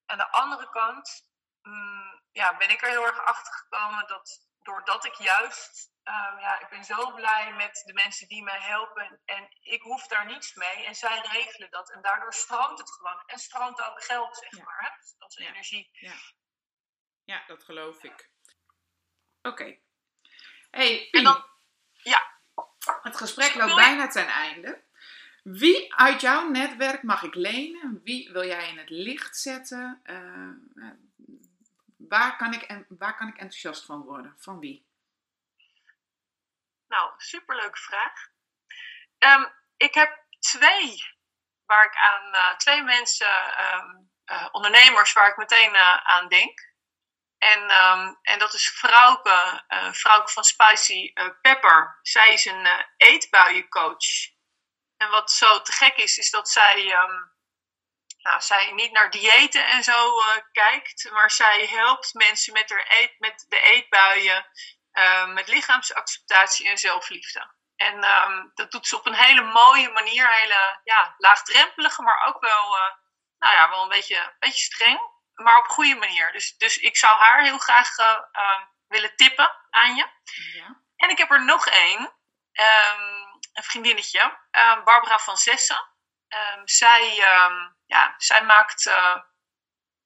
[0.05, 1.27] Aan de andere kant
[1.61, 6.59] mm, ja, ben ik er heel erg achter gekomen dat doordat ik juist, eh, ja,
[6.59, 10.53] ik ben zo blij met de mensen die mij helpen en ik hoef daar niets
[10.53, 14.57] mee en zij regelen dat en daardoor stroomt het gewoon en stroomt ook geld, zeg
[14.57, 14.63] Ja.
[14.63, 14.79] maar.
[14.81, 14.89] Hè?
[14.99, 15.49] Dus dat is Ja.
[15.49, 15.89] energie.
[17.23, 18.31] Ja, dat geloof ik.
[19.41, 19.81] Oké.
[20.73, 21.45] Hey, En dan-
[22.03, 22.31] ja.
[23.01, 24.81] Het gesprek loopt bijna ten einde.
[25.43, 28.01] Wie uit jouw netwerk mag ik lenen?
[28.03, 29.99] Wie wil jij in het licht zetten?
[30.03, 30.91] Eh, eh,
[31.97, 34.35] waar, kan ik, en, waar kan ik enthousiast van worden?
[34.37, 34.85] Van wie?
[36.87, 38.27] Nou, superleuke vraag.
[39.17, 39.45] Ehm,
[39.77, 41.15] ik heb twee
[41.65, 43.95] waar ik aan, eh, twee mensen, ehm,
[44.25, 46.72] eh, ondernemers, waar ik meteen aan denk.
[47.43, 51.99] En, ehm, en dat is Frauke, eh Frauke van Spicy eh, Pepper.
[52.01, 54.31] Zij is een eh, eetbuiencoach.
[54.97, 57.21] En wat zo te gek is, is dat zij, ehm,
[58.17, 60.21] nou, zij niet naar diëten en zo
[60.51, 64.45] kijkt, maar zij helpt mensen met, eet, met de eetbuien,
[65.33, 67.53] met lichaamsacceptatie en zelfliefde.
[67.75, 72.41] En ehm, dat doet ze op een hele mooie manier, hele ja, laagdrempelige, maar ook
[72.41, 72.91] wel, uh,
[73.39, 76.31] nou ja, wel een beetje, een beetje streng, maar op goede manier.
[76.31, 78.19] Dus, dus ik zou haar heel graag uh,
[78.87, 80.07] willen tippen aan je.
[80.53, 80.81] Ja.
[80.95, 84.37] En ik heb er nog één, um, een vriendinnetje,
[84.83, 85.87] Barbara van Zessen.
[86.63, 87.15] zij,
[87.85, 89.17] ja, zij maakt uh,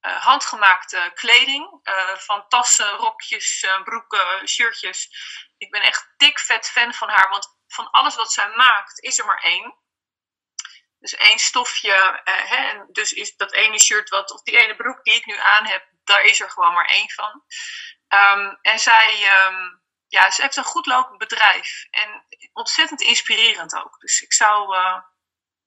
[0.02, 1.80] handgemaakte kleding.
[2.18, 5.10] Van tassen, rokjes, broeken, shirtjes.
[5.58, 7.30] Ik ben echt dik vet fan van haar.
[7.30, 9.76] Want van alles wat zij maakt, is er maar één.
[11.00, 12.22] Dus één stofje.
[12.24, 15.38] hè, en dus is dat ene shirt wat, of die ene broek die ik nu
[15.38, 17.44] aan heb, daar is er gewoon maar één van.
[18.08, 21.88] Um, en zij, um, ja, ze heeft een goed lopend bedrijf.
[21.90, 24.00] En ontzettend inspirerend ook.
[24.00, 24.76] Dus ik zou,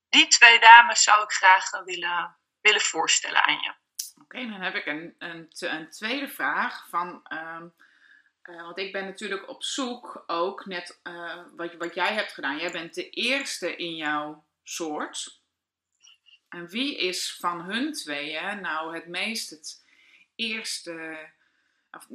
[0.09, 3.74] die twee dames zou ik graag willen, willen voorstellen aan je.
[4.23, 6.86] Oké, dan heb ik een, een, een tweede vraag.
[6.89, 7.61] Van, uh,
[8.43, 12.59] uh, want ik ben natuurlijk op zoek ook, net uh, wat, wat jij hebt gedaan.
[12.59, 15.42] Jij bent de eerste in jouw soort.
[16.48, 19.84] En wie is van hun tweeën nou het meest het
[20.34, 21.28] eerste,
[21.90, 22.06] of,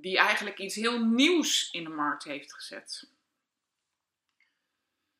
[0.00, 3.10] die eigenlijk iets heel nieuws in de markt heeft gezet?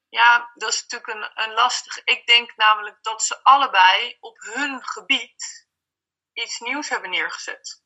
[0.08, 2.04] Ja, dat is natuurlijk een, een lastig.
[2.04, 5.68] Ik denk namelijk dat ze allebei op hun gebied
[6.32, 7.84] iets nieuws hebben neergezet.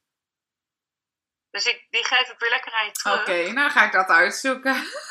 [1.51, 3.21] Dus ik, die geef ik weer lekker aan je terug.
[3.21, 4.75] Oké, nou ga ik dat uitzoeken.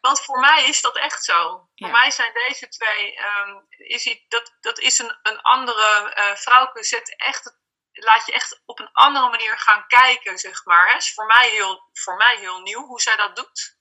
[0.00, 1.68] Want voor mij is dat echt zo.
[1.74, 6.84] Voor mij zijn deze twee, um, is dat, dat is een, een andere uh, vrouwke,
[6.84, 7.56] zet echt,
[7.92, 10.92] laat je echt op een andere manier gaan kijken, zeg maar.
[10.92, 13.76] Het is voor mij heel, voor mij heel nieuw hoe zij dat doet.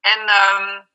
[0.00, 0.90] En, um,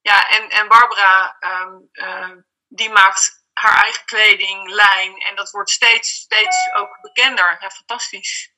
[0.00, 2.30] ja, en, en Barbara, um, uh,
[2.68, 5.18] die maakt haar eigen kleding, lijn.
[5.18, 7.56] En dat wordt steeds, steeds ook bekender.
[7.60, 8.52] Ja, fantastisch.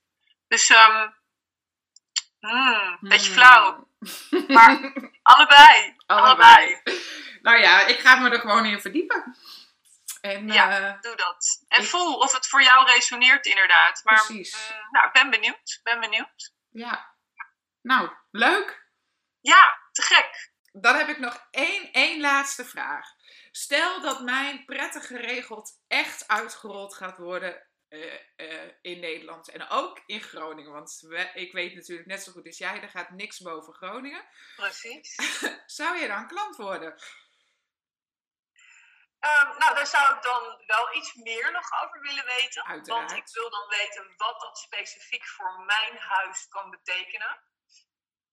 [0.49, 1.16] Dus, um,
[2.47, 3.89] mm, beetje flauw.
[4.49, 4.93] Maar
[5.23, 6.81] allebei, allebei.
[7.43, 9.37] Nou ja, ik ga me er gewoon in verdiepen.
[10.21, 11.65] En, ja, uh, doe dat.
[11.69, 11.89] En ik...
[11.89, 14.01] voel of het voor jou resoneert inderdaad.
[14.05, 14.55] Maar, Precies.
[14.55, 15.81] Uh, nou, ik ben benieuwd.
[15.83, 16.53] Ben benieuwd.
[16.71, 17.15] Ja.
[17.83, 18.85] Nou, leuk.
[19.41, 20.51] Ja, te gek.
[20.73, 23.07] Dan heb ik nog één, één laatste vraag.
[23.51, 30.03] Stel dat mijn prettig geregeld echt uitgerold gaat worden uh, uh, in Nederland en ook
[30.07, 30.73] in Groningen.
[30.73, 34.25] Want we, ik weet natuurlijk net zo goed als jij, er gaat niks boven Groningen.
[34.57, 35.15] Precies.
[35.81, 36.99] zou je dan klant worden?
[39.21, 42.65] Um, nou, daar zou ik dan wel iets meer nog over willen weten.
[42.65, 43.11] Uiteraard.
[43.11, 47.41] Want ik wil dan weten wat dat specifiek voor mijn huis kan betekenen.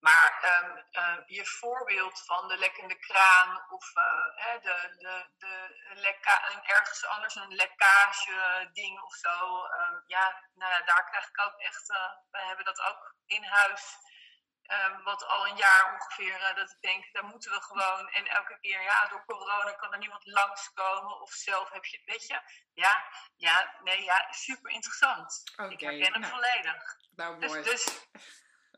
[0.08, 0.32] Maar
[0.64, 6.62] um, uh, je voorbeeld van de lekkende kraan of uh, hè, de, de, de lekka
[6.64, 9.66] ergens anders een lekkage ding of zo.
[9.66, 11.90] Um, ja, nou ja, daar krijg ik ook echt.
[11.90, 13.98] Uh, wij hebben dat ook in huis.
[14.64, 18.10] Um, wat al een jaar ongeveer, dat ik denk, daar moeten we gewoon.
[18.10, 21.22] En elke keer, ja, door corona kan er niemand langskomen.
[21.22, 22.42] Of zelf heb je, weet je.
[22.74, 25.44] Ja, ja, nee, ja, super interessant.
[25.56, 26.98] Okay, ik herken hem nou, volledig.
[27.16, 27.64] Nou, dus, mooi.
[27.64, 28.08] Dus,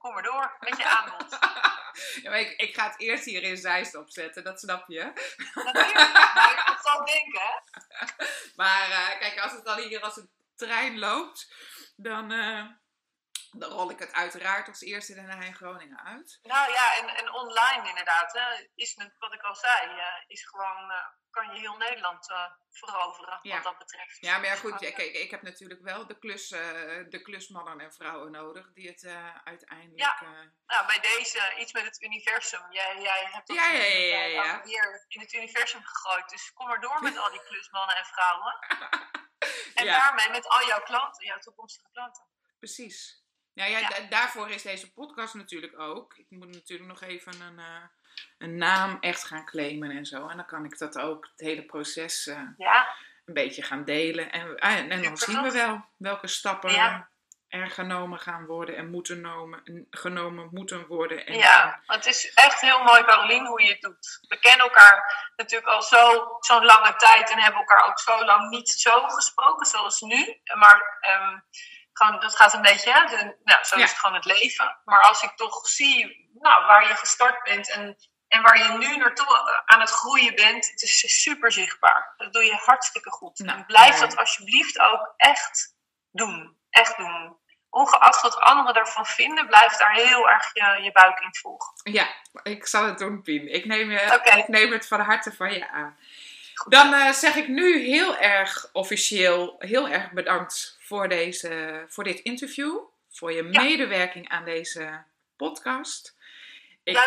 [0.06, 1.40] kom maar door met je aanbod.
[2.24, 5.04] ja, ik, ik, ga het eerst hier in Zeist opzetten, dat snap je.
[5.54, 7.64] Natuurlijk, maar ik zal denken.
[8.56, 11.54] Maar uh, kijk, als het dan hier als een trein loopt,
[11.96, 12.66] dan, uh,
[13.60, 16.40] dan rol ik het uiteraard als eerste naar Groningen uit.
[16.42, 20.92] Nou ja, en, en online inderdaad, hè, is wat ik al zei, uh, is gewoon
[21.30, 23.56] kan je heel Nederland uh, veroveren ja.
[23.56, 24.18] wat dat betreft.
[24.20, 26.60] Ja, maar ja, goed, ja, kijk, ik heb natuurlijk wel de, klus, uh,
[27.10, 29.06] de klusmannen en vrouwen nodig die het
[29.44, 30.00] uiteindelijk...
[30.00, 30.18] Ja,
[30.66, 32.72] nou, bij deze iets met het universum.
[32.72, 36.68] Jij, jij hebt dat ja, ja, ja, ja, hier in het universum gegooid, dus kom
[36.68, 38.56] maar door met al die klusmannen en vrouwen.
[39.80, 42.24] en daarmee met al jouw klanten, jouw toekomstige klanten.
[42.60, 43.25] Precies.
[43.56, 43.90] Nou ja, ja.
[44.10, 46.18] daarvoor is deze podcast natuurlijk ook.
[46.18, 47.60] Ik moet natuurlijk nog even een
[48.38, 50.28] een naam echt gaan claimen en zo.
[50.28, 52.88] En dan kan ik dat ook, het hele proces, uh, ja.
[53.26, 54.32] een beetje gaan delen.
[54.32, 57.10] En, ah, en dan zien we wel welke stappen ja.
[57.48, 61.26] er genomen gaan worden en moeten nomen, genomen moeten worden.
[61.26, 64.20] En, ja, het is echt heel mooi, Caroline, hoe je het doet.
[64.28, 68.50] We kennen elkaar natuurlijk al zo'n zo lange tijd en hebben elkaar ook zo lang
[68.50, 70.42] niet zo gesproken zoals nu.
[70.54, 71.44] Maar um,
[71.98, 73.06] gewoon, dat gaat een beetje, hè?
[73.06, 73.84] De, nou, zo ja.
[73.84, 74.78] is het gewoon het leven.
[74.86, 77.98] Maar als ik toch zie nou, waar je gestart bent en,
[78.28, 82.14] en waar je nu naartoe aan het groeien bent, het is super zichtbaar.
[82.18, 83.40] Dat doe je hartstikke goed.
[83.40, 85.76] Nou, en blijf dat alsjeblieft ook echt
[86.12, 86.58] doen.
[86.70, 87.38] Echt doen.
[87.70, 91.74] Ongeacht wat anderen ervan vinden, blijf daar heel erg je, je buik in volgen.
[91.84, 92.08] Ja,
[92.44, 93.54] ik zal het doen, Pien.
[93.54, 94.40] Ik neem, je, okay.
[94.40, 95.98] ik neem het van harte van je aan.
[96.68, 102.20] Dan uh, zeg ik nu heel erg officieel, heel erg bedankt voor, deze, voor dit
[102.20, 102.78] interview.
[103.10, 103.62] Voor je ja.
[103.62, 105.04] medewerking aan deze
[105.38, 106.16] podcast.
[106.84, 106.98] Ik,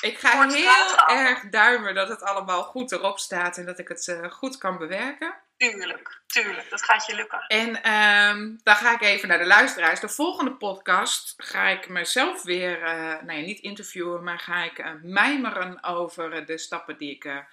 [0.00, 4.08] ik ga heel erg duimen dat het allemaal goed erop staat en dat ik het
[4.08, 5.34] eh, goed kan bewerken.
[5.56, 6.70] Tuurlijk, tuurlijk.
[6.70, 7.44] Dat gaat je lukken.
[7.46, 10.00] En ehm, dan ga ik even naar de luisteraars.
[10.00, 14.78] De volgende podcast ga ik mezelf weer, eh, nou ja, niet interviewen, maar ga ik
[14.78, 17.44] eh, mijmeren over de stappen die ik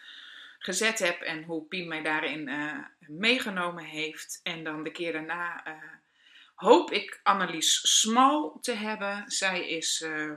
[0.60, 4.40] gezet heb en hoe Pien mij daarin eh, meegenomen heeft.
[4.44, 5.74] En dan de keer daarna eh,
[6.56, 9.24] hoop ik Annelies Smal te hebben.
[9.32, 10.32] Zij is, eh,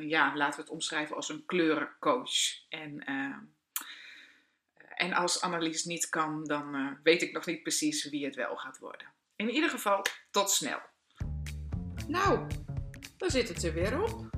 [0.00, 2.68] ja, laten we het omschrijven als een kleurencoach.
[2.68, 3.04] En
[5.00, 8.78] en als Annelies niet kan, dan weet ik nog niet precies wie het wel gaat
[8.78, 9.12] worden.
[9.36, 10.80] In ieder geval, tot snel.
[12.06, 12.46] Nou,
[13.16, 14.28] dan zit het er weer op.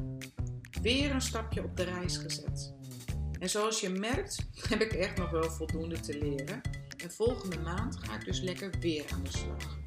[0.82, 2.81] Weer een stapje op de reis gezet.
[3.42, 6.60] En zoals je merkt, heb ik echt nog wel voldoende te leren.
[6.96, 9.78] En volgende maand ga ik dus lekker weer aan de slag.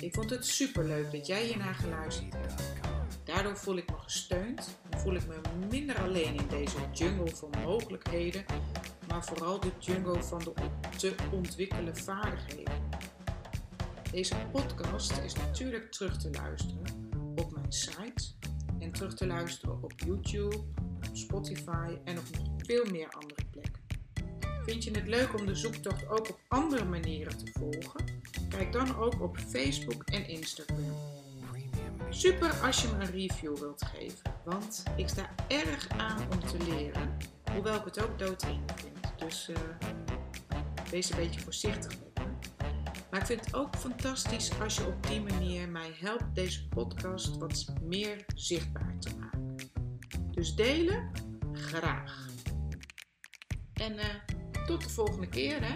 [0.00, 2.62] Ik vond het superleuk dat jij hiernaar geluisterd hebt.
[3.24, 5.34] Daardoor voel ik me gesteund en voel ik me
[5.70, 8.44] minder alleen in deze jungle van mogelijkheden,
[9.08, 10.52] maar vooral de jungle van de
[10.96, 12.82] te ontwikkelen vaardigheden.
[14.10, 18.24] Deze podcast is natuurlijk terug te luisteren op mijn site
[18.78, 20.64] en terug te luisteren op YouTube,
[21.12, 23.82] Spotify en op veel meer andere plekken.
[24.64, 28.04] Vind je het leuk om de zoektocht ook op andere manieren te volgen?
[28.48, 30.94] Kijk dan ook op Facebook en Instagram.
[32.10, 36.56] Super als je me een review wilt geven, want ik sta erg aan om te
[36.68, 37.16] leren,
[37.52, 39.18] hoewel ik het ook doodeng vind.
[39.18, 39.56] Dus eh,
[40.90, 42.24] wees een beetje voorzichtig met me.
[43.10, 47.36] Maar ik vind het ook fantastisch als je op die manier mij helpt deze podcast
[47.36, 49.56] wat meer zichtbaar te maken.
[50.30, 51.10] Dus delen,
[51.52, 52.33] graag.
[53.74, 54.06] En eh,
[54.66, 55.72] tot de volgende keer, hè?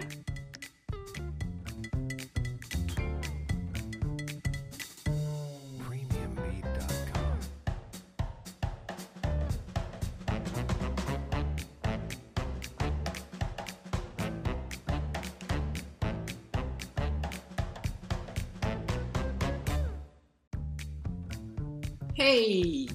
[22.13, 22.89] Hey,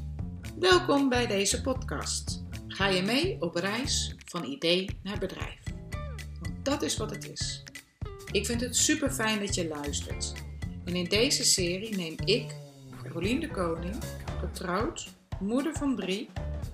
[0.58, 2.43] welkom bij deze podcast.
[2.74, 5.62] Ga je mee op reis van idee naar bedrijf?
[6.40, 7.62] Want dat is wat het is.
[8.30, 10.32] Ik vind het super fijn dat je luistert.
[10.84, 12.54] En in deze serie neem ik,
[13.02, 13.96] Carolien de Koning,
[14.40, 15.08] getrouwd,
[15.40, 16.30] moeder van drie,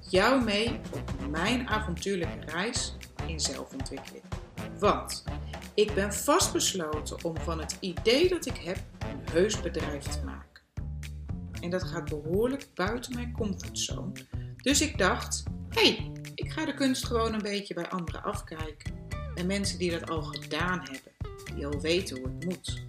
[0.09, 2.95] jou mee op mijn avontuurlijke reis
[3.27, 4.25] in zelfontwikkeling.
[4.79, 5.25] Want
[5.75, 10.63] ik ben vastbesloten om van het idee dat ik heb een heus bedrijf te maken.
[11.61, 14.13] En dat gaat behoorlijk buiten mijn comfortzone.
[14.57, 18.93] Dus ik dacht, hey, ik ga de kunst gewoon een beetje bij anderen afkijken.
[19.35, 21.13] En mensen die dat al gedaan hebben,
[21.55, 22.83] die al weten hoe het moet.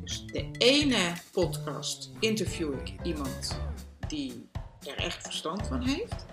[0.00, 3.60] Dus de ene podcast interview ik iemand
[4.08, 4.48] die
[4.86, 6.26] er echt verstand van heeft.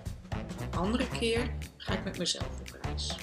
[0.70, 3.16] De andere keer ga ik met mezelf op reis.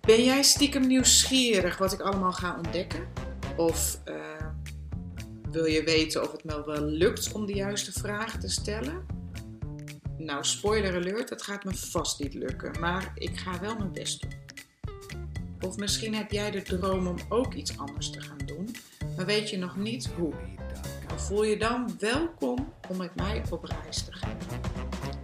[0.00, 3.08] Ben jij stiekem nieuwsgierig wat ik allemaal ga ontdekken?
[3.56, 4.14] Of eh,
[5.50, 9.19] wil je weten of het me wel lukt om de juiste vragen te stellen?
[10.20, 14.20] Nou, spoiler alert, dat gaat me vast niet lukken, maar ik ga wel mijn best
[14.20, 14.32] doen.
[15.60, 18.76] Of misschien heb jij de droom om ook iets anders te gaan doen,
[19.16, 20.32] maar weet je nog niet hoe.
[21.08, 24.38] Dan voel je dan welkom om met mij op reis te gaan.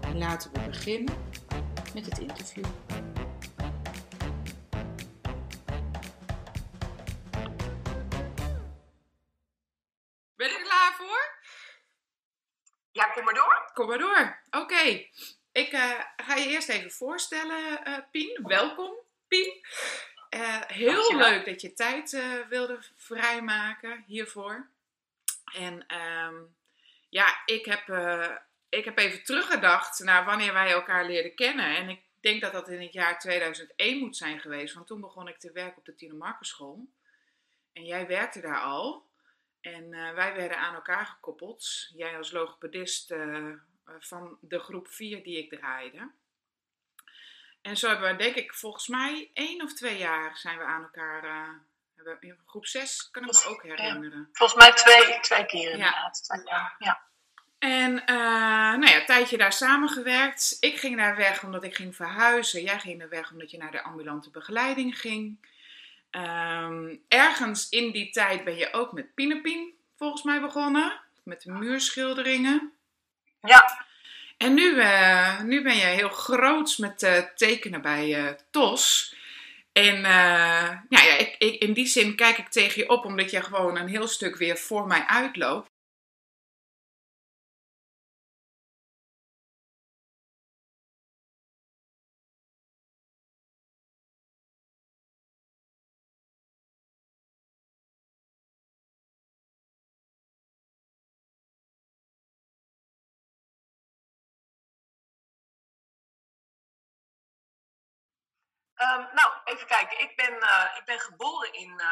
[0.01, 1.15] En laten we beginnen
[1.95, 2.65] met het interview.
[13.17, 13.71] Kom maar door.
[13.75, 14.39] Kom maar door.
[14.63, 15.07] Oké.
[15.53, 18.41] Ik eh, ga je eerst even voorstellen, eh, Pien.
[18.43, 18.95] Welkom,
[19.29, 19.67] Pien.
[20.29, 21.29] Eh, heel Dankjewel.
[21.31, 24.69] leuk dat je tijd wilde vrijmaken hiervoor.
[25.55, 26.35] En ehm,
[27.09, 27.89] ja, ik heb,
[28.69, 31.77] ik heb even teruggedacht naar wanneer wij elkaar leerden kennen.
[31.77, 34.75] En ik denk dat dat in het jaar 2001 moet zijn geweest.
[34.75, 36.87] Want toen begon ik te werken op de Tine Markenschool.
[37.73, 39.06] En jij werkte daar al.
[39.75, 41.89] En eh, wij werden aan elkaar gekoppeld.
[41.95, 43.49] Jij als logopedist eh,
[43.99, 46.11] van de groep 4 die ik draaide.
[47.63, 50.83] En zo hebben we, denk ik, volgens mij één of twee jaar zijn we aan
[50.83, 51.23] elkaar.
[51.95, 54.29] we- in groep 6 kan ik me ook herinneren.
[54.33, 56.43] Volgens mij twee, twee keer inderdaad.
[56.45, 57.01] Jaar, ja.
[57.59, 58.17] En eh,
[58.79, 60.57] nou ja, een tijdje daar samengewerkt.
[60.61, 62.63] Ik ging daar weg omdat ik ging verhuizen.
[62.63, 65.47] Jij ging daar weg omdat je naar de ambulante begeleiding ging.
[66.17, 71.01] Ehm, ergens in die tijd ben je ook met Pinepien volgens mij begonnen.
[71.25, 72.73] Met de muurschilderingen.
[73.41, 73.87] ja,
[74.37, 79.15] En nu, eh, nu ben je heel groots met eh, tekenen bij eh, TOS.
[79.73, 83.43] En ja, ja ik, ik, in die zin kijk ik tegen je op omdat je
[83.43, 85.71] gewoon een heel stuk weer voor mij uitloopt.
[108.77, 110.01] Ehm, nou, even kijken.
[110.01, 110.35] Ik ben,
[110.77, 111.83] ik ben geboren in,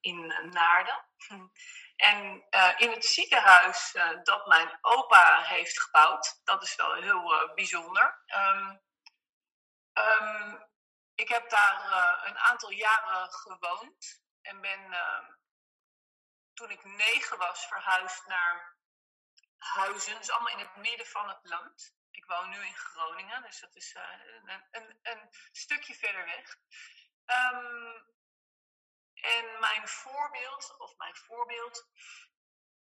[0.00, 1.04] in Naarden.
[1.96, 2.44] En
[2.76, 8.24] in het ziekenhuis dat mijn opa heeft gebouwd, dat is wel heel bijzonder.
[9.94, 10.68] Um,
[11.14, 11.92] ik heb daar
[12.26, 14.94] een aantal jaren gewoond en ben
[16.54, 18.76] toen ik negen was verhuisd naar
[19.56, 20.18] Huizen.
[20.18, 21.94] Dus allemaal in het midden van het land.
[22.12, 24.02] Ik woon nu in Groningen, dus dat is uh,
[24.70, 26.56] een, een, stukje verder weg.
[27.26, 28.10] Um,
[29.14, 31.86] en mijn voorbeeld, of mijn voorbeeld,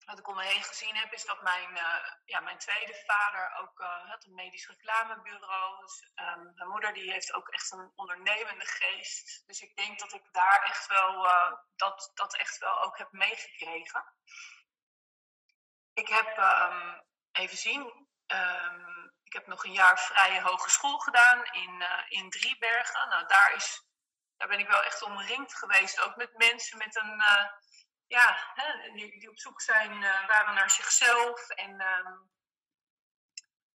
[0.05, 3.55] wat ik om me heen gezien heb, is dat mijn, uh, ja, mijn tweede vader
[3.55, 5.81] ook uh, had een medisch reclamebureau.
[5.81, 9.43] Dus, um, mijn moeder die heeft ook echt een ondernemende geest.
[9.47, 11.27] Dus ik denk dat ik daar echt wel,
[11.75, 14.13] dat, dat echt wel ook heb meegekregen.
[15.93, 18.07] Ik heb, um, even zien,
[19.25, 23.09] ik heb nog een jaar vrije hogeschool gedaan in, in Driebergen.
[23.09, 23.81] Nou, daar, is,
[24.37, 27.21] daar ben ik wel echt omringd geweest, ook met mensen met een
[28.07, 32.33] ja, hè, die, die, op zoek zijn, uh, waren naar zichzelf en um,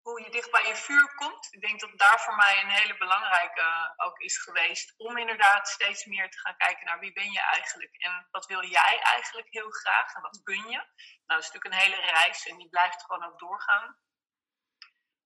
[0.00, 1.48] hoe je dicht bij je vuur komt.
[1.50, 5.68] Ik denk dat daar voor mij een hele belangrijke uh, ook is geweest om inderdaad
[5.68, 9.48] steeds meer te gaan kijken naar wie ben je eigenlijk en wat wil jij eigenlijk
[9.50, 10.76] heel graag en wat kun je.
[10.76, 10.86] Nou,
[11.26, 13.96] dat is natuurlijk een hele reis en die blijft gewoon ook doorgaan.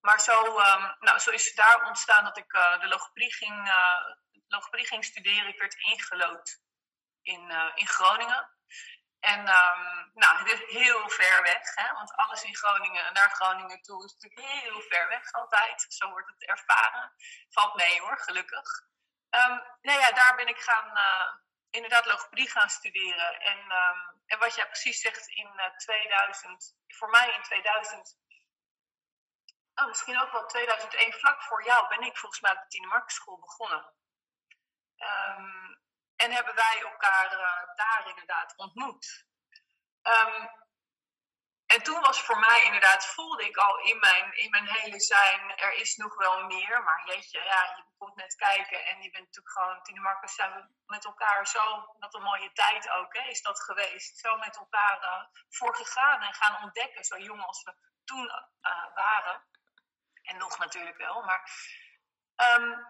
[0.05, 3.72] Maar zo, um, nou, zo is het daar ontstaan dat ik uh, de logopedie ging,
[4.48, 5.48] logopedie ging studeren.
[5.48, 6.60] Ik werd ingelood
[7.22, 8.51] in, in Groningen.
[9.20, 11.93] En um, nou, het is heel ver weg, hè?
[11.93, 15.86] want alles in Groningen naar Groningen toe is natuurlijk heel ver weg altijd.
[15.89, 17.12] Zo wordt het ervaren.
[17.48, 18.82] Valt mee hoor, gelukkig.
[19.31, 20.98] Um, nou ja, daar ben ik gaan,
[21.70, 23.40] inderdaad logopedie gaan studeren.
[23.40, 23.59] En,
[24.26, 28.18] en wat jij precies zegt in uh, eh, 2000, voor mij in 2000,
[29.74, 33.02] oh, misschien ook wel 2001, vlak voor jou, ben ik volgens mij op de Tine
[33.06, 33.92] School begonnen.
[34.98, 35.82] Um,
[36.16, 39.26] en hebben wij elkaar uh, daar inderdaad ontmoet.
[40.02, 40.51] Um,
[41.66, 45.56] en toen was voor mij inderdaad, voelde ik al in mijn, in mijn hele zijn,
[45.56, 46.82] er is nog wel meer.
[46.82, 50.68] Maar jeetje, ja, je komt net kijken en je bent natuurlijk gewoon, Tine zijn we
[50.86, 54.18] met elkaar zo, wat een mooie tijd ook, hè, is dat geweest.
[54.18, 57.74] Zo met elkaar uh, voor gegaan en gaan ontdekken, zo jong als we
[58.05, 59.42] toen uh, waren.
[60.24, 61.51] En nog natuurlijk wel, maar...
[62.59, 62.86] Um...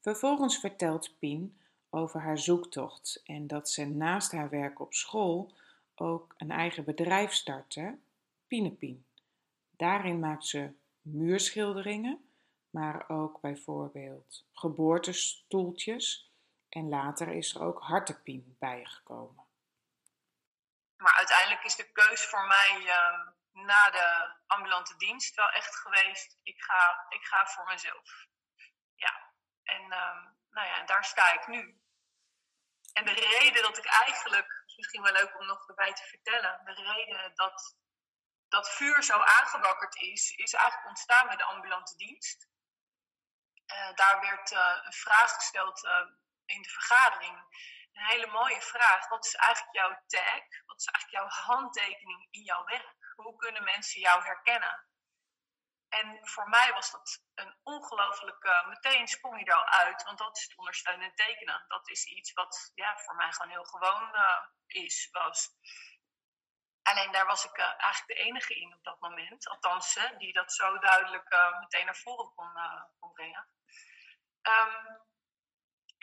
[0.00, 1.60] Vervolgens vertelt Pien
[1.90, 5.56] over haar zoektocht en dat ze naast haar werk op school
[5.94, 7.98] ook een eigen bedrijf startte,
[8.46, 9.06] Pinepien.
[9.70, 12.28] Daarin maakt ze muurschilderingen,
[12.70, 16.32] maar ook bijvoorbeeld geboortestoeltjes
[16.68, 19.44] en later is er ook hartepien bijgekomen.
[20.96, 26.38] Maar uiteindelijk is de keus voor mij uh, na de ambulante dienst wel echt geweest,
[26.42, 28.26] ik ga, ik ga voor mezelf.
[28.94, 29.32] Ja,
[29.62, 31.80] en uh, nou ja, daar sta ik nu.
[32.92, 36.64] En de reden dat ik eigenlijk, is misschien wel leuk om nog erbij te vertellen,
[36.64, 37.76] de reden dat
[38.48, 42.48] dat vuur zo aangewakkerd is, is eigenlijk ontstaan met de ambulante dienst.
[43.72, 46.06] Uh, daar werd uh, een vraag gesteld uh,
[46.44, 47.36] in de vergadering.
[47.92, 49.08] Een hele mooie vraag.
[49.08, 50.42] Wat is eigenlijk jouw tag?
[50.66, 53.03] Wat is eigenlijk jouw handtekening in jouw werk?
[53.14, 54.86] Hoe kunnen mensen jou herkennen?
[55.88, 60.18] En voor mij was dat een ongelooflijk, uh, meteen sprong je er al uit, want
[60.18, 61.64] dat is het ondersteunend tekenen.
[61.68, 65.50] Dat is iets wat ja, voor mij gewoon heel gewoon uh, is, was.
[66.82, 70.52] Alleen daar was ik uh, eigenlijk de enige in op dat moment, althans, die dat
[70.52, 73.48] zo duidelijk meteen naar voren kon, brengen.
[74.42, 75.02] Um,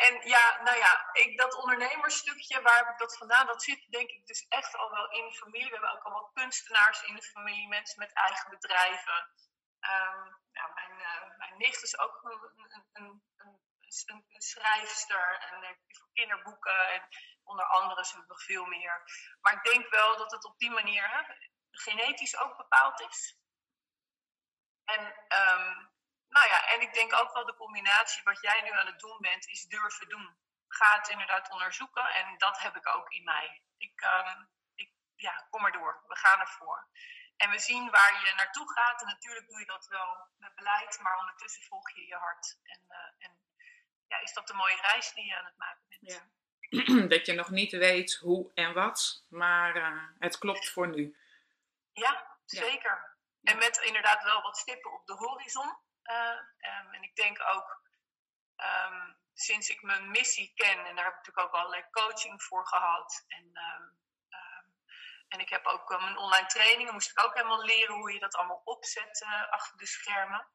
[0.07, 3.47] en ja, nou ja, ik, dat ondernemersstukje, waar heb ik dat vandaan?
[3.47, 5.65] Dat zit denk ik dus echt al wel in de familie.
[5.65, 9.29] We hebben ook allemaal kunstenaars in de familie, mensen met eigen bedrijven.
[10.51, 13.23] Ja, mijn, uh, mijn nicht is ook een, een, een,
[14.05, 17.07] een, schrijfster en voor kinderboeken en
[17.43, 19.03] onder andere zijn nog veel meer.
[19.41, 21.35] Maar ik denk wel dat het op die manier hè,
[21.71, 23.39] genetisch ook bepaald is.
[24.83, 25.90] En, um,
[26.35, 29.17] nou ja, en ik denk ook wel de combinatie wat jij nu aan het doen
[29.19, 30.37] bent, is durven doen.
[30.67, 33.61] Ga het inderdaad onderzoeken en dat heb ik ook in mij.
[33.77, 36.03] Ik, um, ik ja, kom maar door.
[36.07, 36.87] We gaan ervoor.
[37.37, 39.01] En we zien waar je naartoe gaat.
[39.01, 42.59] En natuurlijk doe je dat wel met beleid, maar ondertussen volg je je hart.
[42.63, 43.39] En, uh, en
[44.07, 46.11] ja, is dat de mooie reis die je aan het maken bent.
[46.11, 47.07] Ja.
[47.15, 51.17] dat je nog niet weet hoe en wat, maar uh, het klopt voor nu.
[51.93, 53.15] Ja, zeker.
[53.39, 53.51] Ja.
[53.51, 55.77] En met inderdaad wel wat stippen op de horizon.
[56.03, 56.39] Uh,
[56.79, 57.81] um, en ik denk ook,
[58.55, 62.67] um, sinds ik mijn missie ken, en daar heb ik natuurlijk ook allerlei coaching voor
[62.67, 63.23] gehad.
[63.27, 63.99] En um,
[65.31, 68.19] en ik heb ook uh, mijn online trainingen, moest ik ook helemaal leren hoe je
[68.19, 70.47] dat allemaal opzet uh, achter de schermen.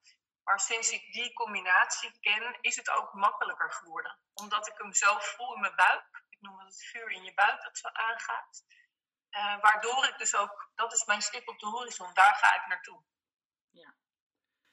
[0.42, 4.18] Maar sinds ik die combinatie ken, is het ook makkelijker geworden.
[4.34, 6.24] Omdat ik hem zo voel in mijn buik.
[6.28, 8.64] Ik noem het het vuur in je buik dat zo aangaat.
[9.60, 13.04] Waardoor ik dus ook, dat is mijn stip op de horizon, daar ga ik naartoe.
[13.70, 13.94] Ja.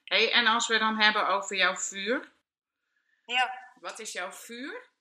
[0.03, 2.31] Hey, en als we dan hebben over jouw vuur.
[3.25, 3.71] Ja.
[3.79, 4.91] Wat is jouw vuur?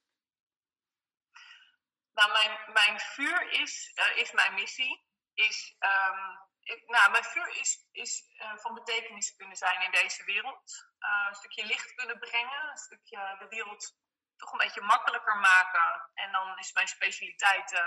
[2.13, 5.05] Nou, mijn, mijn vuur is, uh, is mijn missie.
[5.35, 10.25] Is, um, ik, nou, mijn vuur is, is uh, van betekenis kunnen zijn in deze
[10.25, 10.87] wereld.
[10.99, 13.97] Uh, een stukje licht kunnen brengen, een stukje de wereld
[14.37, 16.11] toch een beetje makkelijker maken.
[16.15, 17.83] En dan is mijn specialiteit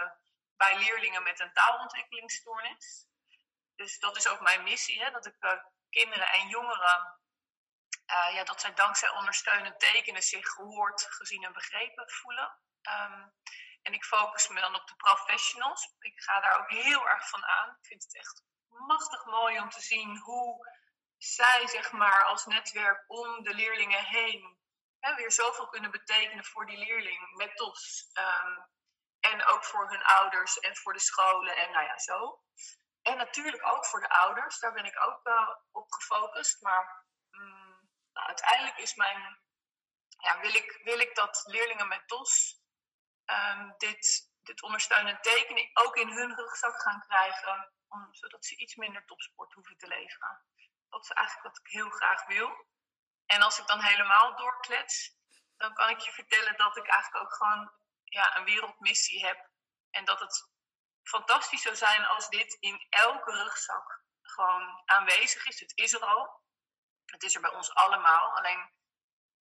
[0.57, 3.07] bij leerlingen met een taalontwikkelingsstoornis.
[3.75, 5.35] Dus dat is ook mijn missie, hè, dat ik
[5.99, 7.19] kinderen en jongeren,
[8.37, 12.59] ja, dat zij dankzij ondersteunend tekenen zich gehoord, gezien en begrepen voelen.
[12.81, 13.33] Um,
[13.81, 15.95] en ik focus me dan op de professionals.
[15.99, 17.69] Ik ga daar ook heel erg van aan.
[17.69, 20.69] Ik vind het echt machtig mooi om te zien hoe
[21.17, 24.59] zij, zeg maar, als netwerk om de leerlingen heen
[24.99, 28.09] hè, weer zoveel kunnen betekenen voor die leerling met TOS.
[28.13, 28.73] Um,
[29.19, 32.39] en ook voor hun ouders en voor de scholen en nou ja, zo.
[33.05, 36.61] En natuurlijk ook voor de ouders, daar ben ik ook uh, op gefocust.
[36.61, 39.39] Maar um, nou, uiteindelijk is mijn,
[40.17, 42.61] ja, wil, ik, wil ik dat leerlingen met TOS
[43.25, 48.75] um, dit, dit ondersteunend tekenen ook in hun rugzak gaan krijgen, om, zodat ze iets
[48.75, 50.43] minder topsport hoeven te leveren.
[50.89, 52.67] Dat is eigenlijk wat ik heel graag wil.
[53.25, 55.17] En als ik dan helemaal doorklets,
[55.57, 57.71] dan kan ik je vertellen dat ik eigenlijk ook gewoon
[58.03, 59.49] ja, een wereldmissie heb.
[59.89, 60.54] En dat het
[61.07, 65.59] fantastisch zou zijn als dit in elke rugzak gewoon aanwezig is.
[65.59, 66.43] Het is er al.
[67.05, 68.37] Het is er bij ons allemaal.
[68.37, 68.73] Alleen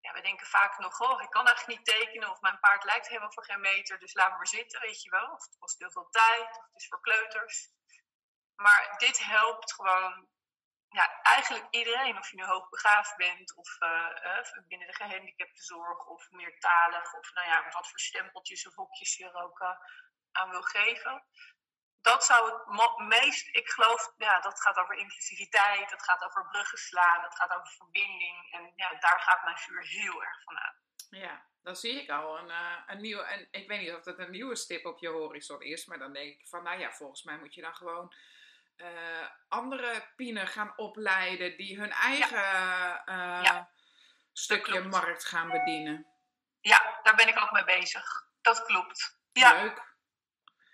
[0.00, 3.08] ja, we denken vaak nog, oh, ik kan eigenlijk niet tekenen of mijn paard lijkt
[3.08, 5.32] helemaal voor geen meter, dus laat maar zitten, weet je wel.
[5.32, 7.68] Of het kost heel veel tijd, of het is voor kleuters.
[8.54, 10.28] Maar dit helpt gewoon
[10.88, 17.14] ja, eigenlijk iedereen, of je nu hoogbegaafd bent, of uh, binnen de gehandicaptenzorg, of meertalig,
[17.14, 19.60] of nou ja, wat voor stempeltjes of hokjes je er ook
[20.34, 21.24] aan wil geven
[22.04, 26.78] dat zou het meest, ik geloof, ja, dat gaat over inclusiviteit, dat gaat over bruggen
[26.78, 28.52] slaan, dat gaat over verbinding.
[28.52, 30.74] En ja, daar gaat mijn vuur heel erg van aan.
[31.10, 34.18] Ja, dan zie ik al een, uh, een nieuwe, en ik weet niet of dat
[34.18, 37.22] een nieuwe stip op je horizon is, maar dan denk ik van, nou ja, volgens
[37.22, 38.14] mij moet je dan gewoon
[38.76, 43.02] uh, andere pienen gaan opleiden die hun eigen ja.
[43.06, 43.70] Uh, ja,
[44.32, 46.06] stukje markt gaan bedienen.
[46.60, 48.28] Ja, daar ben ik ook mee bezig.
[48.40, 49.18] Dat klopt.
[49.32, 49.62] Ja.
[49.62, 49.93] Leuk.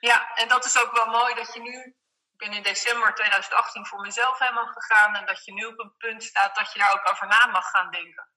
[0.01, 1.97] Ja, en dat is ook wel mooi dat je nu.
[2.33, 5.15] Ik ben in december 2018 voor mezelf helemaal gegaan.
[5.15, 7.71] En dat je nu op een punt staat dat je daar ook over na mag
[7.71, 8.29] gaan denken.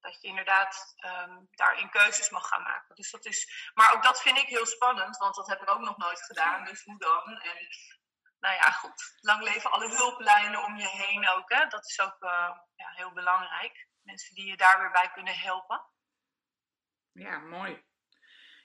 [0.00, 2.94] Dat je inderdaad um, daarin keuzes mag gaan maken.
[2.94, 5.80] Dus dat is, maar ook dat vind ik heel spannend, want dat heb ik ook
[5.80, 6.64] nog nooit gedaan.
[6.64, 7.40] Dus hoe dan?
[7.40, 7.68] En
[8.38, 9.18] nou ja, goed.
[9.20, 11.52] Lang leven alle hulplijnen om je heen ook.
[11.52, 11.66] Hè?
[11.66, 13.88] Dat is ook uh, ja, heel belangrijk.
[14.02, 15.86] Mensen die je daar weer bij kunnen helpen.
[17.12, 17.82] Ja, mooi.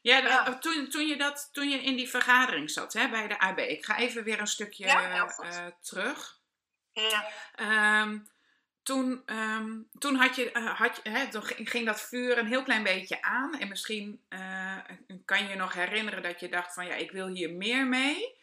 [0.01, 0.57] Ja, ja.
[0.57, 3.57] Toen, toen, je dat, toen je in die vergadering zat hè, bij de AB.
[3.57, 6.39] Ik ga even weer een stukje ja, uh, terug.
[6.91, 7.31] Ja.
[8.01, 8.30] Um,
[8.84, 12.63] toen, um, toen, had je, uh, had je, hè, toen ging dat vuur een heel
[12.63, 13.59] klein beetje aan.
[13.59, 14.77] En misschien uh,
[15.26, 18.38] kan je je nog herinneren dat je dacht van ja, ik wil hier meer mee.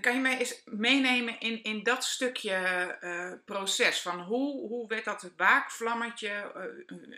[0.00, 4.02] Kan je mij eens meenemen in, in dat stukje uh, proces?
[4.02, 6.52] Van hoe, hoe werd dat waakvlammetje?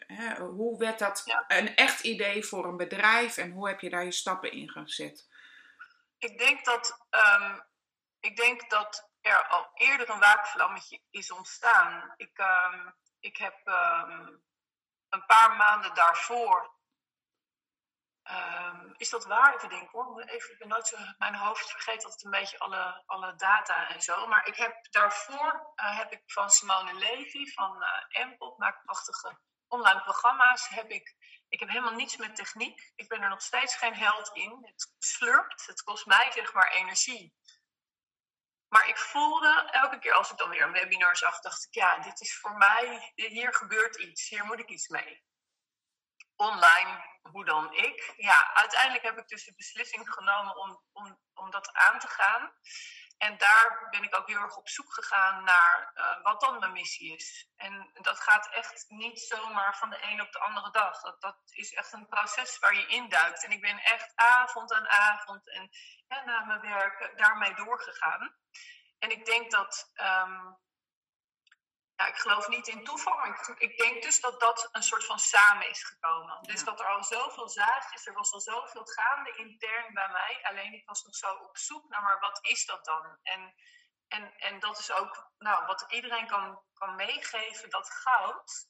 [0.08, 1.44] Uh, hoe werd dat ja.
[1.48, 3.36] een echt idee voor een bedrijf?
[3.36, 5.28] En hoe heb je daar je stappen in gezet?
[6.18, 7.62] Ik denk dat, um,
[8.20, 12.14] ik denk dat er al eerder een waakvlammetje is ontstaan.
[12.16, 14.42] Ik, um, ik heb um,
[15.08, 16.73] een paar maanden daarvoor
[18.30, 19.54] Um, is dat waar?
[19.54, 20.22] Even denken hoor.
[20.22, 20.84] Even, ik ben
[21.18, 24.26] mijn hoofd vergeet altijd een beetje alle, alle data en zo.
[24.26, 29.38] Maar ik heb daarvoor uh, heb ik van Simone Levy van uh, Empel, maakt prachtige
[29.68, 30.68] online programma's.
[30.68, 31.16] Heb ik,
[31.48, 32.92] ik heb helemaal niets met techniek.
[32.94, 34.58] Ik ben er nog steeds geen held in.
[34.60, 35.66] Het slurpt.
[35.66, 37.34] Het kost mij zeg maar energie.
[38.68, 41.98] Maar ik voelde elke keer als ik dan weer een webinar zag, dacht ik, ja,
[41.98, 45.24] dit is voor mij, hier gebeurt iets, hier moet ik iets mee
[46.36, 48.14] online, hoe dan ik.
[48.16, 52.52] Ja, uiteindelijk heb ik dus de beslissing genomen om, om, om dat aan te gaan.
[53.18, 56.72] En daar ben ik ook heel erg op zoek gegaan naar uh, wat dan mijn
[56.72, 57.48] missie is.
[57.56, 61.00] En dat gaat echt niet zomaar van de een op de andere dag.
[61.00, 63.44] Dat, dat is echt een proces waar je induikt.
[63.44, 65.70] En ik ben echt avond aan avond en
[66.06, 68.36] ja, na mijn werk daarmee doorgegaan.
[68.98, 70.58] En ik denk dat um,
[72.04, 75.04] ja, ik geloof niet in toeval, maar ik, ik, denk dus dat dat een soort
[75.04, 76.42] van samen is gekomen.
[76.42, 76.64] Dus ja.
[76.64, 80.38] dat er al zoveel zaadjes, er was al zoveel gaande intern bij mij.
[80.42, 83.18] Alleen ik was nog zo op zoek naar, maar wat is dat dan?
[83.22, 83.54] En,
[84.08, 88.68] en, en dat is ook nou, wat iedereen kan, kan meegeven, dat goud,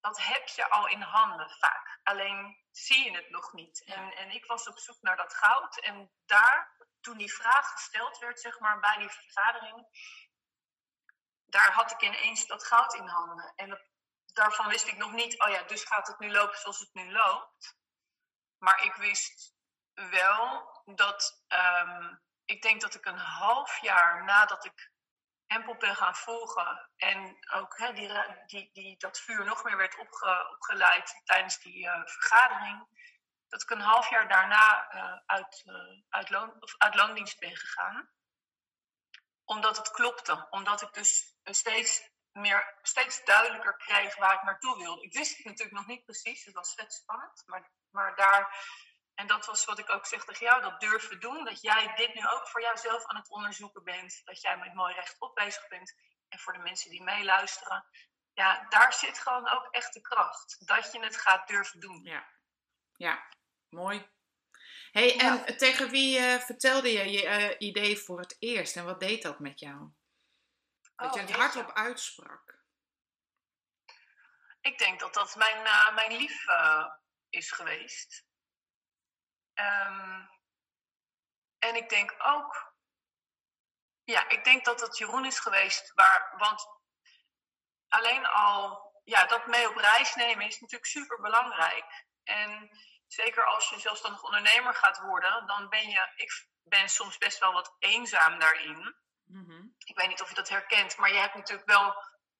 [0.00, 2.00] dat heb je al in handen vaak.
[2.02, 3.84] Alleen zie je het nog niet.
[3.84, 5.80] En, en ik was op zoek naar dat goud.
[5.80, 9.86] En daar, toen die vraag gesteld werd, zeg maar, bij die vergadering,
[11.54, 13.52] daar had ik ineens dat goud in handen.
[13.56, 13.80] En
[14.32, 17.12] daarvan wist ik nog niet, oh ja, dus gaat het nu lopen zoals het nu
[17.12, 17.76] loopt.
[18.58, 19.54] Maar ik wist
[19.94, 22.14] wel dat, ehm,
[22.44, 24.92] ik denk dat ik een half jaar nadat ik
[25.46, 26.90] Hempel ben gaan volgen.
[26.96, 28.10] En ook die,
[28.46, 32.86] die, die, dat vuur nog meer werd opge, opgeleid tijdens die uh, vergadering.
[33.48, 37.56] Dat ik een half jaar daarna uh, uit, uh, uit, loon, of uit loondienst ben
[37.56, 38.10] gegaan.
[39.44, 40.46] Omdat het klopte.
[40.50, 45.02] Omdat ik dus steeds, meer, steeds duidelijker kreeg waar ik naartoe wilde.
[45.02, 46.44] Ik wist het natuurlijk nog niet precies.
[46.44, 47.42] Het was vet spannend.
[47.46, 48.54] Maar, maar daar
[49.14, 51.44] en dat was wat ik ook zeg tegen jou, dat durven doen.
[51.44, 54.20] Dat jij dit nu ook voor jouzelf aan het onderzoeken bent.
[54.24, 55.94] Dat jij met mooi rechtop bezig bent.
[56.28, 57.86] En voor de mensen die meeluisteren.
[58.32, 60.66] Ja, daar zit gewoon ook echt de kracht.
[60.66, 62.00] Dat je het gaat durven doen.
[62.04, 62.28] Ja,
[62.92, 63.28] ja.
[63.68, 64.10] mooi.
[64.92, 68.76] hey, en tegen wie uh, vertelde je je uh, idee voor het eerst?
[68.76, 69.90] En wat deed dat met jou?
[70.96, 72.62] Dat oh, je het hardop uitsprak.
[74.60, 76.44] Ik denk dat dat mijn, uh, mijn lief
[77.28, 78.24] is geweest.
[79.54, 80.30] Um,
[81.58, 82.74] en ik denk ook,
[84.04, 86.66] ja, ik denk dat het Jeroen is geweest, waar, want
[87.88, 92.06] alleen al ja, dat mee op reis nemen is natuurlijk super belangrijk.
[92.22, 92.70] En
[93.06, 97.52] zeker als je zelfstandig ondernemer gaat worden, dan ben je, ik ben soms best wel
[97.52, 98.96] wat eenzaam daarin.
[99.24, 99.63] Mm-hmm.
[99.84, 101.94] Ik weet niet of je dat herkent, maar je hebt natuurlijk wel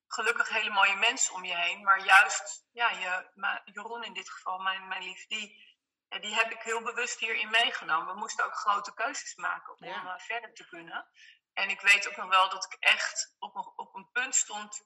[0.07, 1.83] gelukkig hele mooie mensen om je heen.
[1.83, 3.29] Maar juist, ja, je,
[3.65, 5.77] Jeroen in dit geval, mijn, mijn lief, die,
[6.07, 8.13] die heb ik heel bewust hierin meegenomen.
[8.13, 10.15] We moesten ook grote keuzes maken om ja.
[10.15, 11.07] Eh, verder te kunnen.
[11.53, 14.85] En ik weet ook nog wel dat ik echt op een, op een punt stond.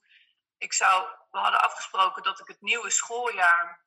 [0.58, 3.86] Ik zou, we hadden afgesproken dat ik het nieuwe schooljaar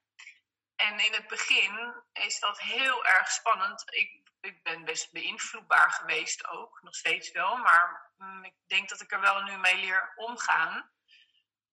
[0.75, 3.83] En in het begin is dat heel erg spannend.
[3.93, 7.57] Ik ik ben best beïnvloedbaar geweest ook, nog steeds wel.
[7.57, 10.91] Maar mm, ik denk dat ik er wel nu mee leer omgaan.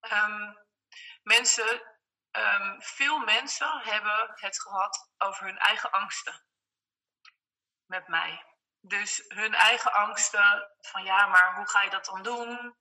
[0.01, 0.59] Um,
[1.23, 1.82] mensen,
[2.31, 6.44] um, veel mensen hebben het gehad over hun eigen angsten
[7.86, 8.44] met mij.
[8.81, 12.77] Dus hun eigen angsten van ja, maar hoe ga je dat dan doen?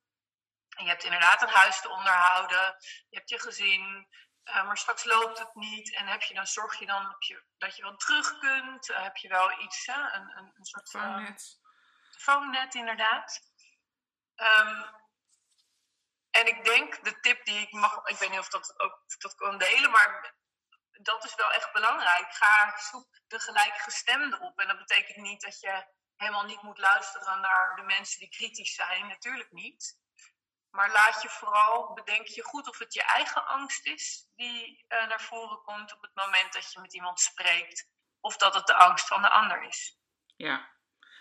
[0.80, 2.76] En je hebt inderdaad een huis te onderhouden,
[3.10, 4.08] je hebt je gezin,
[4.44, 5.96] uh, maar straks loopt het niet.
[5.96, 8.90] En heb je dan, zorg je dan dat je, dat je wel terug kunt?
[8.90, 10.14] Uh, heb je wel iets, hè?
[10.14, 11.60] Een, een, een soort phone-net.
[11.62, 13.42] Uh, phone-net, inderdaad.
[14.36, 14.86] Um,
[16.30, 19.18] en ik denk, de tip die ik mag, ik weet niet of dat ook of
[19.18, 20.36] dat kan delen, maar
[20.92, 22.34] dat is wel echt belangrijk.
[22.34, 24.60] Ga zoek de gelijkgestemde op.
[24.60, 28.76] En dat betekent niet dat je helemaal niet moet luisteren naar de mensen die kritisch
[28.76, 29.08] zijn.
[29.08, 29.98] Natuurlijk niet.
[30.72, 35.08] Maar laat je vooral, bedenk je goed of het je eigen angst is die uh,
[35.08, 37.88] naar voren komt op het moment dat je met iemand spreekt.
[38.22, 39.98] Of dat het de angst van de ander is.
[40.36, 40.70] Ja,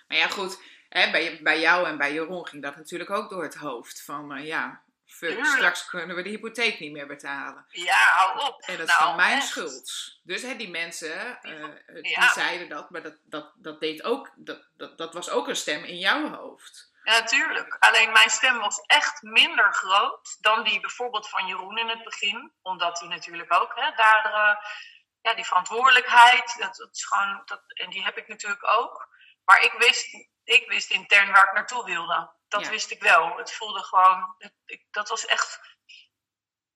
[0.07, 3.43] maar ja goed, hè, bij, bij jou en bij Jeroen ging dat natuurlijk ook door
[3.43, 4.03] het hoofd.
[4.03, 7.67] Van uh, ja, fuck, straks kunnen we de hypotheek niet meer betalen.
[7.69, 8.61] Ja, hou op.
[8.61, 10.19] En dat is nou, mijn schuld.
[10.23, 14.69] Dus hè, die mensen, uh, die zeiden dat, maar dat, dat, dat, deed ook, dat,
[14.77, 16.88] dat, dat was ook een stem in jouw hoofd.
[17.09, 17.77] Ja, natuurlijk.
[17.79, 22.53] Alleen mijn stem was echt minder groot dan die bijvoorbeeld van Jeroen in het begin.
[22.63, 24.57] Omdat hij natuurlijk ook hè, daar uh,
[25.21, 29.09] ja, die verantwoordelijkheid, dat, dat is gewoon, dat, en die heb ik natuurlijk ook.
[29.45, 30.15] Maar ik wist,
[30.45, 32.33] ik wist intern waar ik naartoe wilde.
[32.49, 33.37] Dat wist ik wel.
[33.37, 35.61] Het voelde gewoon, het, ik, dat was echt,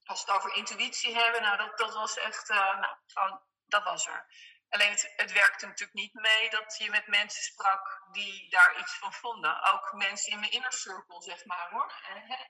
[0.04, 3.84] als we het over intuïtie hebben, nou dat, dat was echt, uh, nou, gewoon, dat
[3.84, 4.26] was er.
[4.72, 8.98] Alleen het, het, werkte natuurlijk niet mee dat je met mensen sprak die daar iets
[8.98, 9.62] van vonden.
[9.72, 11.92] Ook mensen in mijn inner circle, zeg maar hoor.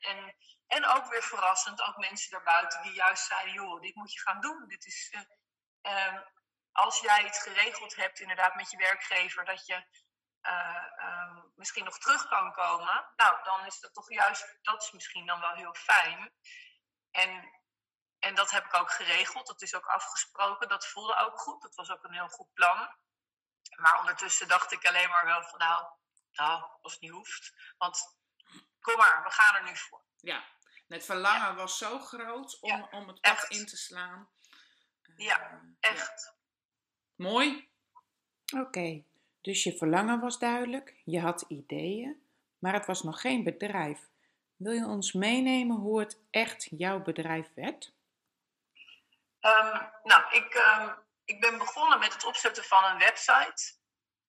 [0.00, 0.36] En,
[0.66, 4.40] en ook weer verrassend, ook mensen daarbuiten die juist zeiden: joh, dit moet je gaan
[4.40, 4.68] doen.
[4.68, 5.14] Dit is,
[5.82, 6.20] uh,
[6.72, 9.86] als jij het geregeld hebt, inderdaad, met je werkgever, dat je
[10.42, 13.12] uh, uh, misschien nog terug kan komen.
[13.16, 16.32] Nou, dan is dat toch juist, dat is misschien dan wel heel fijn.
[17.10, 17.61] En
[18.22, 19.46] en dat heb ik ook geregeld.
[19.46, 20.68] Dat is ook afgesproken.
[20.68, 21.62] Dat voelde ook goed.
[21.62, 22.96] Dat was ook een heel goed plan.
[23.76, 25.84] Maar ondertussen dacht ik alleen maar wel van nou,
[26.32, 27.52] nou, als het niet hoeft.
[27.78, 28.16] Want
[28.80, 30.04] kom maar, we gaan er nu voor.
[30.16, 30.44] Ja,
[30.88, 34.28] het verlangen was zo groot om, om het pad in te slaan.
[35.16, 36.34] ja, eh, echt.
[37.14, 37.70] Mooi.
[38.56, 39.04] Oké,
[39.40, 42.26] dus je verlangen was duidelijk, je had ideeën,
[42.58, 44.10] maar het was nog geen bedrijf.
[44.56, 47.94] Wil je ons meenemen hoe het echt jouw bedrijf werd?
[49.44, 53.81] Um, nou, ik, um, ik ben begonnen met het opzetten van een website.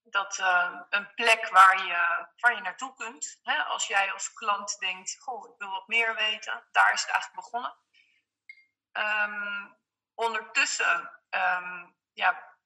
[0.03, 3.39] Dat uh, een plek waar je, waar je naartoe kunt.
[3.43, 3.63] Hè?
[3.63, 6.67] Als jij als klant denkt, goh, ik wil wat meer weten.
[6.71, 7.75] Daar is het eigenlijk begonnen.
[10.15, 11.21] Ondertussen
[12.13, 12.57] ja,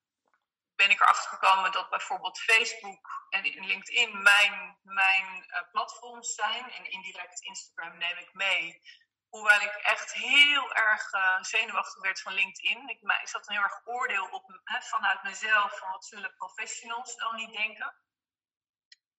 [0.76, 6.72] ben ik erachter gekomen dat bijvoorbeeld Facebook en LinkedIn mijn, mijn uh, platforms zijn.
[6.72, 8.82] En indirect Instagram neem ik mee.
[9.30, 12.90] Hoewel ik echt heel erg uh, zenuwachtig werd van LinkedIn.
[12.90, 17.36] Ik, ik zat een heel erg oordeel op vanuit mezelf van wat zullen professionals dan
[17.36, 17.96] niet denken.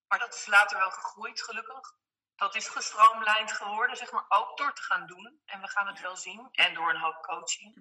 [0.08, 1.96] Maar dat is later wel gegroeid, gelukkig.
[2.36, 5.42] Dat is gestroomlijnd geworden, zeg maar, ook door te gaan doen.
[5.44, 6.48] En we gaan het wel zien.
[6.52, 7.76] En door een hoop coaching.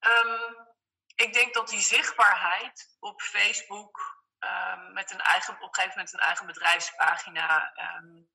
[0.00, 0.74] Um,
[1.14, 6.12] ik denk dat die zichtbaarheid op Facebook um, met een eigen, op een gegeven moment
[6.12, 7.72] een eigen bedrijfspagina.
[7.94, 8.28] Um,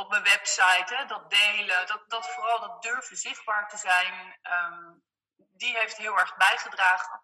[0.00, 5.02] op mijn website, hè, dat delen, dat, dat vooral dat durven zichtbaar te zijn, um,
[5.36, 7.22] die heeft heel erg bijgedragen.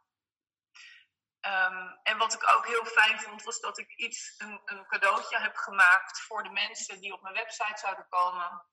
[1.40, 5.38] Um, en wat ik ook heel fijn vond, was dat ik iets, een, een, cadeautje
[5.38, 8.66] heb gemaakt voor de mensen die op mijn website zouden komen.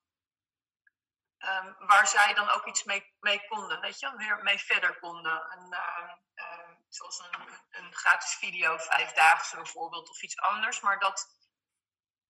[1.37, 5.49] Um, waar zij dan ook iets mee, mee, konden, weet je, weer mee verder konden.
[5.49, 5.69] En,
[6.89, 10.79] zoals een, een gratis video, vijfdaagse bijvoorbeeld, of iets anders.
[10.79, 11.27] Maar dat,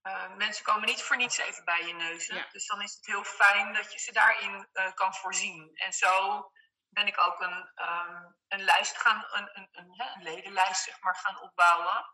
[0.03, 2.27] uh, mensen komen niet voor niets even bij je neus.
[2.51, 5.71] Dus dan is het heel fijn dat je ze daarin uh, kan voorzien.
[5.73, 6.45] En zo
[6.89, 11.15] ben ik ook een, um, een lijst gaan, een, een, een, een, ledenlijst zeg maar,
[11.15, 12.05] gaan opbouwen.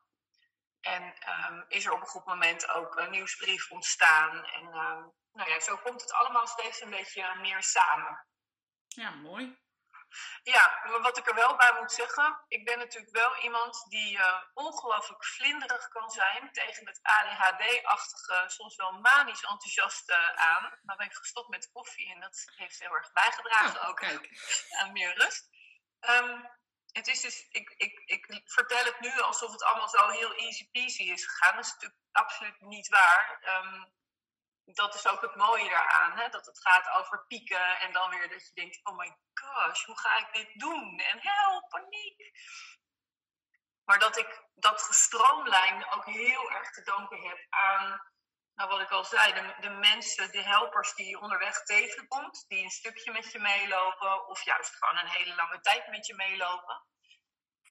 [0.82, 4.46] En um, is er op een goed moment ook een nieuwsbrief ontstaan.
[4.46, 8.28] En um, nou ja, zo komt het allemaal steeds een beetje meer samen.
[8.88, 9.58] Ja, mooi.
[10.44, 14.18] Ja, maar wat ik er wel bij moet zeggen, ik ben natuurlijk wel iemand die
[14.18, 20.80] uh, ongelooflijk vlinderig kan zijn tegen het ADHD-achtige, soms wel manisch enthousiaste aan.
[20.84, 24.92] Maar ben ik gestopt met koffie en dat heeft heel erg bijgedragen oh, ook aan
[24.92, 25.50] meer rust.
[26.00, 26.58] Um,
[26.92, 30.70] het is dus, ik, ik, ik vertel het nu alsof het allemaal zo heel easy
[30.72, 31.56] peasy is gegaan.
[31.56, 33.42] Dat is natuurlijk absoluut niet waar.
[33.64, 33.94] Um,
[34.74, 36.18] dat is ook het mooie daaraan.
[36.18, 36.30] Hè?
[36.30, 40.00] Dat het gaat over pieken en dan weer dat je denkt: oh my gosh, hoe
[40.00, 41.00] ga ik dit doen?
[41.00, 42.32] En help, paniek.
[43.86, 48.02] Maar dat ik dat gestroomlijnd ook heel erg te danken heb aan,
[48.54, 52.64] nou wat ik al zei, de, de mensen, de helpers die je onderweg tegenkomt, die
[52.64, 56.84] een stukje met je meelopen of juist gewoon een hele lange tijd met je meelopen.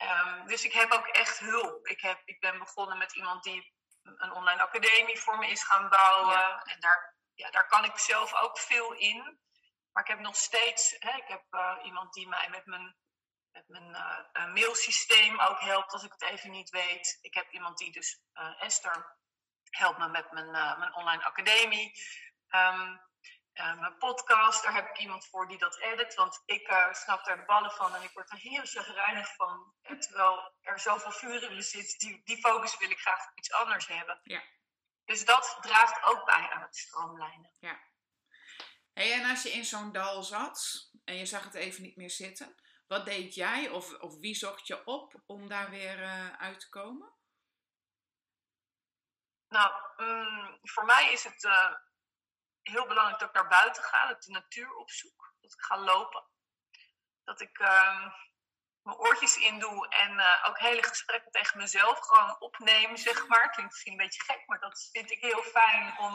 [0.02, 1.86] Um, dus ik heb ook echt hulp.
[1.86, 3.72] Ik, heb, ik ben begonnen met iemand die
[4.16, 6.62] een online academie voor me is gaan bouwen.
[6.62, 9.40] En daar, ja, daar kan ik zelf ook veel in.
[9.92, 12.96] Maar ik heb nog steeds, hè, ik heb uh, iemand die mij met mijn,
[13.50, 13.90] met mijn
[14.32, 17.18] uh, mailsysteem ook helpt als ik het even niet weet.
[17.20, 19.16] Ik heb iemand die dus, uh, Esther,
[19.70, 21.92] helpt me met mijn, mijn online academie.
[22.50, 23.07] Um,
[23.58, 26.14] uh, mijn podcast, daar heb ik iemand voor die dat edit.
[26.14, 29.74] Want ik uh, snap daar de ballen van en ik word er heel chagrijnig van.
[29.82, 33.38] En terwijl er zoveel vuur in me zit, die, die focus wil ik graag op
[33.38, 34.20] iets anders hebben.
[34.22, 34.42] Ja.
[35.04, 37.50] Dus dat draagt ook bij aan het stroomlijnen.
[37.60, 37.80] Ja.
[38.92, 42.10] Hey, en als je in zo'n dal zat en je zag het even niet meer
[42.10, 42.54] zitten,
[42.86, 46.68] wat deed jij of, of wie zocht je op om daar weer uh, uit te
[46.68, 47.12] komen?
[49.48, 51.44] Nou, um, voor mij is het
[52.62, 55.78] heel belangrijk dat ik naar buiten ga, dat ik de natuur opzoek, dat ik ga
[55.78, 56.26] lopen.
[57.24, 58.12] Dat ik uh,
[58.82, 63.50] mijn oortjes in doe en uh, ook hele gesprekken tegen mezelf gewoon opneem, zeg maar.
[63.50, 66.14] Klinkt misschien een beetje gek, maar dat vind ik heel fijn om.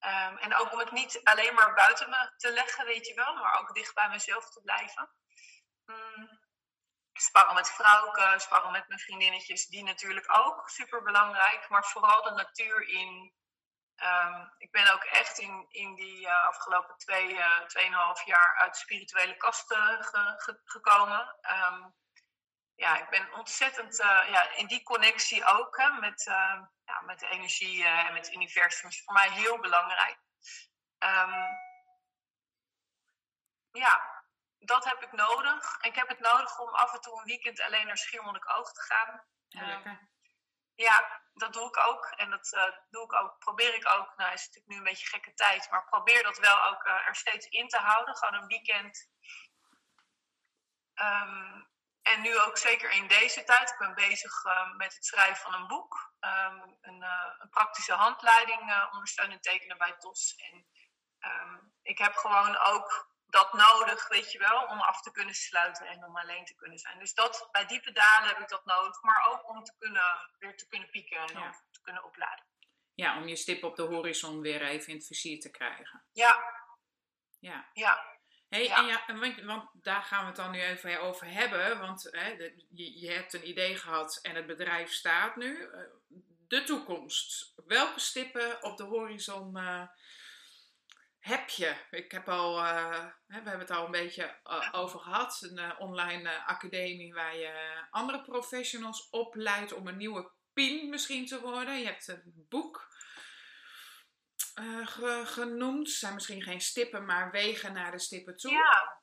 [0.00, 3.34] Um, en ook om het niet alleen maar buiten me te leggen, weet je wel,
[3.34, 5.10] maar ook dicht bij mezelf te blijven.
[5.84, 6.42] Mm.
[7.12, 12.30] Sparren met vrouwen, sparren met mijn vriendinnetjes, die natuurlijk ook super belangrijk, maar vooral de
[12.30, 13.34] natuur in.
[13.96, 18.72] Um, ik ben ook echt in, in die uh, afgelopen twee, uh, tweeënhalf jaar uit
[18.72, 21.36] de spirituele kasten ge, ge, gekomen.
[21.50, 21.94] Um,
[22.74, 26.22] ja, ik ben ontzettend uh, ja, in die connectie ook hè, met,
[26.84, 28.88] ja, met de energie en met het universum.
[28.88, 30.18] is voor mij heel belangrijk.
[30.98, 31.46] Um,
[33.70, 34.24] ja,
[34.58, 35.78] dat heb ik nodig.
[35.80, 38.82] En ik heb het nodig om af en toe een weekend alleen naar Schiermonnikoog te
[38.82, 39.24] gaan.
[39.48, 39.98] Ja,
[40.74, 42.04] ja, dat doe ik ook.
[42.16, 44.16] En dat uh, doe ik ook, probeer ik ook.
[44.16, 47.16] Nou, is natuurlijk nu een beetje gekke tijd, maar probeer dat wel ook uh, er
[47.16, 48.16] steeds in te houden.
[48.16, 49.08] Gewoon een weekend.
[50.94, 51.72] Um,
[52.02, 53.70] en nu ook zeker in deze tijd.
[53.70, 56.14] Ik ben bezig uh, met het schrijven van een boek.
[56.20, 57.02] Um, een,
[57.38, 60.34] een, praktische handleiding ondersteunend tekenen bij TOS.
[60.36, 60.66] En
[61.30, 65.86] um, ik heb gewoon ook dat nodig, weet je wel, om af te kunnen sluiten
[65.86, 66.98] en om alleen te kunnen zijn.
[66.98, 70.56] Dus dat, bij diepe dalen heb ik dat nodig, maar ook om te kunnen, weer
[70.56, 71.50] te kunnen pieken en Ja.
[71.70, 72.44] te kunnen opladen.
[72.94, 76.04] Ja, om je stip op de horizon weer even in het vizier te krijgen.
[76.12, 76.42] Ja,
[77.40, 77.68] Ja.
[77.72, 78.12] ja,
[78.48, 78.76] Hey, Ja.
[78.76, 81.78] en ja, want, want daar gaan we het dan nu even over hebben.
[81.80, 85.70] Want hè, de- je, je hebt een idee gehad en het bedrijf staat nu.
[85.72, 85.80] Eh,
[86.48, 87.52] De toekomst.
[87.66, 89.82] Welke stippen op de horizon eh,
[91.24, 91.76] heb je?
[91.90, 95.38] Ik heb al, eh, we hebben het al een beetje eh, over gehad.
[95.42, 101.40] Een eh, online academie waar je andere professionals opleidt om een nieuwe PIN misschien te
[101.40, 101.78] worden.
[101.78, 102.88] Je hebt een boek
[104.84, 105.90] ge- genoemd.
[105.90, 108.52] Zijn misschien geen stippen, maar wegen naar de stippen toe.
[108.52, 109.02] ja.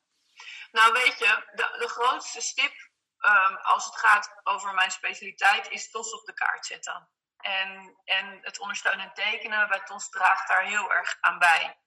[0.72, 2.74] Nou weet je, de, grootste stip
[3.18, 7.10] ehm, als het gaat over mijn specialiteit is TOS op de kaart zetten.
[7.38, 11.80] En, en het ondersteunen en tekenen bij TOS draagt daar heel erg aan bij.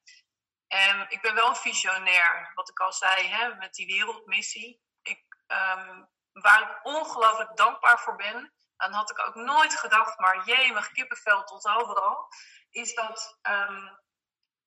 [0.67, 4.83] En ik ben wel een visionair, wat ik al zei, hè, met die wereldmissie.
[5.03, 10.45] Ik, ehm, waar ik ongelooflijk dankbaar voor ben, dan had ik ook nooit gedacht, maar
[10.45, 12.29] jee, mijn kippenvel tot overal,
[12.71, 13.89] is dat, ehm,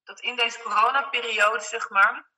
[0.03, 2.31] dat in deze coronaperiode, zeg maar,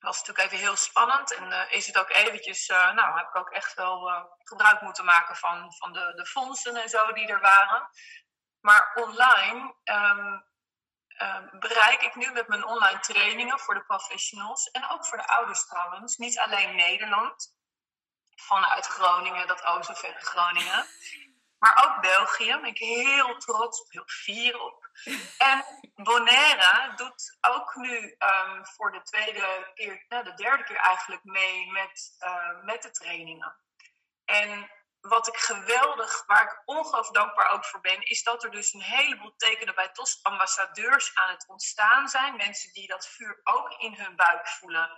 [0.00, 3.28] was het natuurlijk even heel spannend en eh, is het ook eventjes, eh, nou, heb
[3.28, 7.12] ik ook echt wel eh, gebruik moeten maken van, van de, de fondsen en zo
[7.12, 7.90] die er waren.
[8.60, 10.40] Maar online ehm,
[11.20, 15.26] ehm, bereik ik nu met mijn online trainingen voor de professionals en ook voor de
[15.26, 17.54] ouders trouwens, niet alleen Nederland,
[18.34, 20.86] vanuit Groningen, dat o zo verre Groningen,
[21.58, 22.58] maar ook België.
[22.60, 24.88] Ben ik heel trots heel fier op.
[25.38, 25.64] En
[25.94, 31.70] Bonaire doet ook nu ehm, voor de tweede keer, nou, de derde keer eigenlijk mee
[31.70, 33.56] met, eh, met de trainingen.
[34.24, 34.70] En
[35.00, 38.82] wat ik geweldig, waar ik ongelooflijk dankbaar ook voor ben, is dat er dus een
[38.82, 42.36] heleboel tekenen bij TOS ambassadeurs aan het ontstaan zijn.
[42.36, 44.90] Mensen die dat vuur ook in hun buik voelen.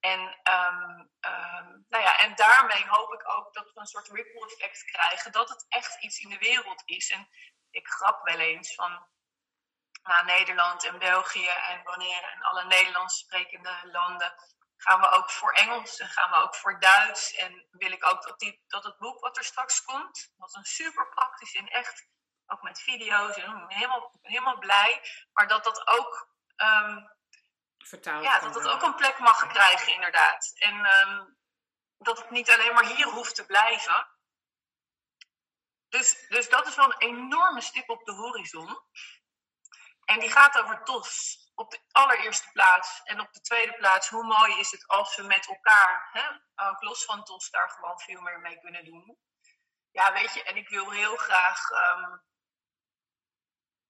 [0.00, 4.46] En, ehm, ehm, nou ja, en daarmee hoop ik ook dat we een soort ripple
[4.46, 5.32] effect krijgen.
[5.32, 7.10] Dat het echt iets in de wereld is.
[7.10, 7.28] En
[7.70, 9.08] ik grap wel eens van
[10.02, 14.34] na Nederland en België en Bonaire en alle Nederlands sprekende landen
[14.80, 17.34] gaan we ook voor Engels en gaan we ook voor Duits.
[17.34, 20.64] En wil ik ook dat, die, dat het boek wat er straks komt, wat een
[20.64, 22.08] super praktisch en echt,
[22.46, 25.00] ook met video's, en ik ben helemaal, helemaal blij,
[25.32, 26.98] maar dat dat ook, ehm,
[27.78, 28.72] Vertaald ja, dat het worden.
[28.72, 30.52] ook een plek mag krijgen inderdaad.
[30.54, 31.24] En ehm,
[31.98, 34.08] dat het niet alleen maar hier hoeft te blijven.
[35.88, 38.78] Dus, dus dat is wel een enorme stip op de horizon.
[40.04, 43.00] En die gaat over TOS op de allereerste plaats.
[43.04, 46.26] En op de tweede plaats, hoe mooi is het als we met elkaar, hè,
[46.68, 49.18] ook los van TOS, daar gewoon veel meer mee kunnen doen.
[49.90, 51.70] Ja, weet je, en ik wil heel graag.
[51.70, 52.16] ehm,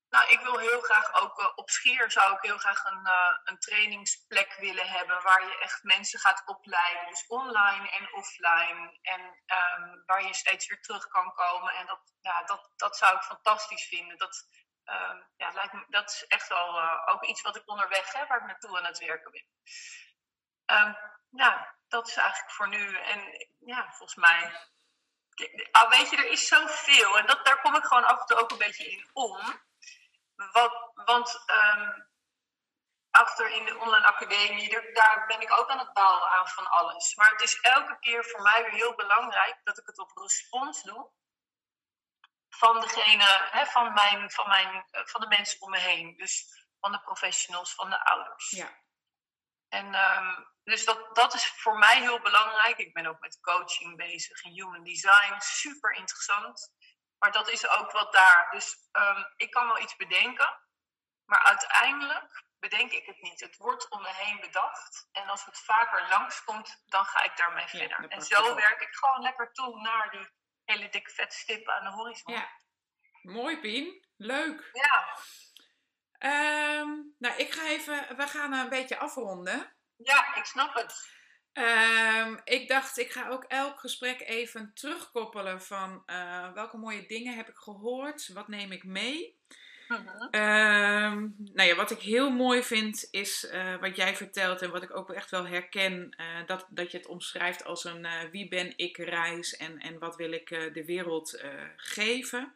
[0.08, 3.36] nou, ik wil heel graag ook eh, op Schier zou ik heel graag een, eh,
[3.44, 7.06] een trainingsplek willen hebben waar je echt mensen gaat opleiden.
[7.06, 8.98] Dus online en offline.
[9.02, 11.74] En ehm, waar je steeds weer terug kan komen.
[11.74, 14.18] En dat, ja, dat, dat zou ik fantastisch vinden.
[14.18, 14.48] Dat,
[14.84, 18.28] ehm, ja, lijkt me, dat is echt wel eh, ook iets wat ik onderweg heb,
[18.28, 19.46] waar ik naartoe aan het werken ben.
[21.30, 22.96] Ja, dat is eigenlijk voor nu.
[22.98, 24.68] En ja, volgens mij.
[25.70, 27.18] Ah, weet je, er is zoveel.
[27.18, 29.62] En dat, daar kom ik gewoon af en toe ook een beetje in om.
[30.52, 32.00] Wat, want ehm,
[33.10, 36.70] achter in de online academie, er- daar ben ik ook aan het bouwen aan van
[36.70, 37.14] alles.
[37.14, 40.82] Maar het is elke keer voor mij weer heel belangrijk dat ik het op respons
[40.82, 41.10] doe.
[42.50, 46.16] Van degene, hè, van, mijn, van, mijn, eh, van de mensen om me heen.
[46.16, 48.50] Dus van de professionals, van de ouders.
[48.50, 48.78] Ja.
[49.68, 52.78] En ehm, dus dat, dat is voor mij heel belangrijk.
[52.78, 55.34] Ik ben ook met coaching bezig in human design.
[55.38, 56.72] Super interessant.
[57.18, 58.48] Maar dat is ook wat daar.
[58.50, 60.60] Dus ehm, ik kan wel iets bedenken.
[61.24, 63.40] Maar uiteindelijk bedenk ik het niet.
[63.40, 65.08] Het wordt om me heen bedacht.
[65.12, 68.08] En als het vaker langskomt, dan ga ik daarmee Ja, verder.
[68.08, 68.56] en zo op.
[68.56, 70.28] werk ik gewoon lekker toe naar die
[70.70, 72.34] hele dikke vette stippen aan de horizon.
[72.34, 72.48] Ja.
[73.22, 74.04] Mooi, Pien.
[74.16, 74.70] Leuk.
[74.72, 75.16] ja.
[76.18, 76.88] Ehm,
[77.18, 79.76] nou, ik ga even, we gaan een beetje afronden.
[79.96, 81.18] Ja, ik snap het.
[81.52, 87.36] Ehm, ik dacht, ik ga ook elk gesprek even terugkoppelen van eh, welke mooie dingen
[87.36, 89.38] heb ik gehoord, wat neem ik mee.
[89.90, 90.28] Mhm.
[90.30, 94.82] Ehm, nou ja, wat ik heel mooi vind is eh, wat jij vertelt en wat
[94.82, 98.48] ik ook echt wel herken, eh, dat, dat je het omschrijft als een eh, wie
[98.48, 101.42] ben ik reis en, en wat wil ik de wereld
[101.76, 102.54] geven.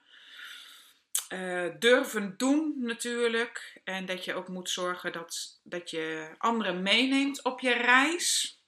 [1.79, 3.81] Durven doen natuurlijk.
[3.85, 8.59] En dat je ook moet zorgen dat, dat je anderen meeneemt op je reis.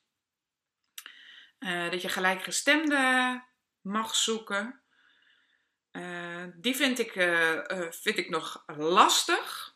[1.90, 3.44] Dat je gelijkgestemden
[3.80, 4.80] mag zoeken.
[5.96, 9.74] Eh, die vind ik, eh, eh, vind ik nog lastig.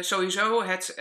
[0.00, 0.92] Sowieso het,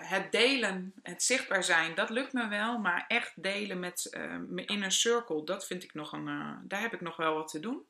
[0.00, 2.78] het delen, het zichtbaar zijn, dat lukt me wel.
[2.78, 4.08] Maar echt delen met
[4.48, 6.60] mijn inner circle, dat vind ik nog een.
[6.62, 7.88] daar heb ik nog wel wat te doen.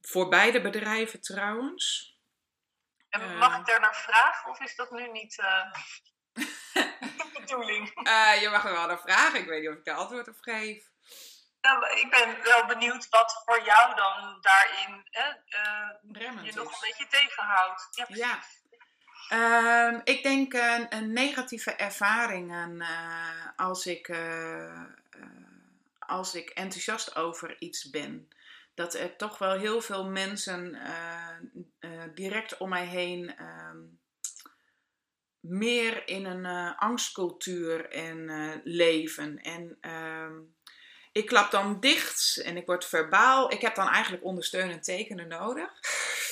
[0.00, 2.16] Voor beide bedrijven trouwens.
[3.08, 5.36] En mag ik daar naar vragen of is dat nu niet
[6.72, 7.88] de bedoeling?
[8.40, 9.40] Je mag er wel naar vragen.
[9.40, 10.91] Ik weet niet of ik daar antwoord op geef.
[11.62, 17.06] Nou, ik ben wel benieuwd wat voor jou dan daarin eh, je nog een beetje
[17.06, 17.88] tegenhoudt.
[17.90, 18.06] Ja.
[18.08, 18.40] Ja.
[19.32, 24.86] Ehm, ik denk een, een negatieve ervaringen eh, als, ik, eh, eh,
[25.98, 28.28] als ik enthousiast over iets ben.
[28.74, 30.78] Dat er toch wel heel veel mensen
[32.14, 33.78] direct om mij heen ehm,
[35.40, 39.38] meer in een angstcultuur en leven.
[39.38, 40.40] En ehm,
[41.12, 43.52] ik klap dan dicht en ik word verbaal.
[43.52, 45.70] Ik heb dan eigenlijk ondersteunend tekenen nodig.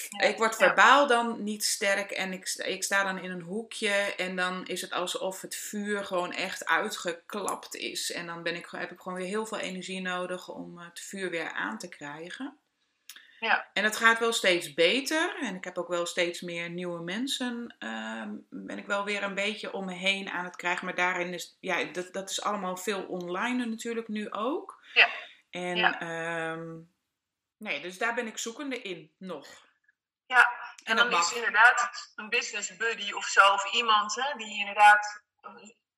[0.08, 0.26] Ja.
[0.26, 0.66] Ik word Ja.
[0.66, 4.66] verbaal dan niet sterk en ik, sta- ik sta dan in een hoekje en dan
[4.66, 8.12] is het alsof het vuur gewoon echt uitgeklapt is.
[8.12, 11.00] En dan ben ik, heb ik gewoon weer heel veel energie nodig om eh, het
[11.00, 12.58] vuur weer aan te krijgen.
[13.40, 13.70] Ja.
[13.72, 17.74] En het gaat wel steeds beter en ik heb ook wel steeds meer nieuwe mensen.
[17.78, 20.84] ehm, ben ik wel weer een beetje om me heen aan het krijgen.
[20.84, 24.84] Maar daarin is, ja, dat, dat is allemaal veel online natuurlijk nu ook.
[24.94, 25.08] Ja.
[25.50, 26.00] En, Ja.
[26.00, 26.78] ehm,
[27.58, 29.46] nee, dus daar ben ik zoekende in nog.
[30.26, 30.50] Ja,
[30.84, 35.22] En en dan is inderdaad een business buddy of zo, of iemand hè, die inderdaad,
[35.40, 35.54] eh,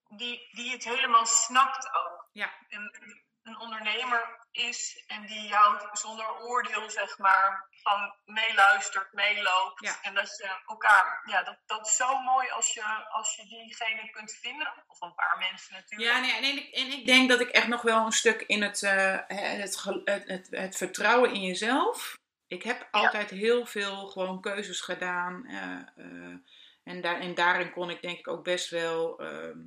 [0.08, 2.28] die, die het helemaal snapt ook.
[2.32, 2.52] Ja.
[2.68, 2.98] En
[3.42, 9.80] een ondernemer is en die jou zonder oordeel, zeg maar, van meeluistert, meeloopt.
[9.80, 9.98] Ja.
[10.02, 14.10] En dat je elkaar, ja, dat, dat is zo mooi als je, als je diegene
[14.10, 14.72] kunt vinden.
[14.86, 16.10] Of een paar mensen natuurlijk.
[16.10, 18.62] Ja, nee, en, ik, en ik denk dat ik echt nog wel een stuk in
[18.62, 22.20] het, eh, het, het, het, het vertrouwen in jezelf.
[22.46, 25.46] Ik heb altijd heel veel gewoon keuzes gedaan.
[25.46, 26.36] eh, eh,
[26.82, 29.58] en, daar, en daarin kon ik denk ik ook best wel ehm,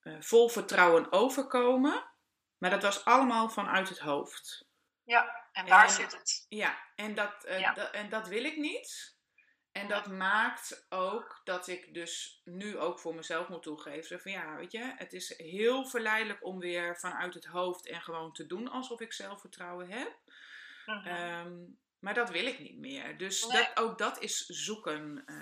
[0.00, 2.04] eh, vol vertrouwen overkomen.
[2.60, 4.68] Maar dat was allemaal vanuit het hoofd.
[5.04, 6.46] Ja, en daar En- zit het.
[6.48, 7.92] Ja, en dat, eh, Ja.
[7.92, 9.18] en dat wil ik niet.
[9.72, 14.20] En dat maakt ook dat ik dus nu ook voor mezelf moet toegeven.
[14.20, 18.32] Van ja, weet je, het is heel verleidelijk om weer vanuit het hoofd en gewoon
[18.32, 20.16] te doen alsof ik zelfvertrouwen heb.
[20.86, 21.06] Mhm.
[21.06, 21.52] Ehm,
[21.98, 23.18] maar dat wil ik niet meer.
[23.18, 23.56] Dus Nee.
[23.58, 25.22] dat, ook dat is zoeken.
[25.26, 25.36] eh.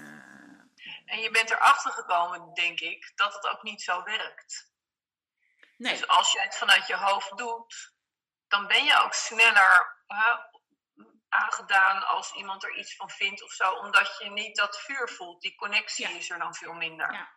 [1.07, 4.73] En je bent erachter gekomen, denk ik, dat het ook niet zo werkt.
[5.79, 7.93] Nee, Dus als je het vanuit je hoofd doet,
[8.49, 10.33] dan ben je ook sneller hè,
[11.29, 15.41] aangedaan als iemand er iets van vindt of zo, omdat je niet dat vuur voelt.
[15.43, 16.17] Die connectie Ja.
[16.17, 17.13] is er dan veel minder.
[17.13, 17.37] Ja.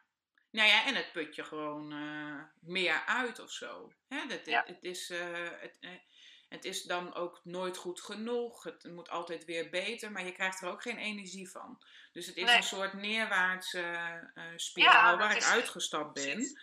[0.51, 3.93] nou ja, en het put je gewoon eh, meer uit of zo.
[4.07, 4.63] Hè, dat, Ja.
[4.65, 5.89] het, is, eh, het, eh,
[6.49, 8.63] het is dan ook nooit goed genoeg.
[8.63, 11.81] Het moet altijd weer beter, maar je krijgt er ook geen energie van.
[12.11, 12.55] Dus het is Nee.
[12.55, 16.33] een soort neerwaartse spiraal Ja, waar ik is- uitgestapt ben.
[16.33, 16.61] precies.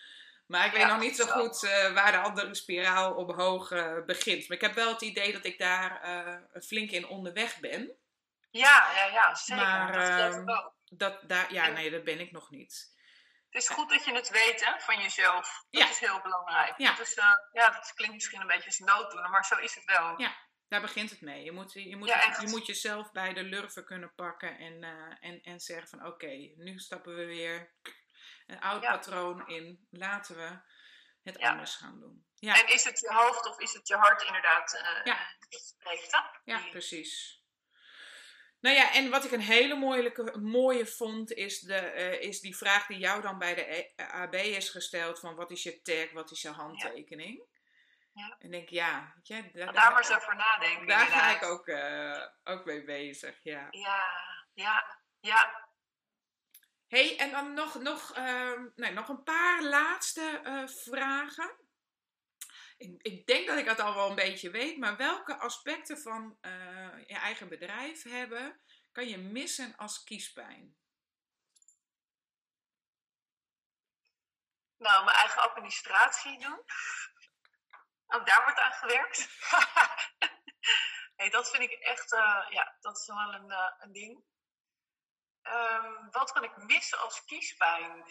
[0.49, 4.05] Maar ik weet Ja, nog niet zo goed eh, waar de andere spiraal omhoog eh,
[4.07, 4.49] begint.
[4.49, 7.91] Maar ik heb wel het idee dat ik daar eh, flink in onderweg ben.
[8.51, 9.65] Ja, ja, ja, zeker.
[9.65, 10.69] Maar, dat geloof ehm.
[10.91, 12.97] Dat, daar, ja, En- nee, dat ben ik nog niet.
[13.51, 15.65] Het is goed dat je het weet hè, van jezelf.
[15.70, 15.91] Dat Ja.
[15.91, 16.79] is heel belangrijk.
[16.79, 16.95] Ja.
[16.95, 17.15] Dat, is,
[17.53, 20.20] ja, dat klinkt misschien een beetje als nooddoener, maar zo is het wel.
[20.20, 20.37] Ja.
[20.69, 21.45] Daar begint het mee.
[21.45, 24.83] Je moet, je moet, Ja, je moet jezelf bij de lurven kunnen pakken en,
[25.20, 27.73] en, en zeggen van oké, nu stappen we weer
[28.49, 28.91] een oud Ja.
[28.91, 29.87] patroon in.
[29.91, 30.59] Laten we
[31.23, 31.51] het Ja.
[31.51, 32.27] anders gaan doen.
[32.35, 35.19] Ja, En is het je hoofd of is het je hart inderdaad eh Ja.
[35.49, 36.23] spreekt?
[36.45, 37.37] ja precies.
[38.61, 42.57] Nou ja, en wat ik een hele mooie, mooie vond, is, de, eh, is die
[42.57, 46.11] vraag die jou dan bij de E- AB is gesteld: van wat is je tag,
[46.12, 47.43] wat is je handtekening?
[48.12, 48.37] Ja.
[48.39, 50.87] En ik denk, ja, weet je, daar, Daar maar over nadenken.
[50.87, 53.66] daar ga ik ook, eh, ook mee bezig, ja.
[53.70, 54.05] Ja,
[54.55, 55.68] ja, ja.
[56.89, 58.16] Hey, en dan nog, nog,
[58.74, 61.56] nee, nog een paar laatste eh, vragen.
[62.77, 66.39] Ik, ik denk dat ik het al wel een beetje weet, maar welke aspecten van
[66.40, 68.60] eh, je eigen bedrijf hebben
[68.93, 70.77] kan je missen als kiespijn?
[74.77, 76.65] Nou, mijn eigen administratie doen.
[78.06, 79.28] Ook daar wordt aan gewerkt.
[81.16, 84.24] nee, dat vind ik echt, eh, ja, dat is wel een, een ding.
[85.49, 88.05] Ehm, wat kan ik missen als kiespijn?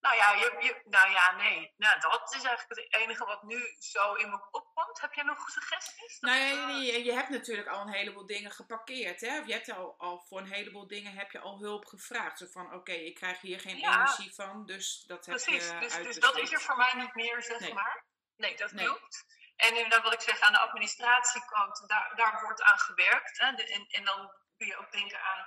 [0.00, 1.74] Nou ja, je, je, nou ja, nee.
[1.76, 5.00] Nou, dat is eigenlijk het enige wat nu zo in me opkomt.
[5.00, 6.18] Heb jij nog suggesties?
[6.20, 9.20] Dat, Nou ja, eh, je, je hebt natuurlijk al een heleboel dingen geparkeerd.
[9.20, 9.40] Hè?
[9.40, 12.38] Of Je hebt al, al voor een heleboel dingen heb je al hulp gevraagd.
[12.38, 13.94] Zo van, oké, ik krijg hier geen Ja.
[13.94, 16.22] energie van, dus dat heb Precies, je dus, dus uitbesteed.
[16.22, 17.74] dat is er voor mij niet meer, zeg Nee.
[17.74, 18.04] maar.
[18.36, 18.84] Nee, dat Nee.
[18.86, 19.24] klopt.
[19.60, 23.38] En inderdaad, wat ik zeg aan de administratiekant, daar, daar wordt aan gewerkt.
[23.38, 23.52] Hè.
[23.52, 25.46] De- en, en dan kun je ook denken aan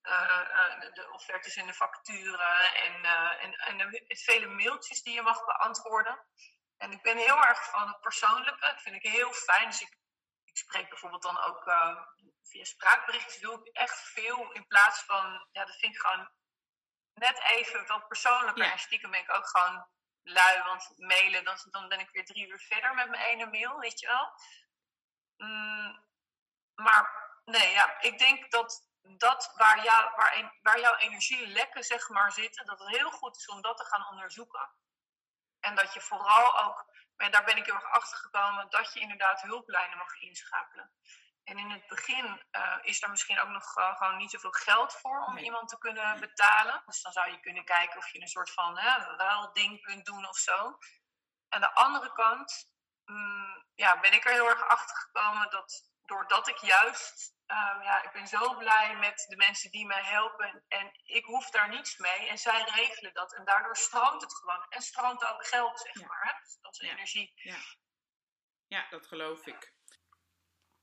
[0.00, 5.14] eh, eh, de offertes en de facturen en, eh, en, en de vele mailtjes die
[5.14, 6.26] je mag beantwoorden.
[6.76, 9.68] En ik ben heel erg van het persoonlijke, dat vind ik heel fijn.
[9.68, 9.98] Dus ik,
[10.44, 11.62] ik spreek bijvoorbeeld dan ook
[12.42, 16.30] via spraakberichtjes, doe ik echt veel in plaats van, ja, dat vind ik gewoon
[17.14, 18.64] net even wat persoonlijker.
[18.64, 18.72] Ja.
[18.72, 19.88] En stiekem ben ik ook gewoon
[20.26, 23.78] lui, want mailen, dan, dan ben ik weer drie uur verder met mijn ene mail,
[23.78, 24.32] weet je wel.
[25.36, 26.04] Mm,
[26.74, 32.32] maar nee, ja, ik denk dat dat waar, jou, waar, waar jouw energielekken zeg maar
[32.32, 34.70] zitten, dat het heel goed is om dat te gaan onderzoeken.
[35.60, 36.86] En dat je vooral ook,
[37.16, 40.92] maar daar ben ik heel erg achter gekomen, dat je inderdaad hulplijnen mag inschakelen.
[41.46, 44.92] En in het begin eh, is er misschien ook nog eh, gewoon niet zoveel geld
[44.92, 45.44] voor om Nee.
[45.44, 46.82] iemand te kunnen betalen.
[46.86, 50.28] Dus dan zou je kunnen kijken of je een soort van hè, ruilding kunt doen
[50.28, 50.78] of zo.
[51.48, 52.70] Aan de andere kant
[53.04, 58.02] mm, ja, ben ik er heel erg achter gekomen dat doordat ik juist, eh, ja,
[58.02, 61.96] ik ben zo blij met de mensen die mij helpen en ik hoef daar niets
[61.96, 66.00] mee en zij regelen dat en daardoor stroomt het gewoon en stroomt ook geld, zeg
[66.00, 66.06] Ja.
[66.06, 66.22] maar.
[66.24, 66.32] Hè?
[66.60, 66.92] Dat is Ja.
[66.92, 67.32] energie.
[68.66, 69.74] Ja, dat geloof ik.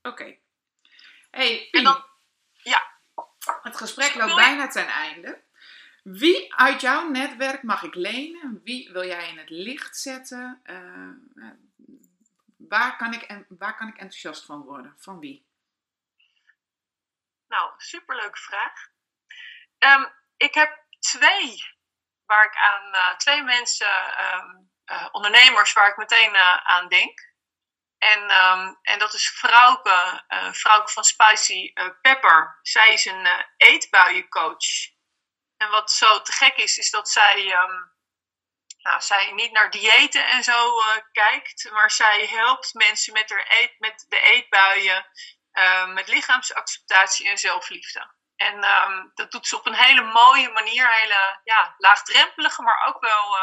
[0.01, 0.39] Oké.
[1.33, 2.05] Hey, En dan-
[2.63, 2.91] ja.
[3.61, 5.43] Het gesprek loopt bijna ten einde.
[6.03, 8.61] Wie uit jouw netwerk mag ik lenen?
[8.63, 10.59] Wie wil jij in het licht zetten?
[10.63, 11.51] Eh, eh,
[12.57, 14.95] waar, kan ik, en waar kan ik enthousiast van worden?
[14.97, 15.45] Van wie?
[17.47, 18.87] Nou, superleuke vraag.
[19.77, 20.05] Ehm,
[20.37, 21.75] ik heb twee
[22.25, 24.55] waar ik aan, eh, twee mensen, ehm,
[24.85, 27.32] eh, ondernemers, waar ik meteen aan denk.
[28.03, 32.59] En, ehm, en dat is Frauke, eh Frauke van Spicy eh, Pepper.
[32.61, 34.91] Zij is een eh, eetbuiencoach.
[35.57, 37.81] En wat zo te gek is, is dat zij, ehm,
[38.77, 40.81] nou, zij niet naar diëten en zo
[41.11, 45.05] kijkt, maar zij helpt mensen met, eet, met de eetbuien,
[45.93, 48.13] met lichaamsacceptatie en zelfliefde.
[48.35, 53.01] En ehm, dat doet ze op een hele mooie manier, hele ja, laagdrempelige, maar ook
[53.01, 53.37] wel,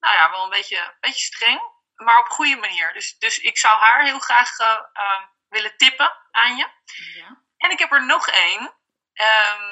[0.00, 2.92] nou ja, wel een beetje, een beetje streng, maar op goede manier.
[2.92, 6.68] Dus, dus ik zou haar heel graag eh, eh, willen tippen aan je.
[7.14, 7.42] Ja.
[7.56, 8.74] En ik heb er nog één,
[9.12, 9.62] ehm,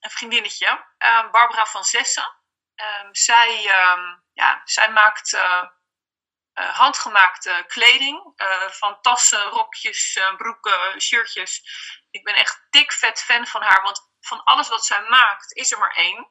[0.00, 2.34] een vriendinnetje, ehm, Barbara van Zessen.
[2.74, 5.64] Ehm, zij, ehm, ja, zij maakt eh,
[6.52, 8.32] eh, handgemaakte kleding,
[8.70, 11.62] van tassen, rokjes, broeken, shirtjes.
[12.10, 15.72] Ik ben echt dik vet fan van haar, want van alles wat zij maakt is
[15.72, 16.28] er maar één.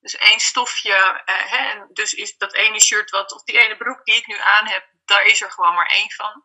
[0.00, 3.76] Dus één stofje, eh, hè, en dus is dat ene shirt wat, of die ene
[3.76, 6.44] broek die ik nu aan heb, daar is er gewoon maar één van.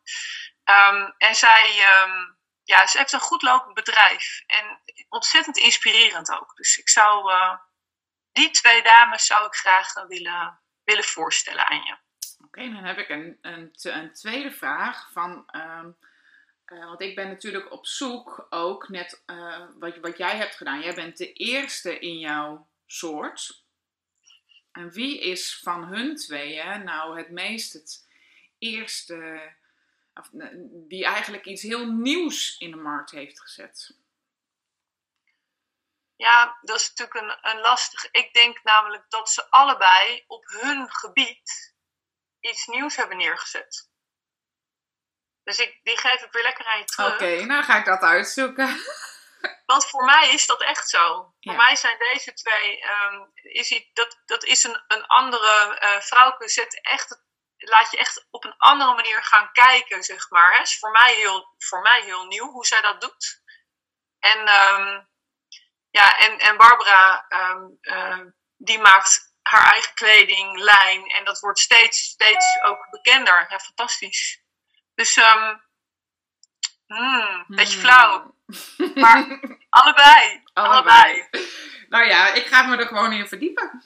[0.63, 4.43] Ehm, en zij, ehm, ja, ze heeft een goed lopend bedrijf.
[4.47, 6.55] En ontzettend inspirerend ook.
[6.55, 7.57] Dus ik zou, eh,
[8.31, 11.97] die twee dames zou ik graag willen, willen voorstellen aan je.
[12.45, 15.09] Oké, dan heb ik een, een, een tweede vraag.
[15.11, 15.91] Van, ehm,
[16.65, 20.81] eh, want ik ben natuurlijk op zoek ook net eh, wat, wat jij hebt gedaan.
[20.81, 23.65] Jij bent de eerste in jouw soort.
[24.71, 28.07] En wie is van hun tweeën nou het meest het
[28.57, 29.53] eerste,
[30.13, 30.29] of,
[30.87, 33.97] die eigenlijk iets heel nieuws in de markt heeft gezet?
[36.15, 38.11] Ja, dat is natuurlijk een, een lastig.
[38.11, 41.75] Ik denk namelijk dat ze allebei op hun gebied
[42.39, 43.91] iets nieuws hebben neergezet.
[45.43, 47.13] Dus ik, die geef ik weer lekker aan je terug.
[47.13, 48.67] Oké, nou ga ik dat uitzoeken.
[49.65, 51.33] Want voor mij is dat echt zo.
[51.39, 56.01] Voor mij zijn deze twee, ehm, is die, dat, dat is een, een andere uh,
[56.01, 57.21] vrouwke, zet echt
[57.69, 60.53] laat je echt op een andere manier gaan kijken, zeg maar.
[60.55, 60.61] Hè.
[60.61, 63.41] is voor mij heel, voor mij heel nieuw hoe zij dat doet.
[64.19, 65.01] En, ehm,
[65.89, 71.07] ja, en, en Barbara, ehm, die maakt haar eigen kleding, lijn.
[71.07, 73.45] En dat wordt steeds, steeds ook bekender.
[73.49, 74.41] Ja, fantastisch.
[74.95, 75.63] Dus, um,
[76.87, 78.32] mm, beetje flauw.
[78.95, 79.39] Maar
[79.69, 80.43] allebei.
[80.53, 81.27] allebei.
[81.89, 83.83] Nou ja, ik ga me er gewoon in verdiepen.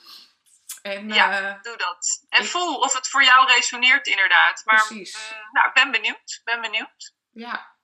[0.81, 2.25] En, ja, uh, doe dat.
[2.29, 4.61] En voel of het voor jou resoneert inderdaad.
[4.65, 5.15] Maar, precies.
[5.15, 6.41] Uh, nou, ik ben benieuwd.
[6.43, 7.15] Ben benieuwd.
[7.31, 7.75] Ja.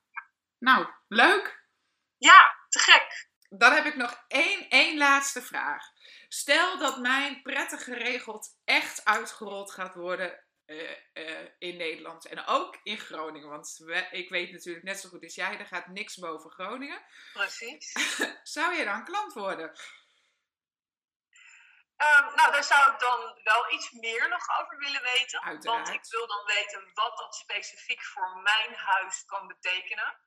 [0.60, 1.66] Nou, leuk.
[2.18, 3.28] Ja, te gek.
[3.50, 5.84] Dan heb ik nog één, één laatste vraag.
[6.28, 12.80] Stel dat mijn prettig geregeld echt uitgerold gaat worden uh, uh, in Nederland en ook
[12.84, 13.50] in Groningen.
[13.50, 17.02] Want we, ik weet natuurlijk net zo goed als jij, er gaat niks boven Groningen.
[17.34, 17.92] Precies.
[18.58, 19.76] zou je dan klant worden?
[21.98, 25.42] Um, nou, daar zou ik dan wel iets meer nog over willen weten.
[25.42, 25.88] Uiteraard.
[25.88, 30.18] Want ik wil dan weten wat dat specifiek voor mijn huis kan betekenen.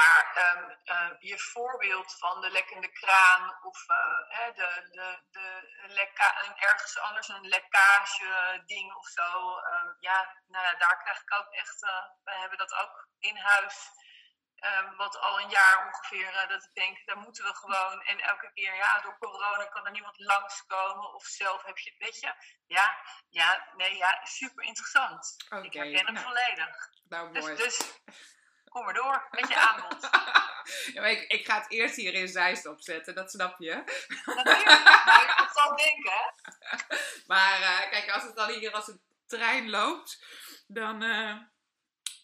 [0.00, 0.24] Maar
[0.56, 6.54] um, uh, je voorbeeld van de lekkende kraan of uh, hè, de, de, de lekka
[6.56, 9.58] ergens anders een lekkage ding of zo.
[9.58, 13.36] Um, ja, nou ja, daar krijg ik ook echt, uh, wij hebben dat ook in
[13.36, 13.90] huis.
[14.60, 18.02] Um, wat al een jaar ongeveer, dat ik denk, daar moeten we gewoon.
[18.02, 21.14] En elke keer, ja, door corona kan er niemand langskomen.
[21.14, 22.34] Of zelf heb je, weet je.
[22.66, 25.36] Ja, ja, nee, ja, super interessant.
[25.48, 26.90] Okay, ik herken hem nou, volledig.
[27.08, 27.56] Nou, dus, mooi.
[27.56, 28.00] dus
[28.76, 30.02] kom maar door met je aanbod.
[30.92, 33.74] ja, maar ik, ik ga het eerst hier in Zeist opzetten, dat snap je.
[34.24, 36.34] Natuurlijk, maar ik zal denken.
[37.26, 40.24] Maar uh, kijk, als het dan hier als een trein loopt,
[40.66, 41.36] dan, uh,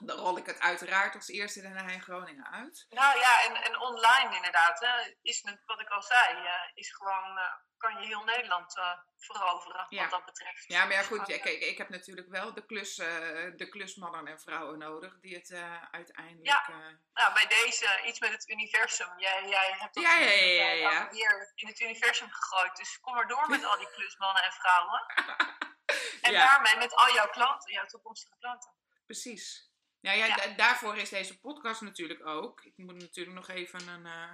[0.06, 2.86] dan rol ik het uiteraard als eerste daarna in Groningen uit.
[2.88, 7.38] Nou ja, en, en online inderdaad, hè, is wat ik al zei, uh, is gewoon,
[7.76, 8.80] kan je heel Nederland
[9.18, 10.02] veroveren ja.
[10.02, 10.64] wat dat betreft.
[10.66, 12.94] Ja, maar ja, goed, ja, kijk, ik heb natuurlijk wel de, klus,
[13.56, 15.52] de klusmannen en vrouwen nodig die het
[15.90, 16.46] uiteindelijk...
[16.46, 16.64] Ja,
[17.12, 19.18] nou, bij deze iets met het universum.
[19.18, 21.08] Jij, jij hebt dat ja, ja, ja, ja, ja.
[21.10, 25.02] hier in het universum gegooid, dus kom maar door met al die klusmannen en vrouwen.
[26.26, 28.70] en daarmee met al jouw klanten, jouw toekomstige klanten.
[29.06, 29.71] Precies.
[30.02, 30.36] Nou ja, Ja.
[30.36, 32.60] da- daarvoor is deze podcast natuurlijk ook.
[32.64, 34.30] Ik moet natuurlijk nog even een, eh,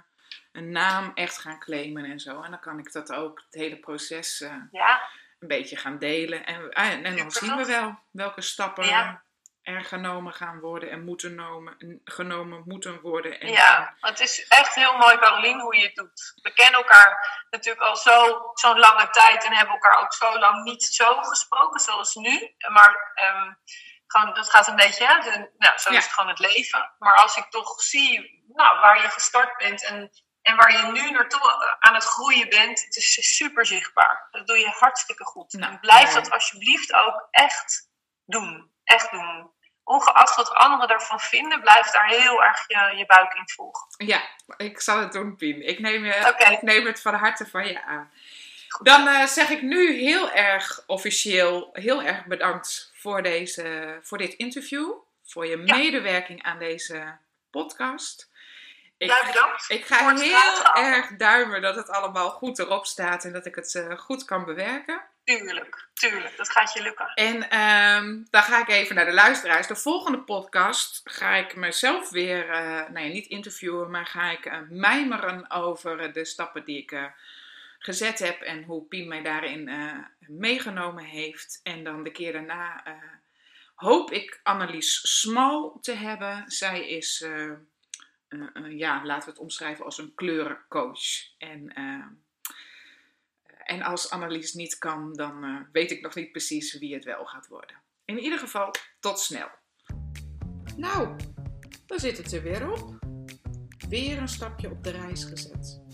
[0.51, 2.41] een naam echt gaan claimen en zo.
[2.41, 5.01] En dan kan ik dat ook, het hele proces, eh, Ja,
[5.39, 6.45] een beetje gaan delen.
[6.45, 9.23] En, ah, en dan zien we wel welke stappen Ja.
[9.61, 13.39] er genomen gaan worden en moeten nomen, genomen moeten worden.
[13.39, 16.33] En, ja, het is echt heel mooi, Carolien, hoe je het doet.
[16.41, 20.63] We kennen elkaar natuurlijk al zo- zo'n lange tijd en hebben elkaar ook zo lang
[20.63, 22.55] niet zo gesproken zoals nu.
[22.71, 23.53] Maar ehm,
[24.11, 25.97] gewoon, dat gaat een beetje, hè, de- nou, zo Ja.
[25.97, 26.91] is het gewoon het leven.
[26.99, 30.09] Maar als ik toch zie nou, waar je gestart bent en,
[30.41, 34.27] en waar je nu naartoe eh, aan het groeien bent, het is super zichtbaar.
[34.31, 35.53] Dat doe je hartstikke goed.
[35.53, 36.13] Nou, en blijf mooi.
[36.23, 37.89] dat alsjeblieft ook echt
[38.25, 38.71] doen.
[38.83, 39.51] Echt doen.
[39.83, 43.87] Ongeacht wat anderen daarvan vinden, blijf daar heel erg je, je buik in volgen.
[44.05, 44.21] Ja,
[44.57, 45.67] ik zal het doen, Pien.
[45.67, 46.49] Ik neem, je, Oké.
[46.51, 48.11] ik neem het van harte van je aan.
[48.81, 54.33] Dan eh, zeg ik nu heel erg officieel, heel erg bedankt voor, deze, voor dit
[54.33, 54.91] interview.
[55.25, 55.75] Voor je Ja.
[55.75, 57.17] medewerking aan deze
[57.51, 58.29] podcast.
[58.97, 59.11] Ik,
[59.67, 63.75] ik ga heel erg duimen dat het allemaal goed erop staat en dat ik het
[63.75, 65.01] eh, goed kan bewerken.
[65.23, 66.37] Tuurlijk, tuurlijk.
[66.37, 67.11] Dat gaat je lukken.
[67.15, 69.67] En ehm, dan ga ik even naar de luisteraars.
[69.67, 74.45] De volgende podcast ga ik mezelf weer, eh, nou ja, niet interviewen, maar ga ik
[74.45, 77.11] eh, mijmeren over de stappen die ik
[77.79, 81.59] gezet heb en hoe Pien mij daarin eh, meegenomen heeft.
[81.63, 82.93] En dan de keer daarna eh,
[83.75, 86.43] hoop ik Annelies Smal te hebben.
[86.47, 87.51] Zij is, eh,
[88.69, 91.37] ja, laten we het omschrijven als een kleurencoach.
[91.37, 91.73] En
[93.65, 97.47] en als Annelies niet kan, dan weet ik nog niet precies wie het wel gaat
[97.47, 97.81] worden.
[98.05, 99.49] In ieder geval, tot snel.
[100.77, 101.15] Nou,
[101.85, 102.97] dan zit het er weer op.
[103.89, 105.88] Weer een stapje op de reis gezet.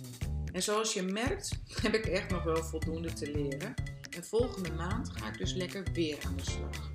[0.55, 3.73] En zoals je merkt, heb ik echt nog wel voldoende te leren.
[4.09, 6.91] En volgende maand ga ik dus lekker weer aan de slag.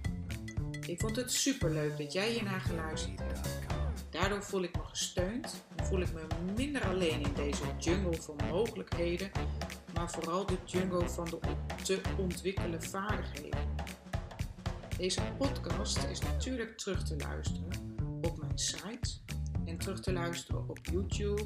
[0.87, 3.49] Ik vond het superleuk dat jij hiernaar geluisterd hebt.
[4.11, 6.21] Daardoor voel ik me gesteund en voel ik me
[6.57, 9.31] minder alleen in deze jungle van mogelijkheden
[9.95, 11.39] maar vooral de jungle van de
[11.83, 13.69] te ontwikkelen vaardigheden.
[14.97, 19.11] Deze podcast is natuurlijk terug te luisteren op mijn site
[19.65, 21.43] en terug te luisteren op YouTube,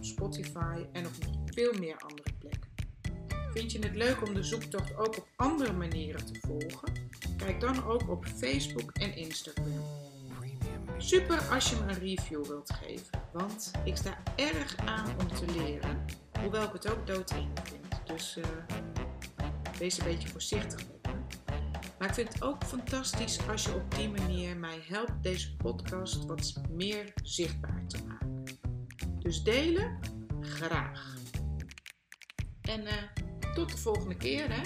[0.00, 2.70] Spotify en op veel meer andere plekken.
[3.52, 6.92] Vind je het leuk om de zoektocht ook op andere manieren te volgen?
[7.36, 9.82] Kijk dan ook op Facebook en Instagram.
[10.98, 15.44] Super als je me een review wilt geven, want ik sta erg aan om te
[15.56, 16.04] leren,
[16.40, 18.06] hoewel ik het ook doodeng vind.
[18.06, 18.44] Dus eh,
[19.78, 21.12] wees een beetje voorzichtig met me.
[21.98, 26.24] Maar ik vind het ook fantastisch als je op die manier mij helpt deze podcast
[26.24, 28.44] wat meer zichtbaar te maken.
[29.18, 29.98] Dus delen,
[30.40, 31.21] graag.
[32.72, 32.92] En uh,
[33.54, 34.62] tot de volgende keer hè.